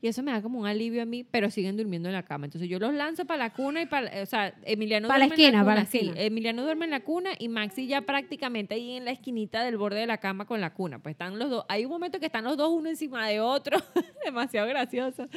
Y 0.00 0.08
eso 0.08 0.22
me 0.22 0.32
da 0.32 0.42
como 0.42 0.60
un 0.60 0.66
alivio 0.66 1.02
a 1.02 1.04
mí, 1.04 1.24
pero 1.24 1.50
siguen 1.50 1.76
durmiendo 1.76 2.08
en 2.08 2.14
la 2.14 2.22
cama. 2.22 2.46
Entonces 2.46 2.68
yo 2.68 2.78
los 2.78 2.94
lanzo 2.94 3.24
para 3.24 3.44
la 3.44 3.52
cuna 3.52 3.82
y 3.82 3.86
para, 3.86 4.22
o 4.22 4.26
sea, 4.26 4.54
Emiliano 4.64 5.08
Pa' 5.08 5.18
la 5.18 5.26
duerme 5.26 5.34
en 5.34 5.40
esquina, 5.40 5.64
pa' 5.64 5.74
la 5.74 5.80
cuna, 5.80 5.90
sí, 5.90 5.98
esquina. 5.98 6.20
Emiliano 6.20 6.62
duerme 6.62 6.84
en 6.84 6.90
la 6.90 7.00
cuna 7.00 7.30
y 7.38 7.48
Maxi 7.48 7.86
ya 7.86 8.02
prácticamente 8.02 8.74
ahí 8.74 8.96
en 8.96 9.04
la 9.04 9.10
esquinita 9.10 9.62
del 9.64 9.76
borde 9.76 10.00
de 10.00 10.06
la 10.06 10.18
cama 10.18 10.46
con 10.46 10.60
la 10.60 10.72
cuna. 10.74 10.98
Pues 10.98 11.14
están 11.14 11.38
los 11.38 11.50
dos, 11.50 11.64
hay 11.68 11.84
un 11.84 11.90
momento 11.90 12.20
que 12.20 12.26
están 12.26 12.44
los 12.44 12.56
dos 12.56 12.70
uno 12.70 12.88
encima 12.88 13.26
de 13.28 13.40
otro, 13.40 13.78
demasiado 14.24 14.68
gracioso. 14.68 15.28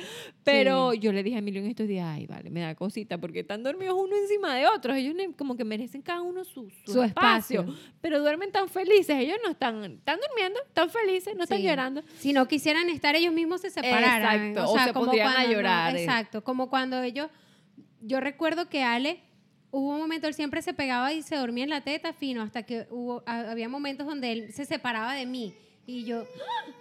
Pero 0.43 0.93
yo 0.93 1.11
le 1.11 1.23
dije 1.23 1.35
a 1.37 1.39
Emilio 1.39 1.61
en 1.61 1.67
estos 1.67 1.87
días, 1.87 2.05
ay, 2.07 2.25
vale, 2.27 2.49
me 2.49 2.61
da 2.61 2.75
cosita, 2.75 3.17
porque 3.17 3.39
están 3.39 3.63
dormidos 3.63 3.95
uno 3.99 4.15
encima 4.15 4.55
de 4.55 4.67
otros. 4.67 4.95
Ellos 4.95 5.15
como 5.37 5.55
que 5.55 5.63
merecen 5.63 6.01
cada 6.01 6.21
uno 6.21 6.43
su, 6.43 6.69
su, 6.85 6.93
Su 6.93 7.03
espacio, 7.03 7.61
espacio. 7.61 7.79
pero 8.01 8.19
duermen 8.19 8.51
tan 8.51 8.69
felices. 8.69 9.17
Ellos 9.17 9.37
no 9.43 9.51
están, 9.51 9.83
están 9.83 10.19
durmiendo, 10.27 10.59
están 10.67 10.89
felices, 10.89 11.35
no 11.35 11.43
están 11.43 11.61
llorando. 11.61 12.03
Si 12.17 12.33
no 12.33 12.47
quisieran 12.47 12.89
estar 12.89 13.15
ellos 13.15 13.33
mismos 13.33 13.61
se 13.61 13.69
separaran. 13.69 14.48
O 14.57 14.77
se 14.79 14.93
pondrían 14.93 15.27
a 15.27 15.31
cuando 15.33 15.49
no- 15.49 15.53
llorar, 15.55 15.95
eh. 15.95 16.03
exacto, 16.03 16.43
como 16.43 16.69
cuando 16.69 17.01
ellos, 17.01 17.29
yo 18.01 18.19
recuerdo 18.19 18.69
que 18.69 18.83
Ale, 18.83 19.21
hubo 19.71 19.91
un 19.91 19.99
momento, 19.99 20.27
él 20.27 20.33
siempre 20.33 20.61
se 20.61 20.73
pegaba 20.73 21.13
y 21.13 21.21
se 21.21 21.35
dormía 21.35 21.63
en 21.63 21.69
la 21.69 21.81
teta 21.81 22.13
fino, 22.13 22.41
hasta 22.41 22.63
que 22.63 22.87
hubo, 22.89 23.23
ha- 23.25 23.51
había 23.51 23.69
momentos 23.69 24.07
donde 24.07 24.31
él 24.31 24.53
se 24.53 24.65
separaba 24.65 25.13
de 25.13 25.25
mí. 25.25 25.53
Y 25.91 26.03
yo, 26.05 26.23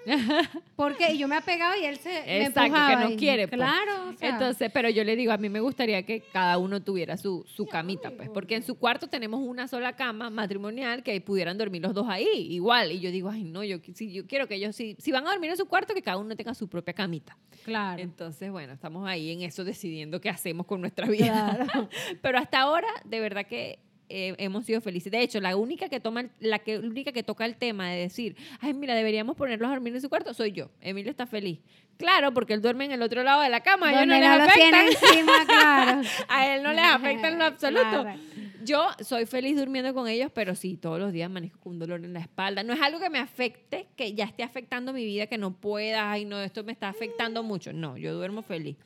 porque 0.76 1.16
yo 1.16 1.28
me 1.28 1.36
apegaba 1.36 1.76
y 1.78 1.84
él 1.84 1.96
se 1.98 2.08
me 2.10 2.42
Exacto, 2.44 2.60
que 2.60 2.66
empujaba 2.66 3.04
no 3.04 3.10
y- 3.10 3.16
quiere, 3.16 3.48
pues. 3.48 3.58
Claro, 3.58 4.10
o 4.10 4.12
sea, 4.18 4.28
Entonces, 4.30 4.70
pero 4.72 4.90
yo 4.90 5.02
le 5.04 5.16
digo, 5.16 5.32
a 5.32 5.38
mí 5.38 5.48
me 5.48 5.60
gustaría 5.60 6.02
que 6.02 6.20
cada 6.32 6.58
uno 6.58 6.82
tuviera 6.82 7.16
su, 7.16 7.44
su 7.46 7.66
camita, 7.66 8.10
pues, 8.10 8.28
porque 8.28 8.56
en 8.56 8.62
su 8.62 8.74
cuarto 8.76 9.08
tenemos 9.08 9.40
una 9.40 9.66
sola 9.66 9.94
cama 9.96 10.30
matrimonial 10.30 11.02
que 11.02 11.20
pudieran 11.20 11.56
dormir 11.56 11.82
los 11.82 11.94
dos 11.94 12.06
ahí, 12.08 12.26
igual. 12.50 12.92
Y 12.92 13.00
yo 13.00 13.10
digo, 13.10 13.30
ay, 13.30 13.44
no, 13.44 13.64
yo, 13.64 13.78
si, 13.94 14.12
yo 14.12 14.26
quiero 14.26 14.46
que 14.46 14.56
ellos, 14.56 14.76
si, 14.76 14.94
si 14.98 15.10
van 15.10 15.26
a 15.26 15.30
dormir 15.30 15.50
en 15.50 15.56
su 15.56 15.66
cuarto, 15.66 15.94
que 15.94 16.02
cada 16.02 16.18
uno 16.18 16.36
tenga 16.36 16.54
su 16.54 16.68
propia 16.68 16.92
camita. 16.94 17.36
claro. 17.64 18.02
Entonces, 18.02 18.50
bueno, 18.50 18.74
estamos 18.74 19.08
ahí 19.08 19.30
en 19.32 19.42
eso 19.42 19.64
decidiendo 19.64 20.20
qué 20.20 20.28
hacemos 20.28 20.66
con 20.66 20.80
nuestra 20.80 21.06
vida. 21.08 21.66
Pero 22.22 22.38
hasta 22.38 22.60
ahora, 22.60 22.88
de 23.04 23.20
verdad 23.20 23.46
que 23.46 23.78
eh, 24.08 24.34
hemos 24.38 24.64
sido 24.66 24.80
felices. 24.80 25.10
De 25.12 25.20
hecho, 25.20 25.40
la 25.40 25.56
única 25.56 25.88
que 25.88 26.00
toma, 26.00 26.20
el- 26.22 26.30
la 26.40 26.58
que 26.58 26.78
única 26.78 27.12
que 27.12 27.22
toca 27.22 27.44
el 27.44 27.56
tema 27.56 27.90
de 27.90 27.98
decir, 28.00 28.36
ay, 28.60 28.74
mira, 28.74 28.94
deberíamos 28.94 29.36
ponerlos 29.36 29.68
a 29.68 29.72
dormir 29.72 29.94
en 29.94 30.00
su 30.00 30.08
cuarto, 30.08 30.32
soy 30.34 30.52
yo. 30.52 30.70
Emilio 30.80 31.10
está 31.10 31.26
feliz. 31.26 31.60
Claro, 31.96 32.32
porque 32.32 32.54
él 32.54 32.62
duerme 32.62 32.84
en 32.84 32.92
el 32.92 33.02
otro 33.02 33.22
lado 33.24 33.42
de 33.42 33.48
la 33.48 33.60
cama. 33.60 33.88
A 33.88 33.90
ellos 33.92 34.06
no 34.06 34.18
les 34.18 34.28
no 34.28 34.38
lo 34.46 34.52
tiene 34.52 34.76
afecta. 34.78 35.06
encima, 35.08 35.32
claro. 35.46 36.08
A 36.28 36.54
él 36.54 36.62
no 36.62 36.72
les 36.72 36.84
afecta 36.84 37.28
en 37.28 37.38
lo 37.38 37.44
absoluto. 37.44 38.02
Claro. 38.02 38.20
Yo 38.64 38.86
soy 39.00 39.24
feliz 39.24 39.56
durmiendo 39.56 39.94
con 39.94 40.08
ellos, 40.08 40.30
pero 40.34 40.54
sí, 40.54 40.76
todos 40.76 40.98
los 41.00 41.12
días 41.12 41.26
amanezco 41.26 41.58
con 41.60 41.72
un 41.74 41.78
dolor 41.78 42.04
en 42.04 42.12
la 42.12 42.20
espalda. 42.20 42.62
No 42.62 42.72
es 42.74 42.80
algo 42.80 43.00
que 43.00 43.08
me 43.08 43.18
afecte, 43.18 43.86
que 43.96 44.12
ya 44.14 44.24
esté 44.24 44.42
afectando 44.42 44.92
mi 44.92 45.04
vida, 45.04 45.26
que 45.26 45.38
no 45.38 45.52
pueda, 45.54 46.10
ay, 46.12 46.24
no, 46.24 46.40
esto 46.40 46.64
me 46.64 46.72
está 46.72 46.88
afectando 46.88 47.42
mucho. 47.42 47.72
No, 47.72 47.96
yo 47.96 48.12
duermo 48.14 48.42
feliz. 48.42 48.76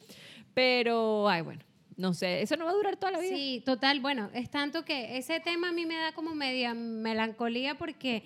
Pero, 0.55 1.29
ay, 1.29 1.43
bueno, 1.43 1.62
no 2.03 2.12
sé, 2.14 2.42
eso 2.42 2.57
no 2.57 2.64
va 2.64 2.72
a 2.72 2.74
durar 2.74 2.96
toda 2.96 3.12
la 3.12 3.20
vida. 3.20 3.34
Sí, 3.36 3.62
total. 3.64 4.00
Bueno, 4.00 4.28
es 4.34 4.50
tanto 4.50 4.84
que 4.84 5.16
ese 5.16 5.38
tema 5.40 5.68
a 5.68 5.72
mí 5.72 5.86
me 5.86 5.96
da 5.96 6.12
como 6.12 6.34
media 6.34 6.74
melancolía 6.74 7.76
porque 7.78 8.24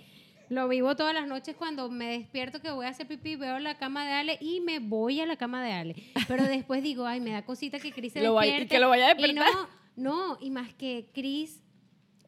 lo 0.49 0.67
vivo 0.69 0.97
todas 0.97 1.13
las 1.13 1.27
noches 1.27 1.55
cuando 1.57 1.89
me 1.91 2.07
despierto 2.19 2.61
que 2.63 2.71
voy 2.71 2.87
a 2.87 2.89
hacer 2.89 3.07
pipí, 3.07 3.37
veo 3.37 3.59
la 3.59 3.77
cama 3.77 4.07
de 4.07 4.13
Ale 4.15 4.39
y 4.41 4.61
me 4.61 4.79
voy 4.79 5.21
a 5.21 5.27
la 5.27 5.37
cama 5.37 5.63
de 5.63 5.73
Ale. 5.73 5.95
Pero 6.27 6.45
después 6.45 6.83
digo, 6.83 7.05
ay, 7.07 7.21
me 7.21 7.33
da 7.33 7.43
cosita 7.45 7.79
que 7.79 7.93
Cris 7.93 8.15
se 8.15 8.23
Lo 8.23 8.35
vaya- 8.35 8.49
y 8.49 8.51
despierte. 8.61 8.75
que 8.77 8.81
lo 8.81 8.89
vaya 8.89 9.09
a 9.09 9.11
Y 9.13 9.15
despertar. 9.17 9.53
no, 9.53 9.69
no, 9.97 10.39
y 10.41 10.51
más 10.51 10.73
que 10.75 11.11
Cris, 11.13 11.61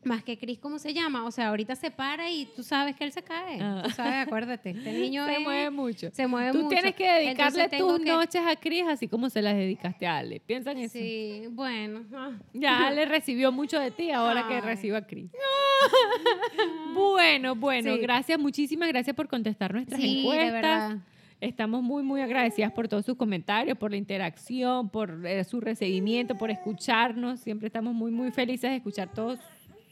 más 0.04 0.22
que 0.22 0.38
Cris, 0.38 0.58
¿cómo 0.58 0.78
se 0.78 0.94
llama? 0.94 1.24
O 1.24 1.30
sea, 1.30 1.48
ahorita 1.48 1.74
se 1.76 1.90
para 1.90 2.30
y 2.30 2.46
tú 2.56 2.62
sabes 2.62 2.94
que 2.96 3.04
él 3.04 3.12
se 3.12 3.22
cae. 3.22 3.58
Ah. 3.60 3.82
Tú 3.84 3.90
sabes, 3.90 4.26
acuérdate. 4.26 4.70
Este 4.70 4.92
niño 4.92 5.26
se 5.26 5.34
es- 5.34 5.40
mueve 5.40 5.70
mucho. 5.70 6.10
Se 6.12 6.26
mueve 6.26 6.52
Tú 6.52 6.58
mucho. 6.58 6.68
tienes 6.70 6.94
que 6.94 7.10
dedicarle 7.12 7.68
tus 7.68 7.98
que- 7.98 8.04
noches 8.10 8.42
a 8.46 8.56
Cris 8.56 8.84
así 8.88 9.08
como 9.08 9.28
se 9.30 9.42
las 9.42 9.54
dedicaste 9.56 10.06
a 10.06 10.18
Ale. 10.18 10.40
Piensa 10.40 10.72
en 10.72 10.78
eso. 10.78 10.92
Sí, 10.98 11.44
bueno. 11.50 12.04
ah. 12.14 12.30
Ya 12.54 12.86
Ale 12.88 13.04
recibió 13.06 13.50
mucho 13.52 13.78
de 13.80 13.90
ti, 13.90 14.10
ahora 14.10 14.46
que 14.48 14.60
reciba 14.60 14.98
a 14.98 15.06
Cris. 15.06 15.30
bueno, 16.94 17.54
bueno, 17.54 17.94
Sí. 17.94 18.00
gracias, 18.00 18.38
muchísimas 18.38 18.88
gracias 18.88 19.14
por 19.14 19.28
contestar 19.28 19.72
nuestras 19.72 20.00
Sí, 20.00 20.06
de 20.14 20.20
encuestas. 20.20 20.52
verdad. 20.52 20.96
Estamos 21.40 21.84
muy, 21.84 22.02
muy 22.02 22.20
agradecidas 22.20 22.72
por 22.72 22.88
todos 22.88 23.04
sus 23.06 23.14
comentarios, 23.16 23.78
por 23.78 23.92
la 23.92 23.96
interacción, 23.96 24.88
por 24.88 25.24
eh, 25.24 25.44
su 25.44 25.60
recibimiento, 25.60 26.34
por 26.36 26.50
escucharnos. 26.50 27.38
Siempre 27.38 27.68
estamos 27.68 27.94
muy, 27.94 28.10
muy 28.10 28.32
felices 28.32 28.68
de 28.70 28.76
escuchar 28.76 29.12
todo 29.14 29.38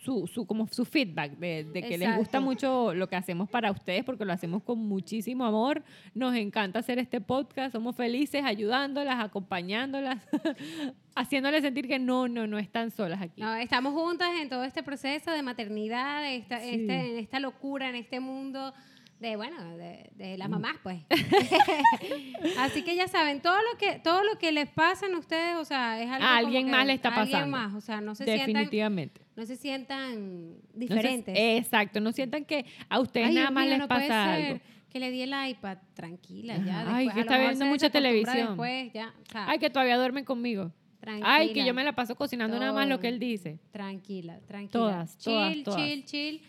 su, 0.06 0.26
su, 0.28 0.46
como 0.46 0.68
su 0.68 0.84
feedback, 0.84 1.32
de, 1.32 1.64
de 1.64 1.82
que 1.82 1.98
les 1.98 2.16
gusta 2.16 2.40
mucho 2.40 2.94
lo 2.94 3.08
que 3.08 3.16
hacemos 3.16 3.48
para 3.50 3.70
ustedes, 3.72 4.04
porque 4.04 4.24
lo 4.24 4.32
hacemos 4.32 4.62
con 4.62 4.78
muchísimo 4.78 5.44
amor. 5.44 5.82
Nos 6.14 6.34
encanta 6.36 6.78
hacer 6.78 6.98
este 7.00 7.20
podcast, 7.20 7.72
somos 7.72 7.96
felices 7.96 8.44
ayudándolas, 8.44 9.16
acompañándolas, 9.22 10.18
haciéndoles 11.16 11.62
sentir 11.62 11.88
que 11.88 11.98
no, 11.98 12.28
no, 12.28 12.46
no 12.46 12.58
están 12.58 12.90
solas 12.90 13.20
aquí. 13.20 13.40
No, 13.42 13.54
estamos 13.56 13.92
juntas 13.94 14.30
en 14.40 14.48
todo 14.48 14.64
este 14.64 14.82
proceso 14.82 15.30
de 15.32 15.42
maternidad, 15.42 16.32
esta, 16.32 16.60
Sí. 16.60 16.68
este- 16.70 17.10
en 17.12 17.18
esta 17.18 17.40
locura, 17.40 17.88
en 17.88 17.96
este 17.96 18.20
mundo 18.20 18.72
de, 19.20 19.36
bueno, 19.36 19.76
de, 19.76 20.10
de 20.14 20.34
Mm. 20.34 20.38
las 20.38 20.48
mamás, 20.50 20.76
pues. 20.82 21.00
Así 22.58 22.82
que 22.82 22.94
ya 22.96 23.08
saben, 23.08 23.40
todo 23.40 23.56
lo 23.56 23.78
que 23.78 23.98
todo 24.00 24.22
lo 24.24 24.38
que 24.38 24.52
les 24.52 24.68
pasa 24.68 25.06
a 25.06 25.18
ustedes, 25.18 25.56
o 25.56 25.64
sea, 25.64 26.02
es 26.02 26.10
algo 26.10 26.26
A 26.26 26.36
alguien 26.36 26.70
más 26.70 26.86
le 26.86 26.92
está 26.94 27.08
a 27.08 27.20
alguien 27.20 27.32
pasando. 27.38 27.56
más, 27.56 27.74
o 27.74 27.80
sea, 27.80 28.00
no 28.00 28.14
se 28.14 28.24
sientan 28.24 28.46
Definitivamente. 28.46 29.20
no 29.36 29.46
se 29.46 29.56
sientan 29.56 30.50
No 30.50 30.56
se- 30.72 30.78
diferentes. 30.78 31.34
exacto, 31.36 32.00
no 32.00 32.12
sientan 32.12 32.44
que 32.44 32.66
a 32.88 33.00
ustedes 33.00 33.28
Ay, 33.28 33.34
nada 33.34 33.50
más 33.50 33.64
mío, 33.64 33.70
les 33.72 33.78
no 33.80 33.88
pasa 33.88 34.34
algo. 34.34 34.60
Que 34.90 35.00
le 35.00 35.10
di 35.10 35.20
el 35.22 35.34
iPad, 35.50 35.78
tranquila, 35.94 36.56
ya. 36.58 36.80
Ajá. 36.80 36.96
Ay, 36.96 37.04
después, 37.06 37.14
que 37.14 37.20
está 37.32 37.38
viendo 37.38 37.66
mucha 37.66 37.90
televisión. 37.90 38.46
Después, 38.48 38.92
ya, 38.94 39.12
o 39.28 39.30
sea, 39.32 39.46
Ay, 39.50 39.58
que 39.58 39.68
todavía 39.68 39.96
duermen 39.98 40.24
conmigo. 40.24 40.72
tranquila. 41.00 41.34
Ay, 41.34 41.52
que 41.52 41.64
yo 41.66 41.74
me 41.74 41.84
la 41.84 41.94
paso 41.94 42.14
cocinando 42.16 42.58
nada 42.58 42.72
más 42.72 42.86
lo 42.88 42.94
Todo. 42.94 43.02
que 43.02 43.08
él 43.08 43.18
dice. 43.18 43.58
Tranquila, 43.72 44.40
tranquila. 44.46 44.70
Todas, 44.72 45.18
todas, 45.18 45.52
chill, 45.52 45.64
todas. 45.64 45.80
chill, 45.80 46.04
chill. 46.04 46.42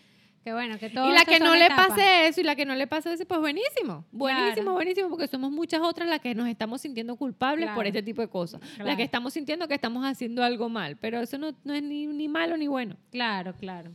Que 0.48 0.54
bueno, 0.54 0.78
que 0.78 0.88
todo 0.88 1.10
y 1.10 1.12
la 1.12 1.24
que 1.26 1.38
no 1.40 1.54
le 1.54 1.66
etapas. 1.66 1.88
pase 1.88 2.26
eso 2.28 2.40
y 2.40 2.44
la 2.44 2.56
que 2.56 2.64
no 2.64 2.74
le 2.74 2.86
pase 2.86 3.12
eso, 3.12 3.24
pues 3.26 3.38
buenísimo. 3.40 4.04
Buenísimo, 4.12 4.54
Claro. 4.54 4.72
buenísimo, 4.72 5.08
porque 5.10 5.26
somos 5.26 5.50
muchas 5.50 5.80
otras 5.82 6.08
las 6.08 6.20
que 6.20 6.34
nos 6.34 6.48
estamos 6.48 6.80
sintiendo 6.80 7.16
culpables 7.16 7.68
por 7.72 7.86
este 7.86 8.02
tipo 8.02 8.22
de 8.22 8.28
cosas. 8.28 8.60
Las 8.62 8.76
Claro. 8.78 8.96
que 8.96 9.02
estamos 9.02 9.32
sintiendo 9.34 9.68
que 9.68 9.74
estamos 9.74 10.06
haciendo 10.06 10.42
algo 10.42 10.68
mal. 10.70 10.96
Pero 10.96 11.20
eso 11.20 11.36
no, 11.36 11.50
no 11.64 11.74
es 11.74 11.82
ni, 11.82 12.06
ni 12.06 12.28
malo 12.28 12.56
ni 12.56 12.66
bueno. 12.66 12.96
Claro, 13.10 13.52
claro. 13.54 13.90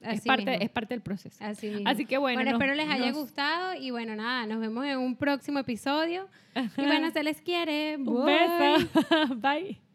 Es 0.00 0.22
parte, 0.22 0.44
mismo. 0.52 0.64
es 0.64 0.70
parte 0.70 0.94
del 0.94 1.02
proceso. 1.02 1.36
Así 1.44 1.68
mismo. 1.68 1.88
Así 1.88 2.06
que 2.06 2.16
bueno, 2.18 2.42
nos- 2.42 2.52
espero 2.54 2.74
les 2.74 2.88
haya 2.88 3.08
nos- 3.08 3.16
gustado 3.18 3.74
y 3.74 3.90
bueno, 3.90 4.14
nada, 4.16 4.46
nos 4.46 4.60
vemos 4.60 4.86
en 4.86 4.96
un 4.98 5.14
próximo 5.16 5.58
episodio. 5.58 6.26
Y 6.54 6.86
bueno, 6.86 7.10
se 7.12 7.22
les 7.22 7.42
quiere. 7.42 7.96
Un 7.96 8.24
Bye. 8.24 8.34
beso. 8.34 9.34
Bye. 9.36 9.78